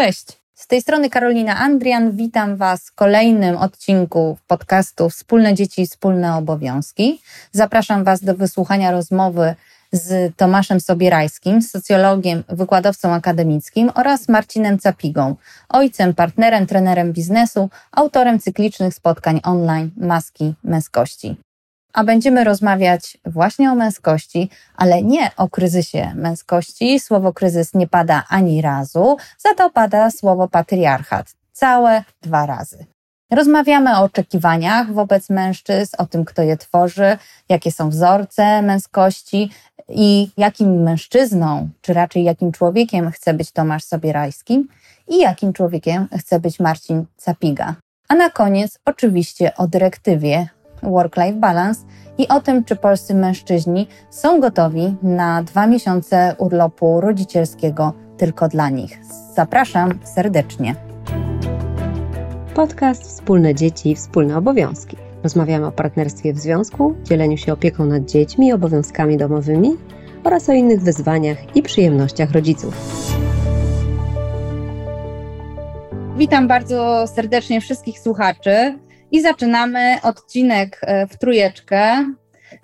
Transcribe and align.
Cześć, 0.00 0.26
z 0.54 0.66
tej 0.66 0.82
strony 0.82 1.10
Karolina 1.10 1.56
Andrian. 1.56 2.12
Witam 2.16 2.56
Was 2.56 2.86
w 2.86 2.94
kolejnym 2.94 3.56
odcinku 3.56 4.38
podcastu 4.46 5.10
Wspólne 5.10 5.54
Dzieci, 5.54 5.86
Wspólne 5.86 6.36
Obowiązki. 6.36 7.22
Zapraszam 7.52 8.04
Was 8.04 8.24
do 8.24 8.34
wysłuchania 8.34 8.90
rozmowy 8.90 9.54
z 9.92 10.36
Tomaszem 10.36 10.80
Sobierajskim, 10.80 11.62
socjologiem, 11.62 12.44
wykładowcą 12.48 13.12
akademickim 13.14 13.90
oraz 13.94 14.28
Marcinem 14.28 14.78
Capigą, 14.78 15.36
ojcem, 15.68 16.14
partnerem, 16.14 16.66
trenerem 16.66 17.12
biznesu, 17.12 17.70
autorem 17.92 18.38
cyklicznych 18.38 18.94
spotkań 18.94 19.40
online 19.44 19.90
Maski 19.96 20.54
Męskości 20.64 21.36
a 21.92 22.04
będziemy 22.04 22.44
rozmawiać 22.44 23.18
właśnie 23.24 23.72
o 23.72 23.74
męskości, 23.74 24.50
ale 24.76 25.02
nie 25.02 25.30
o 25.36 25.48
kryzysie 25.48 26.12
męskości. 26.14 27.00
Słowo 27.00 27.32
kryzys 27.32 27.74
nie 27.74 27.86
pada 27.86 28.24
ani 28.28 28.62
razu, 28.62 29.16
za 29.38 29.54
to 29.54 29.70
pada 29.70 30.10
słowo 30.10 30.48
patriarchat. 30.48 31.34
Całe 31.52 32.04
dwa 32.22 32.46
razy. 32.46 32.86
Rozmawiamy 33.30 33.96
o 33.96 34.02
oczekiwaniach 34.02 34.92
wobec 34.92 35.30
mężczyzn, 35.30 35.96
o 35.98 36.06
tym, 36.06 36.24
kto 36.24 36.42
je 36.42 36.56
tworzy, 36.56 37.18
jakie 37.48 37.72
są 37.72 37.90
wzorce 37.90 38.62
męskości 38.62 39.50
i 39.88 40.30
jakim 40.36 40.82
mężczyzną, 40.82 41.68
czy 41.80 41.92
raczej 41.92 42.24
jakim 42.24 42.52
człowiekiem 42.52 43.10
chce 43.10 43.34
być 43.34 43.52
Tomasz 43.52 43.84
Sobierajski 43.84 44.66
i 45.08 45.18
jakim 45.18 45.52
człowiekiem 45.52 46.08
chce 46.18 46.40
być 46.40 46.60
Marcin 46.60 47.04
Capiga. 47.16 47.74
A 48.08 48.14
na 48.14 48.30
koniec 48.30 48.78
oczywiście 48.84 49.56
o 49.56 49.66
dyrektywie 49.66 50.48
work-life 50.82 51.32
balance 51.32 51.80
i 52.18 52.28
o 52.28 52.40
tym, 52.40 52.64
czy 52.64 52.76
polscy 52.76 53.14
mężczyźni 53.14 53.88
są 54.10 54.40
gotowi 54.40 54.96
na 55.02 55.42
dwa 55.42 55.66
miesiące 55.66 56.34
urlopu 56.38 57.00
rodzicielskiego 57.00 57.92
tylko 58.16 58.48
dla 58.48 58.70
nich. 58.70 58.98
Zapraszam 59.34 59.98
serdecznie. 60.04 60.74
Podcast 62.54 63.02
Wspólne 63.02 63.54
Dzieci, 63.54 63.94
Wspólne 63.94 64.36
Obowiązki. 64.36 64.96
Rozmawiamy 65.22 65.66
o 65.66 65.72
partnerstwie 65.72 66.32
w 66.32 66.38
związku, 66.38 66.94
dzieleniu 67.04 67.36
się 67.36 67.52
opieką 67.52 67.84
nad 67.84 68.04
dziećmi 68.04 68.46
i 68.46 68.52
obowiązkami 68.52 69.16
domowymi 69.16 69.76
oraz 70.24 70.48
o 70.48 70.52
innych 70.52 70.82
wyzwaniach 70.82 71.56
i 71.56 71.62
przyjemnościach 71.62 72.32
rodziców. 72.32 72.74
Witam 76.16 76.48
bardzo 76.48 77.06
serdecznie 77.06 77.60
wszystkich 77.60 77.98
słuchaczy. 77.98 78.78
I 79.12 79.22
zaczynamy 79.22 79.96
odcinek 80.02 80.80
e, 80.82 81.06
w 81.06 81.18
trójeczkę 81.18 82.04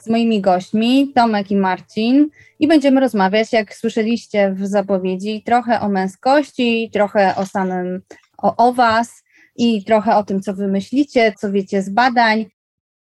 z 0.02 0.08
moimi 0.08 0.40
gośćmi, 0.40 1.12
Tomek 1.14 1.50
i 1.50 1.56
Marcin. 1.56 2.28
I 2.58 2.66
będziemy 2.66 3.00
rozmawiać, 3.00 3.52
jak 3.52 3.74
słyszeliście 3.74 4.52
w 4.52 4.66
zapowiedzi, 4.66 5.42
trochę 5.42 5.80
o 5.80 5.88
męskości, 5.88 6.90
trochę 6.92 7.36
o 7.36 7.46
samym, 7.46 8.02
o, 8.38 8.56
o 8.56 8.72
was 8.72 9.24
i 9.56 9.84
trochę 9.84 10.16
o 10.16 10.24
tym, 10.24 10.40
co 10.40 10.54
wy 10.54 10.68
myślicie, 10.68 11.32
co 11.38 11.52
wiecie 11.52 11.82
z 11.82 11.90
badań. 11.90 12.46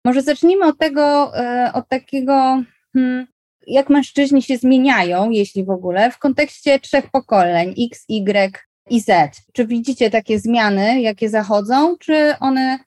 Może 0.05 0.21
zacznijmy 0.21 0.65
od 0.65 0.77
tego, 0.77 1.37
e, 1.37 1.71
od 1.73 1.87
takiego, 1.87 2.63
hmm, 2.93 3.27
jak 3.67 3.89
mężczyźni 3.89 4.41
się 4.41 4.57
zmieniają, 4.57 5.29
jeśli 5.29 5.63
w 5.65 5.69
ogóle, 5.69 6.11
w 6.11 6.17
kontekście 6.17 6.79
trzech 6.79 7.11
pokoleń 7.11 7.75
X, 7.91 8.05
Y 8.09 8.59
i 8.89 9.01
Z. 9.01 9.41
Czy 9.53 9.67
widzicie 9.67 10.09
takie 10.09 10.39
zmiany, 10.39 11.01
jakie 11.01 11.29
zachodzą, 11.29 11.97
czy 11.97 12.33
one 12.39 12.79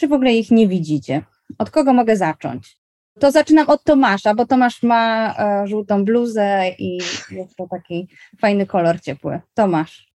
czy 0.00 0.08
w 0.08 0.12
ogóle 0.12 0.32
ich 0.32 0.50
nie 0.50 0.68
widzicie? 0.68 1.22
Od 1.58 1.70
kogo 1.70 1.92
mogę 1.92 2.16
zacząć? 2.16 2.76
To 3.20 3.30
zaczynam 3.30 3.68
od 3.68 3.84
Tomasza, 3.84 4.34
bo 4.34 4.46
Tomasz 4.46 4.82
ma 4.82 5.34
e, 5.34 5.66
żółtą 5.66 6.04
bluzę 6.04 6.70
i 6.78 6.96
jest 7.30 7.56
to 7.56 7.66
taki 7.70 8.08
fajny 8.40 8.66
kolor 8.66 9.00
ciepły. 9.00 9.40
Tomasz. 9.54 10.12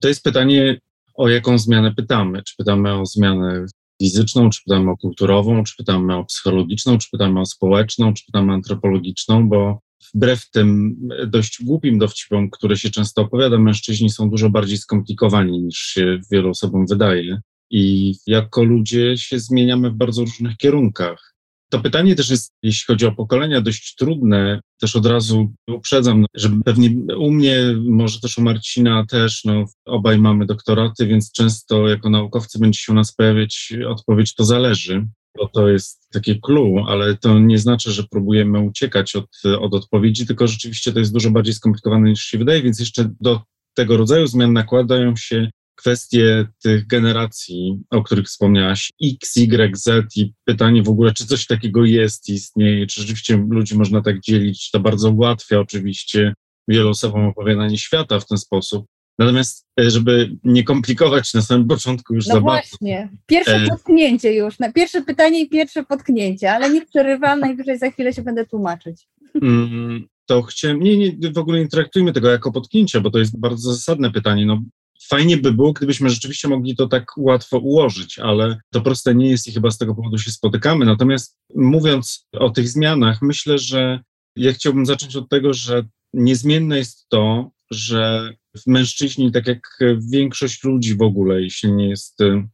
To 0.00 0.08
jest 0.08 0.24
pytanie, 0.24 0.80
o 1.14 1.28
jaką 1.28 1.58
zmianę 1.58 1.94
pytamy. 1.94 2.42
Czy 2.42 2.56
pytamy 2.56 3.00
o 3.00 3.06
zmianę 3.06 3.66
fizyczną, 4.02 4.50
czy 4.50 4.60
pytamy 4.66 4.90
o 4.90 4.96
kulturową, 4.96 5.64
czy 5.64 5.76
pytamy 5.76 6.16
o 6.16 6.24
psychologiczną, 6.24 6.98
czy 6.98 7.08
pytamy 7.12 7.40
o 7.40 7.46
społeczną, 7.46 8.14
czy 8.14 8.24
pytamy 8.26 8.52
o 8.52 8.54
antropologiczną, 8.54 9.48
bo 9.48 9.80
wbrew 10.14 10.50
tym 10.50 10.96
dość 11.26 11.64
głupim 11.64 11.98
dowcipom, 11.98 12.50
które 12.50 12.76
się 12.76 12.90
często 12.90 13.22
opowiada, 13.22 13.58
mężczyźni 13.58 14.10
są 14.10 14.30
dużo 14.30 14.50
bardziej 14.50 14.78
skomplikowani 14.78 15.62
niż 15.62 15.78
się 15.78 16.18
wielu 16.30 16.50
osobom 16.50 16.86
wydaje 16.86 17.40
i 17.70 18.14
jako 18.26 18.64
ludzie 18.64 19.16
się 19.16 19.38
zmieniamy 19.38 19.90
w 19.90 19.94
bardzo 19.94 20.20
różnych 20.20 20.56
kierunkach. 20.56 21.34
To 21.70 21.80
pytanie 21.80 22.14
też 22.14 22.30
jest, 22.30 22.52
jeśli 22.62 22.84
chodzi 22.86 23.06
o 23.06 23.12
pokolenia, 23.12 23.60
dość 23.60 23.94
trudne. 23.94 24.60
Też 24.80 24.96
od 24.96 25.06
razu 25.06 25.52
uprzedzam, 25.70 26.24
że 26.34 26.50
pewnie 26.64 26.90
u 27.16 27.30
mnie, 27.30 27.58
może 27.84 28.20
też 28.20 28.38
u 28.38 28.42
Marcina 28.42 29.06
też, 29.06 29.44
no, 29.44 29.64
obaj 29.86 30.18
mamy 30.18 30.46
doktoraty, 30.46 31.06
więc 31.06 31.32
często 31.32 31.88
jako 31.88 32.10
naukowcy 32.10 32.58
będzie 32.58 32.80
się 32.80 32.92
u 32.92 32.94
nas 32.94 33.14
pojawiać 33.14 33.72
odpowiedź 33.88 34.34
to 34.34 34.44
zależy, 34.44 35.06
bo 35.38 35.48
to 35.48 35.68
jest 35.68 36.08
takie 36.12 36.38
clue, 36.40 36.84
ale 36.88 37.16
to 37.16 37.38
nie 37.38 37.58
znaczy, 37.58 37.92
że 37.92 38.04
próbujemy 38.10 38.60
uciekać 38.60 39.16
od, 39.16 39.28
od 39.60 39.74
odpowiedzi, 39.74 40.26
tylko 40.26 40.46
rzeczywiście 40.46 40.92
to 40.92 40.98
jest 40.98 41.12
dużo 41.12 41.30
bardziej 41.30 41.54
skomplikowane 41.54 42.10
niż 42.10 42.22
się 42.22 42.38
wydaje, 42.38 42.62
więc 42.62 42.80
jeszcze 42.80 43.10
do 43.20 43.40
tego 43.74 43.96
rodzaju 43.96 44.26
zmian 44.26 44.52
nakładają 44.52 45.16
się 45.16 45.50
kwestie 45.78 46.46
tych 46.62 46.86
generacji, 46.86 47.80
o 47.90 48.02
których 48.02 48.26
wspomniałaś, 48.26 48.92
X, 49.04 49.36
Y, 49.36 49.76
Z 49.76 50.16
i 50.16 50.32
pytanie 50.44 50.82
w 50.82 50.88
ogóle, 50.88 51.12
czy 51.12 51.26
coś 51.26 51.46
takiego 51.46 51.84
jest, 51.84 52.28
istnieje, 52.28 52.86
czy 52.86 53.00
rzeczywiście 53.00 53.46
ludzi 53.50 53.76
można 53.76 54.02
tak 54.02 54.20
dzielić, 54.20 54.70
to 54.70 54.80
bardzo 54.80 55.10
ułatwia 55.10 55.60
oczywiście 55.60 56.34
wielu 56.68 56.88
osobom 56.88 57.26
opowiadanie 57.26 57.78
świata 57.78 58.20
w 58.20 58.26
ten 58.26 58.38
sposób. 58.38 58.86
Natomiast, 59.18 59.66
e, 59.80 59.90
żeby 59.90 60.36
nie 60.44 60.64
komplikować 60.64 61.34
na 61.34 61.42
samym 61.42 61.68
początku 61.68 62.14
już 62.14 62.26
no 62.26 62.34
za 62.34 62.40
właśnie, 62.40 63.08
pierwsze 63.26 63.56
e... 63.56 63.66
potknięcie 63.66 64.34
już, 64.34 64.58
na 64.58 64.72
pierwsze 64.72 65.02
pytanie 65.02 65.40
i 65.40 65.48
pierwsze 65.48 65.84
potknięcie, 65.84 66.52
ale 66.52 66.70
nie 66.70 66.86
przerywam, 66.86 67.40
najwyżej 67.40 67.78
za 67.78 67.90
chwilę 67.90 68.12
się 68.12 68.22
będę 68.22 68.46
tłumaczyć. 68.46 69.08
Mm, 69.42 70.08
to 70.26 70.42
chciałem, 70.42 70.80
nie, 70.80 70.96
nie, 70.96 71.32
w 71.32 71.38
ogóle 71.38 71.60
nie 71.60 71.68
traktujmy 71.68 72.12
tego 72.12 72.30
jako 72.30 72.52
potknięcia, 72.52 73.00
bo 73.00 73.10
to 73.10 73.18
jest 73.18 73.40
bardzo 73.40 73.72
zasadne 73.72 74.10
pytanie. 74.10 74.46
No, 74.46 74.62
Fajnie 75.02 75.36
by 75.36 75.52
było, 75.52 75.72
gdybyśmy 75.72 76.10
rzeczywiście 76.10 76.48
mogli 76.48 76.76
to 76.76 76.88
tak 76.88 77.12
łatwo 77.16 77.58
ułożyć, 77.58 78.18
ale 78.18 78.60
to 78.70 78.80
proste 78.80 79.14
nie 79.14 79.30
jest 79.30 79.48
i 79.48 79.52
chyba 79.52 79.70
z 79.70 79.78
tego 79.78 79.94
powodu 79.94 80.18
się 80.18 80.30
spotykamy. 80.30 80.84
Natomiast 80.84 81.38
mówiąc 81.54 82.28
o 82.32 82.50
tych 82.50 82.68
zmianach, 82.68 83.22
myślę, 83.22 83.58
że 83.58 84.00
ja 84.36 84.52
chciałbym 84.52 84.86
zacząć 84.86 85.16
od 85.16 85.28
tego, 85.28 85.54
że 85.54 85.84
niezmienne 86.12 86.78
jest 86.78 87.08
to, 87.08 87.50
że 87.70 88.32
mężczyźni, 88.66 89.32
tak 89.32 89.46
jak 89.46 89.78
większość 90.10 90.64
ludzi 90.64 90.94
w 90.94 91.02
ogóle, 91.02 91.42
jeśli 91.42 91.72
nie 91.72 91.88
jest 91.88 92.20
y, 92.20 92.48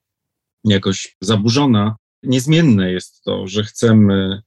jakoś 0.65 1.16
zaburzona, 1.21 1.97
niezmienne 2.22 2.93
jest 2.93 3.22
to, 3.25 3.47
że 3.47 3.65
chcemy 3.65 4.43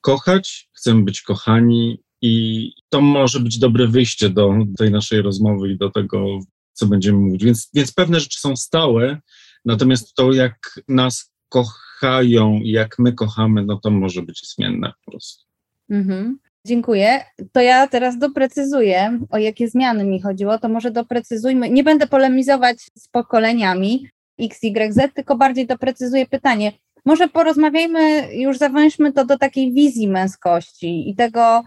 kochać, 0.00 0.68
chcemy 0.72 1.04
być 1.04 1.22
kochani 1.22 1.98
i 2.22 2.72
to 2.88 3.00
może 3.00 3.40
być 3.40 3.58
dobre 3.58 3.88
wyjście 3.88 4.30
do 4.30 4.54
tej 4.78 4.90
naszej 4.90 5.22
rozmowy 5.22 5.72
i 5.72 5.76
do 5.76 5.90
tego, 5.90 6.40
co 6.76 6.86
będziemy 6.86 7.18
mówić. 7.18 7.44
Więc, 7.44 7.70
więc 7.74 7.92
pewne 7.92 8.20
rzeczy 8.20 8.40
są 8.40 8.56
stałe, 8.56 9.18
natomiast 9.64 10.14
to, 10.14 10.32
jak 10.32 10.80
nas 10.88 11.32
kochają 11.48 12.60
i 12.62 12.70
jak 12.70 12.98
my 12.98 13.12
kochamy, 13.12 13.64
no 13.64 13.80
to 13.82 13.90
może 13.90 14.22
być 14.22 14.54
zmienne 14.54 14.92
po 15.04 15.10
prostu. 15.10 15.44
Mhm. 15.90 16.38
Dziękuję. 16.66 17.24
To 17.52 17.60
ja 17.60 17.86
teraz 17.86 18.18
doprecyzuję, 18.18 19.20
o 19.30 19.38
jakie 19.38 19.68
zmiany 19.68 20.04
mi 20.04 20.22
chodziło. 20.22 20.58
To 20.58 20.68
może 20.68 20.90
doprecyzujmy. 20.90 21.70
Nie 21.70 21.84
będę 21.84 22.06
polemizować 22.06 22.76
z 22.98 23.08
pokoleniami 23.08 24.08
X, 24.38 24.64
Y, 24.64 24.92
Z, 24.94 25.14
tylko 25.14 25.36
bardziej 25.36 25.66
doprecyzuję 25.66 26.26
pytanie. 26.26 26.72
Może 27.04 27.28
porozmawiajmy, 27.28 28.34
już 28.34 28.58
zawęźmy 28.58 29.12
to 29.12 29.24
do 29.24 29.38
takiej 29.38 29.72
wizji 29.72 30.08
męskości 30.08 31.10
i 31.10 31.14
tego, 31.14 31.62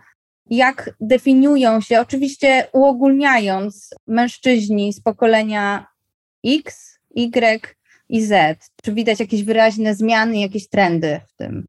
jak 0.49 0.89
definiują 1.01 1.81
się, 1.81 1.99
oczywiście 1.99 2.67
uogólniając, 2.73 3.89
mężczyźni 4.07 4.93
z 4.93 5.01
pokolenia 5.01 5.87
X, 6.45 7.00
Y 7.15 7.75
i 8.09 8.21
Z? 8.21 8.57
Czy 8.83 8.94
widać 8.94 9.19
jakieś 9.19 9.44
wyraźne 9.44 9.95
zmiany, 9.95 10.39
jakieś 10.39 10.69
trendy 10.69 11.19
w 11.27 11.35
tym? 11.35 11.65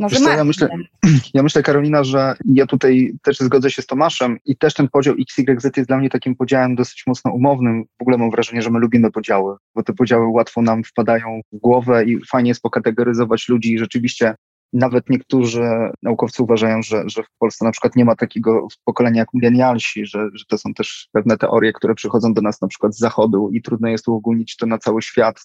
Może 0.00 0.16
co, 0.16 0.30
ja, 0.30 0.44
myślę, 0.44 0.68
ja 1.34 1.42
myślę, 1.42 1.62
Karolina, 1.62 2.04
że 2.04 2.34
ja 2.44 2.66
tutaj 2.66 3.12
też 3.22 3.38
zgodzę 3.38 3.70
się 3.70 3.82
z 3.82 3.86
Tomaszem 3.86 4.38
i 4.44 4.56
też 4.56 4.74
ten 4.74 4.88
podział 4.88 5.14
XYZ 5.20 5.76
jest 5.76 5.88
dla 5.88 5.98
mnie 5.98 6.10
takim 6.10 6.36
podziałem 6.36 6.74
dosyć 6.74 7.02
mocno 7.06 7.32
umownym. 7.32 7.84
W 7.98 8.02
ogóle 8.02 8.18
mam 8.18 8.30
wrażenie, 8.30 8.62
że 8.62 8.70
my 8.70 8.78
lubimy 8.78 9.10
podziały, 9.10 9.56
bo 9.74 9.82
te 9.82 9.92
podziały 9.92 10.26
łatwo 10.26 10.62
nam 10.62 10.84
wpadają 10.84 11.40
w 11.52 11.58
głowę 11.58 12.04
i 12.04 12.20
fajnie 12.26 12.50
jest 12.50 12.62
pokategoryzować 12.62 13.48
ludzi 13.48 13.72
i 13.72 13.78
rzeczywiście 13.78 14.34
nawet 14.72 15.10
niektórzy 15.10 15.62
naukowcy 16.02 16.42
uważają, 16.42 16.82
że, 16.82 17.02
że 17.06 17.22
w 17.22 17.38
Polsce 17.38 17.64
na 17.64 17.70
przykład 17.70 17.96
nie 17.96 18.04
ma 18.04 18.16
takiego 18.16 18.68
pokolenia 18.84 19.20
jak 19.20 19.28
milenialsi, 19.34 20.06
że, 20.06 20.28
że 20.32 20.44
to 20.48 20.58
są 20.58 20.74
też 20.74 21.08
pewne 21.12 21.36
teorie, 21.36 21.72
które 21.72 21.94
przychodzą 21.94 22.34
do 22.34 22.42
nas 22.42 22.60
na 22.60 22.68
przykład 22.68 22.94
z 22.94 22.98
zachodu 22.98 23.50
i 23.52 23.62
trudno 23.62 23.88
jest 23.88 24.08
uogólnić 24.08 24.56
to 24.56 24.66
na 24.66 24.78
cały 24.78 25.02
świat. 25.02 25.40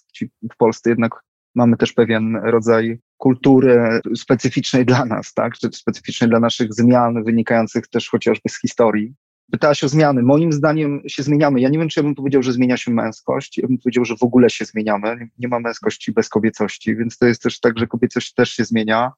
W 0.52 0.56
Polsce 0.56 0.90
jednak 0.90 1.12
mamy 1.54 1.76
też 1.76 1.92
pewien 1.92 2.36
rodzaj 2.36 2.98
kultury 3.16 4.00
specyficznej 4.16 4.86
dla 4.86 5.04
nas, 5.04 5.34
tak, 5.34 5.54
czy 5.54 5.68
specyficznej 5.72 6.30
dla 6.30 6.40
naszych 6.40 6.74
zmian, 6.74 7.24
wynikających 7.24 7.88
też 7.88 8.08
chociażby 8.08 8.48
z 8.48 8.60
historii. 8.60 9.14
Pytałaś 9.50 9.84
o 9.84 9.88
zmiany. 9.88 10.22
Moim 10.22 10.52
zdaniem 10.52 11.02
się 11.06 11.22
zmieniamy. 11.22 11.60
Ja 11.60 11.68
nie 11.68 11.78
wiem, 11.78 11.88
czy 11.88 12.00
ja 12.00 12.04
bym 12.04 12.14
powiedział, 12.14 12.42
że 12.42 12.52
zmienia 12.52 12.76
się 12.76 12.90
męskość. 12.90 13.58
Ja 13.58 13.68
bym 13.68 13.78
powiedział, 13.78 14.04
że 14.04 14.16
w 14.16 14.22
ogóle 14.22 14.50
się 14.50 14.64
zmieniamy. 14.64 15.28
Nie 15.38 15.48
ma 15.48 15.60
męskości 15.60 16.12
bez 16.12 16.28
kobiecości, 16.28 16.96
więc 16.96 17.18
to 17.18 17.26
jest 17.26 17.42
też 17.42 17.60
tak, 17.60 17.78
że 17.78 17.86
kobiecość 17.86 18.34
też 18.34 18.50
się 18.50 18.64
zmienia. 18.64 19.12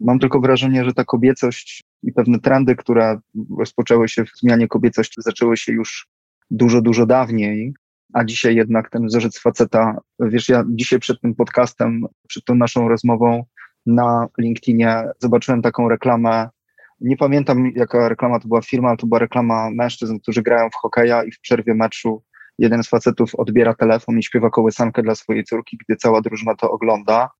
Mam 0.00 0.18
tylko 0.18 0.40
wrażenie, 0.40 0.84
że 0.84 0.94
ta 0.94 1.04
kobiecość 1.04 1.84
i 2.02 2.12
pewne 2.12 2.40
trendy, 2.40 2.76
które 2.76 3.20
rozpoczęły 3.58 4.08
się 4.08 4.24
w 4.24 4.30
zmianie 4.42 4.68
kobiecości, 4.68 5.22
zaczęły 5.22 5.56
się 5.56 5.72
już 5.72 6.08
dużo, 6.50 6.82
dużo 6.82 7.06
dawniej, 7.06 7.74
a 8.12 8.24
dzisiaj 8.24 8.56
jednak 8.56 8.90
ten 8.90 9.06
wzorzec 9.06 9.38
faceta, 9.38 9.98
wiesz, 10.20 10.48
ja 10.48 10.64
dzisiaj 10.68 10.98
przed 10.98 11.20
tym 11.20 11.34
podcastem, 11.34 12.06
przed 12.28 12.44
tą 12.44 12.54
naszą 12.54 12.88
rozmową 12.88 13.44
na 13.86 14.26
LinkedInie 14.38 15.04
zobaczyłem 15.18 15.62
taką 15.62 15.88
reklamę 15.88 16.48
nie 17.00 17.16
pamiętam, 17.16 17.72
jaka 17.76 18.08
reklama 18.08 18.40
to 18.40 18.48
była 18.48 18.62
firma, 18.62 18.88
ale 18.88 18.96
to 18.96 19.06
była 19.06 19.18
reklama 19.18 19.70
mężczyzn, 19.70 20.18
którzy 20.18 20.42
grają 20.42 20.70
w 20.70 20.74
hokeja 20.74 21.24
i 21.24 21.32
w 21.32 21.40
przerwie 21.40 21.74
meczu 21.74 22.22
jeden 22.58 22.82
z 22.82 22.88
facetów 22.88 23.34
odbiera 23.34 23.74
telefon 23.74 24.18
i 24.18 24.22
śpiewa 24.22 24.50
kołysankę 24.50 25.02
dla 25.02 25.14
swojej 25.14 25.44
córki, 25.44 25.78
gdy 25.86 25.96
cała 25.96 26.20
drużyna 26.20 26.54
to 26.54 26.70
ogląda. 26.70 27.30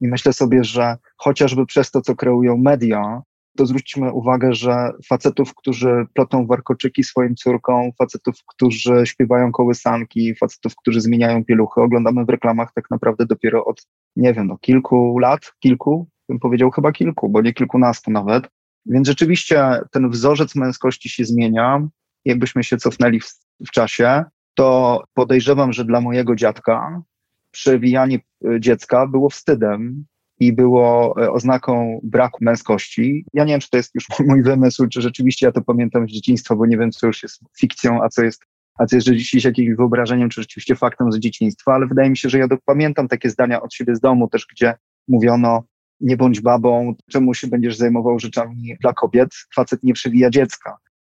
I 0.00 0.08
myślę 0.08 0.32
sobie, 0.32 0.64
że 0.64 0.96
chociażby 1.16 1.66
przez 1.66 1.90
to, 1.90 2.00
co 2.00 2.16
kreują 2.16 2.56
media, 2.56 3.22
to 3.56 3.66
zwróćmy 3.66 4.12
uwagę, 4.12 4.52
że 4.52 4.90
facetów, 5.08 5.54
którzy 5.54 6.06
plotą 6.14 6.46
warkoczyki 6.46 7.04
swoim 7.04 7.34
córkom, 7.36 7.92
facetów, 7.98 8.34
którzy 8.46 9.02
śpiewają 9.04 9.52
kołysanki, 9.52 10.34
facetów, 10.34 10.76
którzy 10.76 11.00
zmieniają 11.00 11.44
pieluchy, 11.44 11.80
oglądamy 11.80 12.24
w 12.24 12.28
reklamach 12.28 12.72
tak 12.74 12.90
naprawdę 12.90 13.26
dopiero 13.26 13.64
od, 13.64 13.86
nie 14.16 14.34
wiem, 14.34 14.46
no, 14.46 14.58
kilku 14.58 15.18
lat, 15.18 15.52
kilku, 15.60 16.08
bym 16.28 16.38
powiedział 16.38 16.70
chyba 16.70 16.92
kilku, 16.92 17.28
bo 17.28 17.42
nie 17.42 17.52
kilkunastu 17.52 18.10
nawet. 18.10 18.48
Więc 18.88 19.08
rzeczywiście 19.08 19.80
ten 19.90 20.10
wzorzec 20.10 20.54
męskości 20.54 21.08
się 21.08 21.24
zmienia. 21.24 21.88
Jakbyśmy 22.24 22.64
się 22.64 22.76
cofnęli 22.76 23.20
w, 23.20 23.34
w 23.66 23.70
czasie, 23.70 24.24
to 24.54 25.02
podejrzewam, 25.14 25.72
że 25.72 25.84
dla 25.84 26.00
mojego 26.00 26.34
dziadka 26.34 27.02
przewijanie 27.50 28.18
e, 28.44 28.60
dziecka 28.60 29.06
było 29.06 29.30
wstydem 29.30 30.04
i 30.40 30.52
było 30.52 31.14
e, 31.22 31.30
oznaką 31.30 32.00
braku 32.02 32.38
męskości. 32.44 33.24
Ja 33.34 33.44
nie 33.44 33.52
wiem, 33.52 33.60
czy 33.60 33.70
to 33.70 33.76
jest 33.76 33.94
już 33.94 34.06
mój 34.28 34.42
wymysł, 34.42 34.86
czy 34.86 35.02
rzeczywiście 35.02 35.46
ja 35.46 35.52
to 35.52 35.62
pamiętam 35.62 36.08
z 36.08 36.12
dzieciństwa, 36.12 36.56
bo 36.56 36.66
nie 36.66 36.78
wiem, 36.78 36.90
co 36.90 37.06
już 37.06 37.22
jest 37.22 37.40
fikcją, 37.58 38.02
a 38.02 38.08
co 38.08 38.22
jest, 38.22 38.42
a 38.78 38.86
co 38.86 38.96
jest 38.96 39.06
rzeczywiście 39.06 39.48
jakimś 39.48 39.76
wyobrażeniem, 39.76 40.28
czy 40.28 40.40
rzeczywiście 40.40 40.76
faktem 40.76 41.12
z 41.12 41.18
dzieciństwa, 41.18 41.72
ale 41.72 41.86
wydaje 41.86 42.10
mi 42.10 42.16
się, 42.16 42.28
że 42.28 42.38
ja 42.38 42.46
pamiętam 42.64 43.08
takie 43.08 43.30
zdania 43.30 43.62
od 43.62 43.74
siebie 43.74 43.96
z 43.96 44.00
domu 44.00 44.28
też, 44.28 44.46
gdzie 44.50 44.74
mówiono, 45.08 45.62
nie 46.00 46.16
bądź 46.16 46.40
babą, 46.40 46.94
czemu 47.10 47.34
się 47.34 47.46
będziesz 47.46 47.76
zajmował 47.76 48.18
rzeczami 48.18 48.76
dla 48.80 48.92
kobiet, 48.92 49.28
facet 49.54 49.82
nie 49.82 49.92
przewija 49.92 50.30
dziecka. 50.30 50.76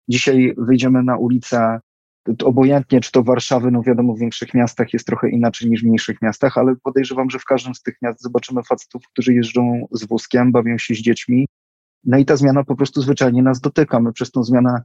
Dzisiaj 0.07 0.53
wyjdziemy 0.57 1.03
na 1.03 1.17
ulicę, 1.17 1.79
obojętnie 2.43 3.01
czy 3.01 3.11
to 3.11 3.23
Warszawy, 3.23 3.71
no 3.71 3.81
wiadomo 3.83 4.13
w 4.13 4.19
większych 4.19 4.53
miastach 4.53 4.93
jest 4.93 5.05
trochę 5.05 5.29
inaczej 5.29 5.69
niż 5.69 5.81
w 5.81 5.85
mniejszych 5.85 6.21
miastach, 6.21 6.57
ale 6.57 6.75
podejrzewam, 6.83 7.29
że 7.29 7.39
w 7.39 7.45
każdym 7.45 7.75
z 7.75 7.81
tych 7.81 7.95
miast 8.01 8.21
zobaczymy 8.21 8.63
facetów, 8.63 9.03
którzy 9.13 9.33
jeżdżą 9.33 9.87
z 9.91 10.05
wózkiem, 10.07 10.51
bawią 10.51 10.77
się 10.77 10.93
z 10.93 10.97
dziećmi. 10.97 11.47
No 12.03 12.17
i 12.17 12.25
ta 12.25 12.35
zmiana 12.35 12.63
po 12.63 12.75
prostu 12.75 13.01
zwyczajnie 13.01 13.43
nas 13.43 13.61
dotyka. 13.61 13.99
My 13.99 14.13
przez 14.13 14.31
tą 14.31 14.43
zmianę 14.43 14.81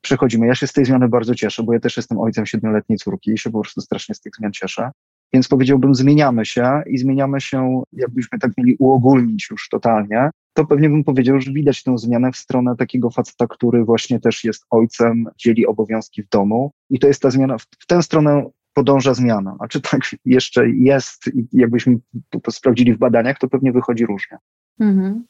przechodzimy. 0.00 0.46
Ja 0.46 0.54
się 0.54 0.66
z 0.66 0.72
tej 0.72 0.84
zmiany 0.84 1.08
bardzo 1.08 1.34
cieszę, 1.34 1.62
bo 1.62 1.72
ja 1.72 1.80
też 1.80 1.96
jestem 1.96 2.18
ojcem 2.18 2.46
siedmioletniej 2.46 2.98
córki 2.98 3.30
i 3.30 3.38
się 3.38 3.50
po 3.50 3.60
prostu 3.60 3.80
strasznie 3.80 4.14
z 4.14 4.20
tych 4.20 4.32
zmian 4.38 4.52
cieszę. 4.52 4.90
Więc 5.32 5.48
powiedziałbym, 5.48 5.94
zmieniamy 5.94 6.46
się 6.46 6.82
i 6.86 6.98
zmieniamy 6.98 7.40
się, 7.40 7.82
jakbyśmy 7.92 8.38
tak 8.38 8.52
mieli 8.58 8.76
uogólnić 8.78 9.48
już 9.50 9.68
totalnie, 9.68 10.30
to 10.58 10.66
pewnie 10.66 10.90
bym 10.90 11.04
powiedział, 11.04 11.40
że 11.40 11.52
widać 11.52 11.82
tę 11.82 11.98
zmianę 11.98 12.32
w 12.32 12.36
stronę 12.36 12.76
takiego 12.76 13.10
faceta, 13.10 13.46
który 13.46 13.84
właśnie 13.84 14.20
też 14.20 14.44
jest 14.44 14.64
ojcem, 14.70 15.24
dzieli 15.36 15.66
obowiązki 15.66 16.22
w 16.22 16.28
domu. 16.28 16.70
I 16.90 16.98
to 16.98 17.06
jest 17.06 17.22
ta 17.22 17.30
zmiana, 17.30 17.58
w 17.58 17.86
tę 17.86 18.02
stronę 18.02 18.50
podąża 18.74 19.14
zmiana. 19.14 19.56
A 19.60 19.68
czy 19.68 19.80
tak 19.80 20.00
jeszcze 20.24 20.70
jest 20.70 21.30
i 21.34 21.46
jakbyśmy 21.52 21.98
to 22.42 22.50
sprawdzili 22.50 22.94
w 22.94 22.98
badaniach, 22.98 23.38
to 23.38 23.48
pewnie 23.48 23.72
wychodzi 23.72 24.06
różnie. 24.06 24.38
Mhm. 24.80 25.24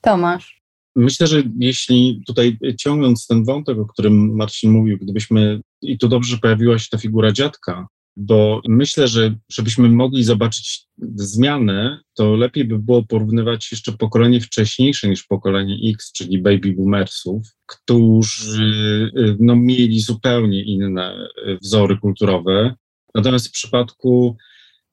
Tomasz. 0.00 0.62
Myślę, 0.96 1.26
że 1.26 1.42
jeśli 1.58 2.22
tutaj 2.26 2.58
ciągnąc 2.78 3.26
ten 3.26 3.44
wątek, 3.44 3.78
o 3.78 3.86
którym 3.86 4.36
Marcin 4.36 4.72
mówił, 4.72 4.98
gdybyśmy, 4.98 5.60
i 5.82 5.98
tu 5.98 6.08
dobrze, 6.08 6.30
że 6.30 6.38
pojawiła 6.38 6.78
się 6.78 6.88
ta 6.90 6.98
figura 6.98 7.32
dziadka, 7.32 7.86
bo 8.16 8.60
myślę, 8.68 9.08
że 9.08 9.34
żebyśmy 9.52 9.88
mogli 9.88 10.24
zobaczyć 10.24 10.86
zmianę, 11.14 12.00
to 12.14 12.36
lepiej 12.36 12.64
by 12.64 12.78
było 12.78 13.02
porównywać 13.02 13.72
jeszcze 13.72 13.92
pokolenie 13.92 14.40
wcześniejsze 14.40 15.08
niż 15.08 15.22
pokolenie 15.24 15.90
X, 15.90 16.12
czyli 16.12 16.42
baby 16.42 16.72
boomersów, 16.72 17.46
którzy 17.66 19.10
no, 19.40 19.56
mieli 19.56 20.00
zupełnie 20.00 20.64
inne 20.64 21.28
wzory 21.62 21.96
kulturowe. 21.98 22.74
Natomiast 23.14 23.48
w 23.48 23.52
przypadku 23.52 24.36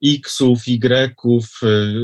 X-ów, 0.04 0.68
Y-ów, 0.68 1.60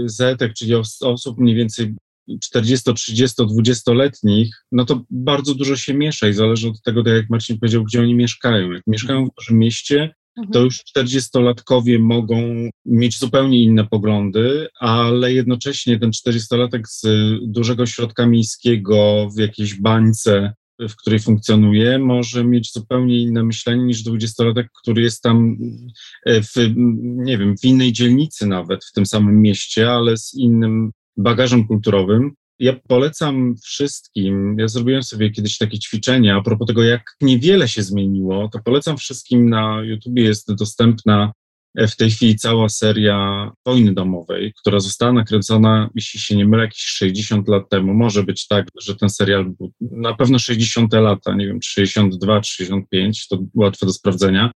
Z, 0.06 0.54
czyli 0.58 0.74
osób 1.00 1.38
mniej 1.38 1.56
więcej 1.56 1.94
40, 2.42 2.94
30, 2.94 3.42
20-letnich, 3.42 4.50
no 4.72 4.84
to 4.84 5.04
bardzo 5.10 5.54
dużo 5.54 5.76
się 5.76 5.94
miesza 5.94 6.28
i 6.28 6.32
zależy 6.32 6.68
od 6.68 6.82
tego, 6.82 7.04
tak 7.04 7.12
jak 7.14 7.30
Marcin 7.30 7.58
powiedział, 7.58 7.84
gdzie 7.84 8.00
oni 8.00 8.14
mieszkają. 8.14 8.72
Jak 8.72 8.82
mieszkają 8.86 9.26
w 9.26 9.34
dużym 9.38 9.58
mieście. 9.58 10.14
To 10.52 10.60
już 10.60 10.82
40-latkowie 10.96 11.98
mogą 11.98 12.68
mieć 12.86 13.18
zupełnie 13.18 13.62
inne 13.62 13.86
poglądy, 13.86 14.68
ale 14.80 15.32
jednocześnie 15.32 15.98
ten 15.98 16.10
40-latek 16.10 16.80
z 16.88 17.06
dużego 17.42 17.86
środka 17.86 18.26
miejskiego 18.26 19.28
w 19.36 19.38
jakiejś 19.38 19.74
bańce, 19.74 20.52
w 20.80 20.96
której 20.96 21.20
funkcjonuje, 21.20 21.98
może 21.98 22.44
mieć 22.44 22.72
zupełnie 22.72 23.18
inne 23.18 23.42
myślenie 23.42 23.84
niż 23.84 24.04
20-latek, 24.04 24.64
który 24.82 25.02
jest 25.02 25.22
tam 25.22 25.56
e, 26.26 26.42
w, 26.42 26.52
nie 26.96 27.38
wiem, 27.38 27.56
w 27.56 27.64
innej 27.64 27.92
dzielnicy 27.92 28.46
nawet, 28.46 28.84
w 28.84 28.92
tym 28.92 29.06
samym 29.06 29.42
mieście, 29.42 29.90
ale 29.90 30.16
z 30.16 30.34
innym 30.34 30.90
bagażem 31.16 31.66
kulturowym. 31.66 32.34
Ja 32.58 32.72
polecam 32.88 33.54
wszystkim, 33.64 34.56
ja 34.58 34.68
zrobiłem 34.68 35.02
sobie 35.02 35.30
kiedyś 35.30 35.58
takie 35.58 35.78
ćwiczenia 35.78 36.36
a 36.36 36.42
propos 36.42 36.66
tego, 36.66 36.82
jak 36.82 37.02
niewiele 37.20 37.68
się 37.68 37.82
zmieniło, 37.82 38.48
to 38.48 38.58
polecam 38.64 38.96
wszystkim 38.96 39.50
na 39.50 39.82
YouTubie. 39.82 40.22
Jest 40.22 40.54
dostępna 40.54 41.32
w 41.76 41.96
tej 41.96 42.10
chwili 42.10 42.36
cała 42.36 42.68
seria 42.68 43.50
Wojny 43.66 43.94
Domowej, 43.94 44.52
która 44.60 44.80
została 44.80 45.12
nakręcona, 45.12 45.90
jeśli 45.94 46.20
się 46.20 46.36
nie 46.36 46.46
mylę, 46.46 46.62
jakieś 46.62 46.82
60 46.82 47.48
lat 47.48 47.68
temu. 47.68 47.94
Może 47.94 48.22
być 48.22 48.46
tak, 48.46 48.66
że 48.80 48.96
ten 48.96 49.10
serial 49.10 49.44
był 49.44 49.72
na 49.80 50.14
pewno 50.14 50.38
60 50.38 50.92
lata, 50.92 51.34
nie 51.34 51.46
wiem, 51.46 51.58
62, 51.62 52.42
65, 52.42 53.28
to 53.28 53.38
łatwe 53.54 53.86
do 53.86 53.92
sprawdzenia, 53.92 54.50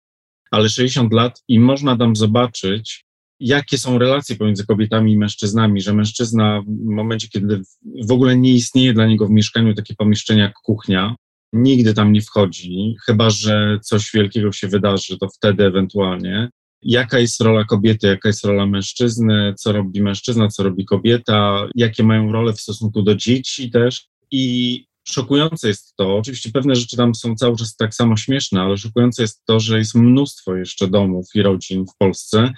ale 0.51 0.69
60 0.69 1.13
lat 1.13 1.43
i 1.47 1.59
można 1.59 1.97
tam 1.97 2.15
zobaczyć, 2.15 3.05
jakie 3.39 3.77
są 3.77 3.97
relacje 3.97 4.35
pomiędzy 4.35 4.65
kobietami 4.65 5.13
i 5.13 5.17
mężczyznami, 5.17 5.81
że 5.81 5.93
mężczyzna 5.93 6.61
w 6.67 6.85
momencie, 6.85 7.27
kiedy 7.27 7.61
w 8.07 8.11
ogóle 8.11 8.37
nie 8.37 8.53
istnieje 8.53 8.93
dla 8.93 9.07
niego 9.07 9.27
w 9.27 9.31
mieszkaniu 9.31 9.73
takie 9.73 9.95
pomieszczenie 9.95 10.41
jak 10.41 10.53
kuchnia, 10.53 11.15
nigdy 11.53 11.93
tam 11.93 12.13
nie 12.13 12.21
wchodzi, 12.21 12.95
chyba 13.05 13.29
że 13.29 13.79
coś 13.83 14.11
wielkiego 14.13 14.51
się 14.51 14.67
wydarzy, 14.67 15.17
to 15.17 15.27
wtedy 15.27 15.65
ewentualnie. 15.65 16.49
Jaka 16.81 17.19
jest 17.19 17.41
rola 17.41 17.63
kobiety, 17.63 18.07
jaka 18.07 18.29
jest 18.29 18.45
rola 18.45 18.65
mężczyzny, 18.65 19.53
co 19.57 19.71
robi 19.71 20.01
mężczyzna, 20.01 20.47
co 20.47 20.63
robi 20.63 20.85
kobieta, 20.85 21.67
jakie 21.75 22.03
mają 22.03 22.31
role 22.31 22.53
w 22.53 22.61
stosunku 22.61 23.01
do 23.01 23.15
dzieci 23.15 23.71
też. 23.71 24.07
I 24.31 24.85
szokujące 25.07 25.67
jest 25.67 25.95
to, 25.95 26.17
oczywiście 26.17 26.51
pewne 26.51 26.75
rzeczy 26.75 26.97
tam 26.97 27.15
są 27.15 27.35
cały 27.35 27.57
czas 27.57 27.75
tak 27.75 27.95
samo 27.95 28.17
śmieszne, 28.17 28.61
ale 28.61 28.77
szokujące 28.77 29.21
jest 29.21 29.45
to, 29.45 29.59
że 29.59 29.77
jest 29.77 29.95
mnóstwo 29.95 30.55
jeszcze 30.55 30.87
domów 30.87 31.25
i 31.35 31.41
rodzin 31.41 31.85
w 31.85 31.97
Polsce, 31.97 32.53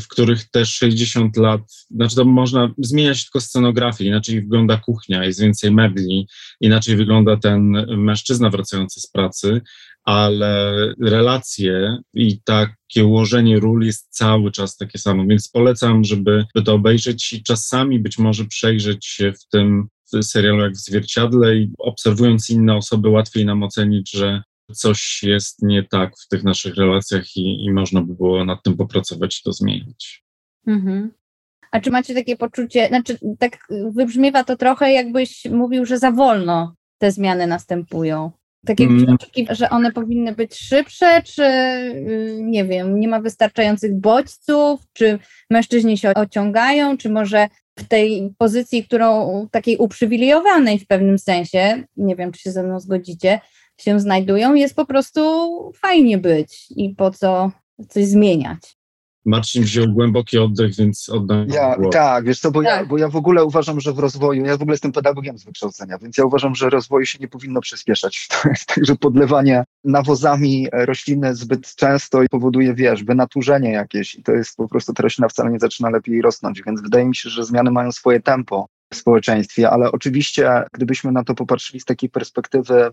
w 0.00 0.08
których 0.08 0.50
też 0.50 0.74
60 0.74 1.36
lat, 1.36 1.60
znaczy 1.90 2.16
to 2.16 2.24
można 2.24 2.74
zmieniać 2.78 3.24
tylko 3.24 3.40
scenografię, 3.40 4.04
inaczej 4.04 4.40
wygląda 4.40 4.76
kuchnia, 4.76 5.24
jest 5.24 5.40
więcej 5.40 5.70
mebli, 5.70 6.28
inaczej 6.60 6.96
wygląda 6.96 7.36
ten 7.36 7.86
mężczyzna 7.96 8.50
wracający 8.50 9.00
z 9.00 9.06
pracy, 9.06 9.60
ale 10.04 10.74
relacje 11.00 11.98
i 12.14 12.42
takie 12.42 13.04
ułożenie 13.04 13.60
ról 13.60 13.82
jest 13.82 14.08
cały 14.10 14.50
czas 14.50 14.76
takie 14.76 14.98
samo, 14.98 15.26
więc 15.26 15.48
polecam, 15.48 16.04
żeby 16.04 16.44
to 16.64 16.74
obejrzeć 16.74 17.32
i 17.32 17.42
czasami 17.42 17.98
być 17.98 18.18
może 18.18 18.44
przejrzeć 18.44 19.06
się 19.06 19.32
w 19.32 19.48
tym 19.48 19.88
serialu 20.22 20.60
jak 20.60 20.72
w 20.72 20.76
zwierciadle 20.76 21.56
i 21.56 21.70
obserwując 21.78 22.50
inne 22.50 22.76
osoby 22.76 23.08
łatwiej 23.08 23.44
nam 23.44 23.62
ocenić, 23.62 24.10
że 24.10 24.42
coś 24.74 25.22
jest 25.22 25.62
nie 25.62 25.82
tak 25.82 26.12
w 26.18 26.28
tych 26.28 26.44
naszych 26.44 26.74
relacjach 26.74 27.36
i, 27.36 27.64
i 27.64 27.72
można 27.72 28.02
by 28.02 28.14
było 28.14 28.44
nad 28.44 28.62
tym 28.62 28.76
popracować 28.76 29.38
i 29.38 29.42
to 29.44 29.52
zmienić. 29.52 30.24
Mhm. 30.66 31.10
A 31.70 31.80
czy 31.80 31.90
macie 31.90 32.14
takie 32.14 32.36
poczucie, 32.36 32.88
znaczy 32.88 33.18
tak 33.38 33.58
wybrzmiewa 33.94 34.44
to 34.44 34.56
trochę 34.56 34.92
jakbyś 34.92 35.44
mówił, 35.44 35.86
że 35.86 35.98
za 35.98 36.10
wolno 36.10 36.74
te 36.98 37.12
zmiany 37.12 37.46
następują. 37.46 38.30
Tak 38.66 38.80
jakbyś 38.80 39.02
mm. 39.02 39.16
że 39.50 39.70
one 39.70 39.92
powinny 39.92 40.34
być 40.34 40.54
szybsze, 40.54 41.22
czy 41.22 41.42
y, 41.42 42.38
nie 42.42 42.64
wiem, 42.64 43.00
nie 43.00 43.08
ma 43.08 43.20
wystarczających 43.20 44.00
bodźców, 44.00 44.80
czy 44.92 45.18
mężczyźni 45.50 45.98
się 45.98 46.14
ociągają, 46.14 46.96
czy 46.96 47.10
może 47.10 47.48
w 47.78 47.88
tej 47.88 48.34
pozycji, 48.38 48.84
którą 48.84 49.48
takiej 49.50 49.76
uprzywilejowanej 49.76 50.78
w 50.78 50.86
pewnym 50.86 51.18
sensie, 51.18 51.84
nie 51.96 52.16
wiem, 52.16 52.32
czy 52.32 52.40
się 52.40 52.52
ze 52.52 52.62
mną 52.62 52.80
zgodzicie, 52.80 53.40
się 53.80 54.00
znajdują. 54.00 54.54
Jest 54.54 54.76
po 54.76 54.86
prostu 54.86 55.20
fajnie 55.74 56.18
być 56.18 56.66
i 56.70 56.94
po 56.94 57.10
co 57.10 57.50
coś 57.88 58.04
zmieniać. 58.04 58.76
Marcin 59.24 59.62
wziął 59.62 59.88
głęboki 59.88 60.38
oddech, 60.38 60.74
więc 60.74 61.08
oddam 61.08 61.46
ja, 61.48 61.76
głos. 61.76 61.92
Tak, 61.92 62.24
wiesz 62.24 62.40
co, 62.40 62.50
bo, 62.50 62.62
Tak. 62.62 62.80
Ja, 62.80 62.86
bo 62.86 62.98
ja 62.98 63.08
w 63.08 63.16
ogóle 63.16 63.44
uważam, 63.44 63.80
że 63.80 63.92
w 63.92 63.98
rozwoju, 63.98 64.44
ja 64.44 64.56
w 64.56 64.62
ogóle 64.62 64.74
jestem 64.74 64.92
pedagogiem 64.92 65.38
z 65.38 65.44
wykształcenia, 65.44 65.98
więc 65.98 66.18
ja 66.18 66.24
uważam, 66.24 66.54
że 66.54 66.70
rozwoju 66.70 67.06
się 67.06 67.18
nie 67.18 67.28
powinno 67.28 67.60
przyspieszać. 67.60 68.28
To 68.42 68.48
jest 68.48 68.66
tak, 68.66 68.86
że 68.86 68.96
podlewanie 68.96 69.64
nawozami 69.84 70.68
rośliny 70.72 71.34
zbyt 71.34 71.74
często 71.74 72.20
powoduje, 72.30 72.74
wiesz, 72.74 73.04
wynaturzenie 73.04 73.72
jakieś 73.72 74.14
i 74.14 74.22
to 74.22 74.32
jest 74.32 74.56
po 74.56 74.68
prostu 74.68 74.92
ta 74.92 75.02
roślina 75.02 75.28
wcale 75.28 75.50
nie 75.50 75.58
zaczyna 75.58 75.90
lepiej 75.90 76.22
rosnąć, 76.22 76.62
więc 76.66 76.82
wydaje 76.82 77.04
mi 77.04 77.16
się, 77.16 77.30
że 77.30 77.44
zmiany 77.44 77.70
mają 77.70 77.92
swoje 77.92 78.20
tempo 78.20 78.66
w 78.92 78.96
społeczeństwie, 78.96 79.70
ale 79.70 79.92
oczywiście 79.92 80.62
gdybyśmy 80.72 81.12
na 81.12 81.24
to 81.24 81.34
popatrzyli 81.34 81.80
z 81.80 81.84
takiej 81.84 82.10
perspektywy 82.10 82.90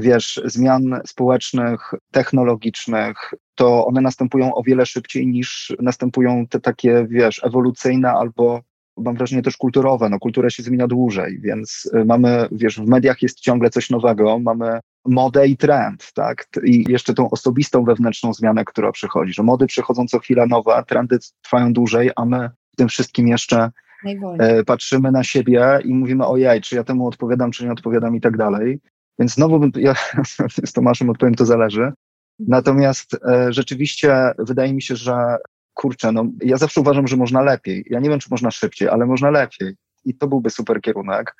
wiesz, 0.00 0.40
zmian 0.44 1.00
społecznych, 1.06 1.94
technologicznych, 2.10 3.34
to 3.54 3.86
one 3.86 4.00
następują 4.00 4.54
o 4.54 4.62
wiele 4.62 4.86
szybciej 4.86 5.26
niż 5.26 5.76
następują 5.80 6.46
te 6.46 6.60
takie, 6.60 7.06
wiesz, 7.10 7.44
ewolucyjne 7.44 8.10
albo 8.10 8.60
mam 8.96 9.16
wrażenie 9.16 9.42
też 9.42 9.56
kulturowe. 9.56 10.08
No, 10.08 10.18
kultura 10.18 10.50
się 10.50 10.62
zmienia 10.62 10.86
dłużej, 10.86 11.40
więc 11.40 11.90
y, 11.94 12.04
mamy, 12.04 12.48
wiesz, 12.52 12.80
w 12.80 12.88
mediach 12.88 13.22
jest 13.22 13.40
ciągle 13.40 13.70
coś 13.70 13.90
nowego, 13.90 14.38
mamy 14.38 14.80
modę 15.04 15.48
i 15.48 15.56
trend, 15.56 16.12
tak? 16.14 16.48
I 16.64 16.84
jeszcze 16.88 17.14
tą 17.14 17.30
osobistą 17.30 17.84
wewnętrzną 17.84 18.34
zmianę, 18.34 18.64
która 18.64 18.92
przychodzi, 18.92 19.32
że 19.32 19.42
mody 19.42 19.66
przychodzą 19.66 20.06
co 20.06 20.18
chwila 20.18 20.46
nowe, 20.46 20.84
trendy 20.86 21.18
trwają 21.42 21.72
dłużej, 21.72 22.10
a 22.16 22.24
my 22.24 22.50
w 22.72 22.76
tym 22.76 22.88
wszystkim 22.88 23.28
jeszcze 23.28 23.70
Najwolniej. 24.04 24.58
e, 24.58 24.64
patrzymy 24.64 25.12
na 25.12 25.24
siebie 25.24 25.78
i 25.84 25.94
mówimy, 25.94 26.26
ojej, 26.26 26.60
czy 26.60 26.76
ja 26.76 26.84
temu 26.84 27.06
odpowiadam, 27.06 27.50
czy 27.50 27.64
nie 27.64 27.72
odpowiadam 27.72 28.16
i 28.16 28.20
tak 28.20 28.36
dalej. 28.36 28.80
Więc 29.18 29.34
znowu 29.34 29.60
ja 29.76 29.94
z 30.66 30.72
Tomaszem 30.72 31.10
odpowiem, 31.10 31.34
to 31.34 31.46
zależy. 31.46 31.92
Natomiast 32.38 33.14
e, 33.14 33.52
rzeczywiście 33.52 34.32
wydaje 34.38 34.74
mi 34.74 34.82
się, 34.82 34.96
że 34.96 35.36
kurczę, 35.74 36.12
no 36.12 36.24
ja 36.42 36.56
zawsze 36.56 36.80
uważam, 36.80 37.06
że 37.06 37.16
można 37.16 37.42
lepiej. 37.42 37.84
Ja 37.90 38.00
nie 38.00 38.10
wiem, 38.10 38.18
czy 38.18 38.28
można 38.30 38.50
szybciej, 38.50 38.88
ale 38.88 39.06
można 39.06 39.30
lepiej. 39.30 39.74
I 40.04 40.14
to 40.14 40.28
byłby 40.28 40.50
super 40.50 40.80
kierunek. 40.80 41.34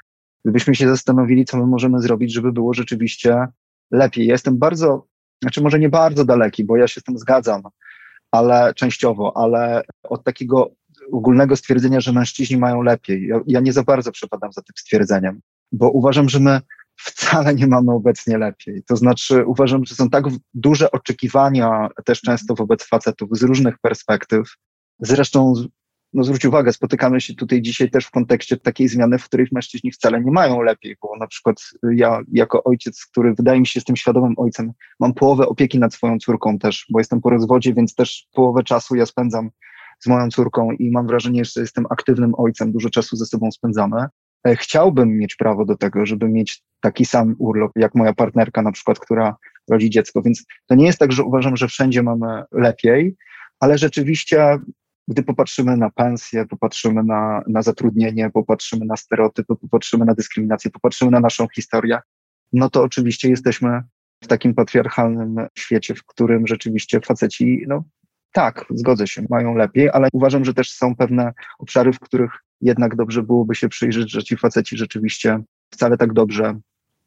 Gdybyśmy 0.45 0.75
się 0.75 0.89
zastanowili, 0.89 1.45
co 1.45 1.57
my 1.57 1.67
możemy 1.67 2.01
zrobić, 2.01 2.33
żeby 2.33 2.53
było 2.53 2.75
rzeczywiście 2.75 3.47
lepiej. 3.91 4.27
Ja 4.27 4.35
jestem 4.35 4.59
bardzo, 4.59 5.07
znaczy 5.43 5.63
może 5.63 5.79
nie 5.79 5.89
bardzo 5.89 6.25
daleki, 6.25 6.65
bo 6.65 6.77
ja 6.77 6.89
się 6.89 7.01
z 7.01 7.05
tym 7.05 7.19
zgadzam, 7.19 7.63
ale 8.31 8.75
częściowo, 8.75 9.37
ale 9.37 9.83
od 10.03 10.25
takiego 10.25 10.71
ogólnego 11.13 11.57
stwierdzenia, 11.57 12.01
że 12.01 12.13
mężczyźni 12.13 12.57
mają 12.57 12.83
lepiej. 12.83 13.27
Ja, 13.27 13.41
ja 13.47 13.61
nie 13.61 13.73
za 13.73 13.83
bardzo 13.83 14.13
przepadam 14.13 14.53
za 14.53 14.63
tym 14.63 14.73
stwierdzeniem, 14.77 15.41
bo 15.73 15.91
uważam, 15.91 16.29
że 16.29 16.41
my 16.41 16.61
wcale 16.99 17.55
nie 17.55 17.67
mamy 17.67 17.93
obecnie 17.93 18.39
lepiej. 18.39 18.83
To 18.87 18.97
znaczy, 18.97 19.45
uważam, 19.47 19.85
że 19.85 19.95
są 19.95 20.11
tak 20.11 20.25
duże 20.55 20.91
oczekiwania 20.91 21.89
też 22.05 22.21
często 22.21 22.55
wobec 22.55 22.85
facetów 22.85 23.29
z 23.33 23.43
różnych 23.43 23.79
perspektyw. 23.79 24.55
Zresztą, 25.01 25.53
no 26.13 26.25
zwróć 26.25 26.45
uwagę, 26.45 26.73
spotykamy 26.73 27.21
się 27.21 27.35
tutaj 27.35 27.63
dzisiaj 27.63 27.91
też 27.91 28.07
w 28.07 28.11
kontekście 28.11 28.57
takiej 28.57 28.89
zmiany, 28.89 29.19
w 29.19 29.25
której 29.25 29.47
mężczyźni 29.53 29.93
wcale 29.93 30.21
nie 30.21 30.31
mają 30.31 30.63
lepiej, 30.63 30.97
bo 31.03 31.17
na 31.21 31.27
przykład 31.27 31.57
ja 31.93 32.21
jako 32.33 32.65
ojciec, 32.65 33.07
który 33.07 33.35
wydaje 33.35 33.61
mi 33.61 33.67
się 33.67 33.79
jestem 33.79 33.97
świadomym 33.97 34.35
ojcem, 34.37 34.73
mam 35.01 35.15
połowę 35.15 35.47
opieki 35.47 35.79
nad 35.79 35.95
swoją 35.95 36.19
córką 36.19 36.59
też, 36.59 36.87
bo 36.91 37.01
jestem 37.01 37.21
po 37.21 37.31
rozwodzie, 37.31 37.75
więc 37.75 37.95
też 37.95 38.27
połowę 38.33 38.63
czasu 38.63 38.97
ja 38.97 39.07
spędzam 39.07 39.51
z 40.01 40.07
moją 40.07 40.29
córką 40.29 40.71
i 40.73 40.91
mam 40.91 41.07
wrażenie, 41.07 41.45
że 41.45 41.61
jestem 41.61 41.87
aktywnym 41.91 42.33
ojcem, 42.37 42.73
dużo 42.73 42.91
czasu 42.91 43.17
ze 43.17 43.27
sobą 43.27 43.51
spędzamy. 43.51 44.07
E, 44.49 44.57
Chciałbym 44.57 45.19
mieć 45.19 45.37
prawo 45.37 45.65
do 45.65 45.77
tego, 45.77 46.07
żeby 46.07 46.29
mieć 46.29 46.63
taki 46.81 47.05
sam 47.05 47.35
urlop, 47.39 47.73
jak 47.77 47.95
moja 47.95 48.13
partnerka 48.13 48.63
na 48.63 48.73
przykład, 48.73 48.99
która 48.99 49.37
rodzi 49.71 49.91
dziecko. 49.91 50.23
Więc 50.23 50.45
to 50.67 50.75
nie 50.75 50.87
jest 50.87 50.99
tak, 50.99 51.13
że 51.13 51.23
uważam, 51.23 51.57
że 51.57 51.69
wszędzie 51.69 52.03
mamy 52.03 52.43
lepiej, 52.53 53.17
ale 53.61 53.79
rzeczywiście, 53.79 54.59
gdy 55.09 55.23
popatrzymy 55.23 55.77
na 55.77 55.91
pensję, 55.91 56.47
popatrzymy 56.47 57.05
na, 57.05 57.43
na 57.47 57.63
zatrudnienie, 57.63 58.31
popatrzymy 58.31 58.87
na 58.87 58.97
stereotypy, 58.97 59.57
popatrzymy 59.57 60.05
na 60.05 60.15
dyskryminację, 60.15 60.71
popatrzymy 60.71 61.11
na 61.11 61.21
naszą 61.21 61.47
historię, 61.55 61.99
no 62.53 62.71
to 62.71 62.83
oczywiście 62.83 63.29
jesteśmy 63.29 63.83
w 64.25 64.27
takim 64.27 64.55
patriarchalnym 64.55 65.47
świecie, 65.59 65.95
w 65.95 66.05
którym 66.07 66.47
rzeczywiście 66.47 67.01
faceci, 67.01 67.65
no 67.69 67.85
tak, 68.33 68.65
zgodzę 68.71 69.07
się, 69.07 69.23
mają 69.31 69.55
lepiej, 69.55 69.91
ale 69.91 70.09
uważam, 70.13 70.45
że 70.45 70.55
też 70.55 70.71
są 70.71 70.97
pewne 70.97 71.33
obszary, 71.59 71.93
w 71.93 72.01
których 72.01 72.31
jednak 72.61 72.97
dobrze 72.97 73.23
byłoby 73.23 73.55
się 73.55 73.69
przyjrzeć, 73.69 74.11
że 74.11 74.23
ci 74.23 74.37
faceci 74.37 74.77
rzeczywiście 74.77 75.41
wcale 75.71 75.97
tak 75.97 76.13
dobrze 76.13 76.61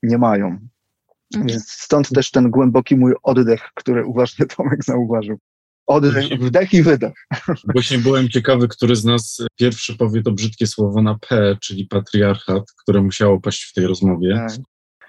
nie 0.04 0.18
mają. 0.18 0.48
Mhm. 0.48 1.48
Więc 1.48 1.72
stąd 1.72 2.10
też 2.10 2.32
ten 2.32 2.50
głęboki 2.50 2.96
mój 2.96 3.14
oddech, 3.24 3.70
który 3.76 4.06
uważnie 4.06 4.46
Tomek 4.46 4.84
zauważył. 4.84 5.40
Oddech, 5.88 6.40
wdech 6.40 6.74
i 6.74 6.84
wydech. 6.84 7.14
Właśnie 7.74 7.98
byłem 7.98 8.30
ciekawy, 8.30 8.68
który 8.68 8.96
z 8.96 9.06
nas 9.06 9.46
pierwszy 9.56 9.98
powie 9.98 10.22
to 10.22 10.32
brzydkie 10.32 10.68
słowo 10.68 11.02
na 11.02 11.20
P, 11.30 11.58
czyli 11.62 11.86
patriarchat, 11.86 12.64
które 12.84 13.02
musiało 13.02 13.40
paść 13.40 13.64
w 13.64 13.74
tej 13.74 13.88
rozmowie. 13.88 14.36
Tak. 14.36 14.52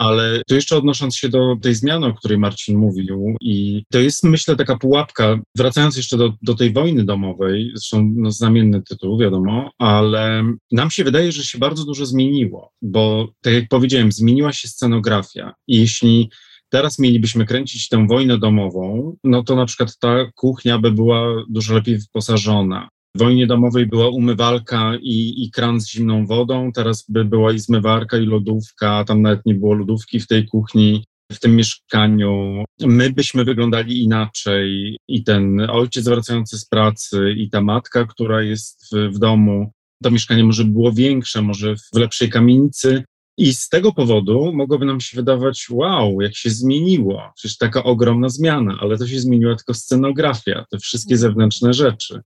Ale 0.03 0.43
to 0.49 0.55
jeszcze 0.55 0.77
odnosząc 0.77 1.17
się 1.17 1.29
do 1.29 1.57
tej 1.63 1.75
zmiany, 1.75 2.07
o 2.07 2.15
której 2.15 2.39
Marcin 2.39 2.79
mówił, 2.79 3.37
i 3.41 3.85
to 3.93 3.99
jest 3.99 4.25
myślę 4.25 4.57
taka 4.57 4.77
pułapka, 4.77 5.39
wracając 5.57 5.97
jeszcze 5.97 6.17
do, 6.17 6.33
do 6.43 6.55
tej 6.55 6.73
wojny 6.73 7.05
domowej, 7.05 7.71
zresztą 7.75 8.13
no, 8.17 8.31
znamienny 8.31 8.83
tytuł, 8.83 9.19
wiadomo, 9.19 9.71
ale 9.79 10.45
nam 10.73 10.91
się 10.91 11.05
wydaje, 11.05 11.33
że 11.33 11.45
się 11.45 11.59
bardzo 11.59 11.85
dużo 11.85 12.07
zmieniło, 12.07 12.71
bo 12.83 13.29
tak 13.41 13.55
jak 13.55 13.69
powiedziałem, 13.69 14.13
zmieniła 14.13 14.53
się 14.53 14.69
scenografia 14.69 15.55
i 15.69 15.81
jeśli 15.81 16.31
teraz 16.69 16.99
mielibyśmy 16.99 17.47
kręcić 17.47 17.89
tę 17.89 18.07
wojnę 18.07 18.39
domową, 18.39 19.17
no 19.25 19.43
to 19.43 19.57
na 19.57 19.67
przykład 19.67 19.99
ta 19.99 20.31
kuchnia 20.35 20.79
by 20.79 20.93
była 20.93 21.45
dużo 21.49 21.75
lepiej 21.75 21.99
wyposażona. 21.99 22.89
W 23.17 23.19
wojnie 23.19 23.47
domowej 23.47 23.87
była 23.87 24.09
umywalka 24.09 24.93
i, 25.01 25.45
i 25.45 25.51
kran 25.51 25.81
z 25.81 25.89
zimną 25.89 26.27
wodą, 26.27 26.73
teraz 26.73 27.05
by 27.09 27.25
była 27.25 27.53
i 27.53 27.59
zmywarka, 27.59 28.19
i 28.19 28.27
lodówka, 28.27 29.05
tam 29.05 29.23
nawet 29.23 29.47
nie 29.47 29.55
było 29.55 29.75
lodówki 29.75 30.21
w 30.21 30.27
tej 30.27 30.47
kuchni, 30.47 31.05
w 31.33 31.41
tym 31.41 31.57
mieszkaniu. 31.57 32.65
My 32.81 33.11
byśmy 33.11 33.45
wyglądali 33.45 34.03
inaczej 34.03 34.97
i 35.09 35.25
ten 35.25 35.71
ojciec 35.71 36.05
wracający 36.05 36.59
z 36.59 36.65
pracy, 36.65 37.35
i 37.37 37.51
ta 37.51 37.61
matka, 37.61 38.07
która 38.07 38.43
jest 38.43 38.89
w, 38.93 39.15
w 39.15 39.19
domu. 39.19 39.73
To 40.03 40.11
mieszkanie 40.11 40.45
może 40.45 40.65
było 40.65 40.93
większe, 40.93 41.43
może 41.43 41.77
w 41.77 41.99
lepszej 41.99 42.31
kamienicy. 42.31 43.05
I 43.39 43.55
z 43.55 43.69
tego 43.69 43.93
powodu 43.93 44.53
mogłoby 44.55 44.87
nam 44.87 45.01
się 45.01 45.17
wydawać, 45.17 45.67
wow, 45.71 46.21
jak 46.21 46.37
się 46.37 46.51
zmieniło. 46.51 47.33
Przecież 47.37 47.59
taka 47.59 47.85
ogromna 47.85 48.29
zmiana, 48.29 48.79
ale 48.81 48.99
to 48.99 49.07
się 49.07 49.21
zmieniła 49.21 49.57
tylko 49.57 49.75
scenografia, 49.75 50.65
te 50.71 50.79
wszystkie 50.79 51.17
zewnętrzne 51.17 51.75
rzeczy. 51.75 52.21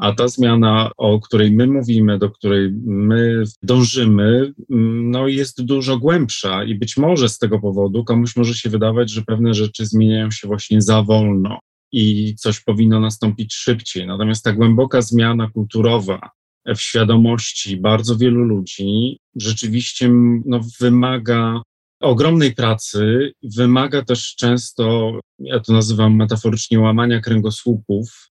A 0.00 0.12
ta 0.12 0.28
zmiana, 0.28 0.90
o 0.96 1.20
której 1.20 1.52
my 1.52 1.66
mówimy, 1.66 2.18
do 2.18 2.30
której 2.30 2.72
my 2.86 3.44
dążymy, 3.62 4.52
no 5.02 5.28
jest 5.28 5.64
dużo 5.64 5.98
głębsza 5.98 6.64
i 6.64 6.74
być 6.74 6.96
może 6.96 7.28
z 7.28 7.38
tego 7.38 7.60
powodu 7.60 8.04
komuś 8.04 8.36
może 8.36 8.54
się 8.54 8.70
wydawać, 8.70 9.10
że 9.10 9.22
pewne 9.22 9.54
rzeczy 9.54 9.86
zmieniają 9.86 10.30
się 10.30 10.48
właśnie 10.48 10.82
za 10.82 11.02
wolno 11.02 11.58
i 11.92 12.34
coś 12.34 12.60
powinno 12.60 13.00
nastąpić 13.00 13.54
szybciej. 13.54 14.06
Natomiast 14.06 14.44
ta 14.44 14.52
głęboka 14.52 15.02
zmiana 15.02 15.50
kulturowa 15.50 16.30
w 16.66 16.80
świadomości 16.80 17.76
bardzo 17.76 18.16
wielu 18.16 18.44
ludzi 18.44 19.18
rzeczywiście 19.36 20.10
no, 20.44 20.60
wymaga 20.80 21.62
ogromnej 22.00 22.54
pracy, 22.54 23.32
wymaga 23.42 24.04
też 24.04 24.34
często, 24.36 25.12
ja 25.38 25.60
to 25.60 25.72
nazywam 25.72 26.16
metaforycznie 26.16 26.80
łamania 26.80 27.20
kręgosłupów, 27.20 28.27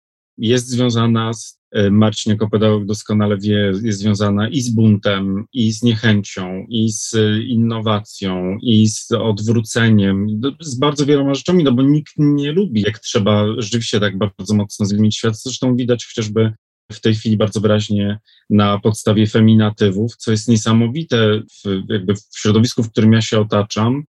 jest 0.42 0.68
związana 0.68 1.34
z, 1.34 1.60
e, 1.72 1.92
Marcin 1.92 2.32
jako 2.32 2.50
pedagog 2.50 2.86
doskonale 2.86 3.38
wie, 3.38 3.72
jest 3.84 4.00
związana 4.00 4.50
i 4.50 4.62
z 4.62 4.70
buntem, 4.70 5.46
i 5.54 5.72
z 5.72 5.84
niechęcią, 5.84 6.66
i 6.70 6.92
z 6.92 7.16
innowacją, 7.48 8.58
i 8.62 8.88
z 8.88 9.12
odwróceniem, 9.12 10.28
z 10.60 10.76
bardzo 10.76 11.06
wieloma 11.06 11.34
rzeczami, 11.34 11.64
no 11.64 11.72
bo 11.72 11.82
nikt 11.82 12.14
nie 12.18 12.52
lubi, 12.52 12.82
jak 12.82 13.00
trzeba 13.00 13.46
rzeczywiście 13.58 14.00
tak 14.00 14.18
bardzo 14.18 14.56
mocno 14.56 14.86
zmienić 14.86 15.18
świat. 15.18 15.42
Zresztą 15.42 15.76
widać 15.76 16.06
chociażby 16.06 16.54
w 16.92 17.00
tej 17.00 17.16
chwili 17.16 17.38
bardzo 17.38 17.62
wyraźnie 17.62 18.20
na 18.50 18.80
podstawie 18.80 19.28
feminatywów, 19.28 20.16
co 20.18 20.32
jest 20.32 20.48
niesamowite 20.48 21.42
w, 21.42 21.84
jakby 21.90 22.16
w 22.16 22.22
środowisku, 22.36 22.84
w 22.84 22.92
którym 22.92 23.14
ja 23.14 23.22
się 23.22 23.40
otaczam. 23.40 24.04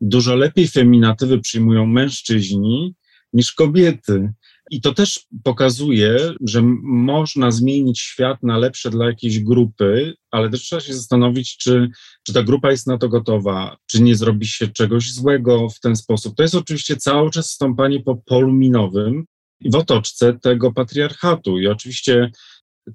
Dużo 0.00 0.36
lepiej 0.36 0.68
feminatywy 0.68 1.40
przyjmują 1.40 1.86
mężczyźni 1.86 2.94
niż 3.32 3.52
kobiety. 3.52 4.32
I 4.70 4.80
to 4.80 4.94
też 4.94 5.26
pokazuje, 5.44 6.34
że 6.40 6.62
można 6.82 7.50
zmienić 7.50 8.00
świat 8.00 8.42
na 8.42 8.58
lepsze 8.58 8.90
dla 8.90 9.06
jakiejś 9.06 9.40
grupy, 9.40 10.14
ale 10.30 10.50
też 10.50 10.62
trzeba 10.62 10.80
się 10.80 10.94
zastanowić, 10.94 11.56
czy, 11.56 11.88
czy 12.26 12.32
ta 12.32 12.42
grupa 12.42 12.70
jest 12.70 12.86
na 12.86 12.98
to 12.98 13.08
gotowa, 13.08 13.76
czy 13.86 14.02
nie 14.02 14.16
zrobi 14.16 14.46
się 14.46 14.68
czegoś 14.68 15.12
złego 15.12 15.68
w 15.68 15.80
ten 15.80 15.96
sposób. 15.96 16.36
To 16.36 16.42
jest 16.42 16.54
oczywiście 16.54 16.96
cały 16.96 17.30
czas 17.30 17.50
stąpanie 17.50 18.00
po 18.00 18.16
polu 18.16 18.52
minowym 18.52 19.24
w 19.64 19.74
otoczce 19.74 20.38
tego 20.42 20.72
patriarchatu. 20.72 21.58
I 21.58 21.66
oczywiście 21.66 22.30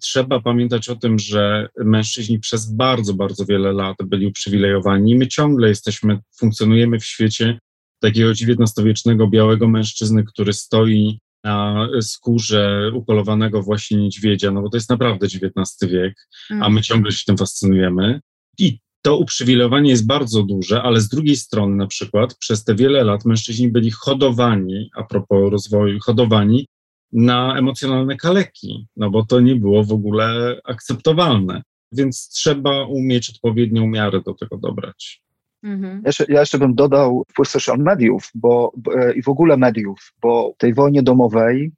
trzeba 0.02 0.42
pamiętać 0.42 0.90
o 0.90 0.96
tym, 0.96 1.20
że 1.20 1.70
mężczyźni 1.78 2.40
przez 2.40 2.72
bardzo, 2.72 3.14
bardzo 3.14 3.46
wiele 3.46 3.74
lat 3.74 3.98
byli 4.04 4.28
uprzywilejowani. 4.28 5.16
My 5.16 5.28
ciągle 5.28 5.70
jesteśmy, 5.70 6.20
funkcjonujemy 6.40 7.00
w 7.00 7.06
świecie, 7.06 7.60
takiego 8.00 8.32
XIX-wiecznego 8.32 9.28
białego 9.28 9.68
mężczyzny, 9.68 10.24
który 10.24 10.54
stoi 10.54 11.20
na 11.44 11.88
skórze 12.02 12.92
upolowanego 12.94 13.64
właśnie 13.64 13.98
niedźwiedzia, 13.98 14.52
no 14.52 14.62
bo 14.62 14.70
to 14.70 14.78
jest 14.78 14.90
naprawdę 14.90 15.26
XIX 15.26 15.92
wiek, 15.92 16.28
a 16.50 16.54
my 16.54 16.66
mm. 16.66 16.84
ciągle 16.84 17.12
się 17.12 17.24
tym 17.26 17.38
fascynujemy. 17.38 18.20
I 18.60 18.80
to 19.02 19.18
uprzywilejowanie 19.18 19.90
jest 19.90 20.08
bardzo 20.08 20.44
duże, 20.44 20.82
ale 20.82 21.02
z 21.02 21.10
drugiej 21.10 21.36
strony 21.36 21.76
na 21.76 21.88
przykład 21.88 22.38
przez 22.38 22.64
te 22.64 22.76
wiele 22.76 23.04
lat 23.04 23.26
mężczyźni 23.26 23.72
byli 23.72 23.92
hodowani, 23.92 24.90
a 24.96 25.04
propos 25.04 25.52
rozwoju, 25.52 26.00
hodowani 26.00 26.68
na 27.14 27.58
emocjonalne 27.58 28.18
kaleki, 28.18 28.88
no 28.96 29.10
bo 29.10 29.26
to 29.26 29.40
nie 29.40 29.56
było 29.56 29.84
w 29.84 29.92
ogóle 29.92 30.60
akceptowalne. 30.64 31.62
Więc 31.92 32.30
trzeba 32.30 32.86
umieć 32.86 33.30
odpowiednią 33.30 33.88
miarę 33.88 34.22
do 34.26 34.34
tego 34.34 34.58
dobrać. 34.58 35.24
Mhm. 35.64 35.96
Ja, 35.96 36.02
jeszcze, 36.06 36.26
ja, 36.30 36.40
jeszcze, 36.40 36.58
bym 36.58 36.76
dodał 36.76 37.26
wpływ 37.30 37.50
social 37.50 37.78
mediów 37.78 38.30
bo, 38.36 38.74
e, 38.96 39.14
i 39.14 39.22
w 39.22 39.30
ogóle 39.30 39.58
mediów, 39.58 40.14
bo 40.22 40.54
w 40.54 40.58
tej 40.58 40.74
wojnie 40.74 41.04
domowej 41.04 41.72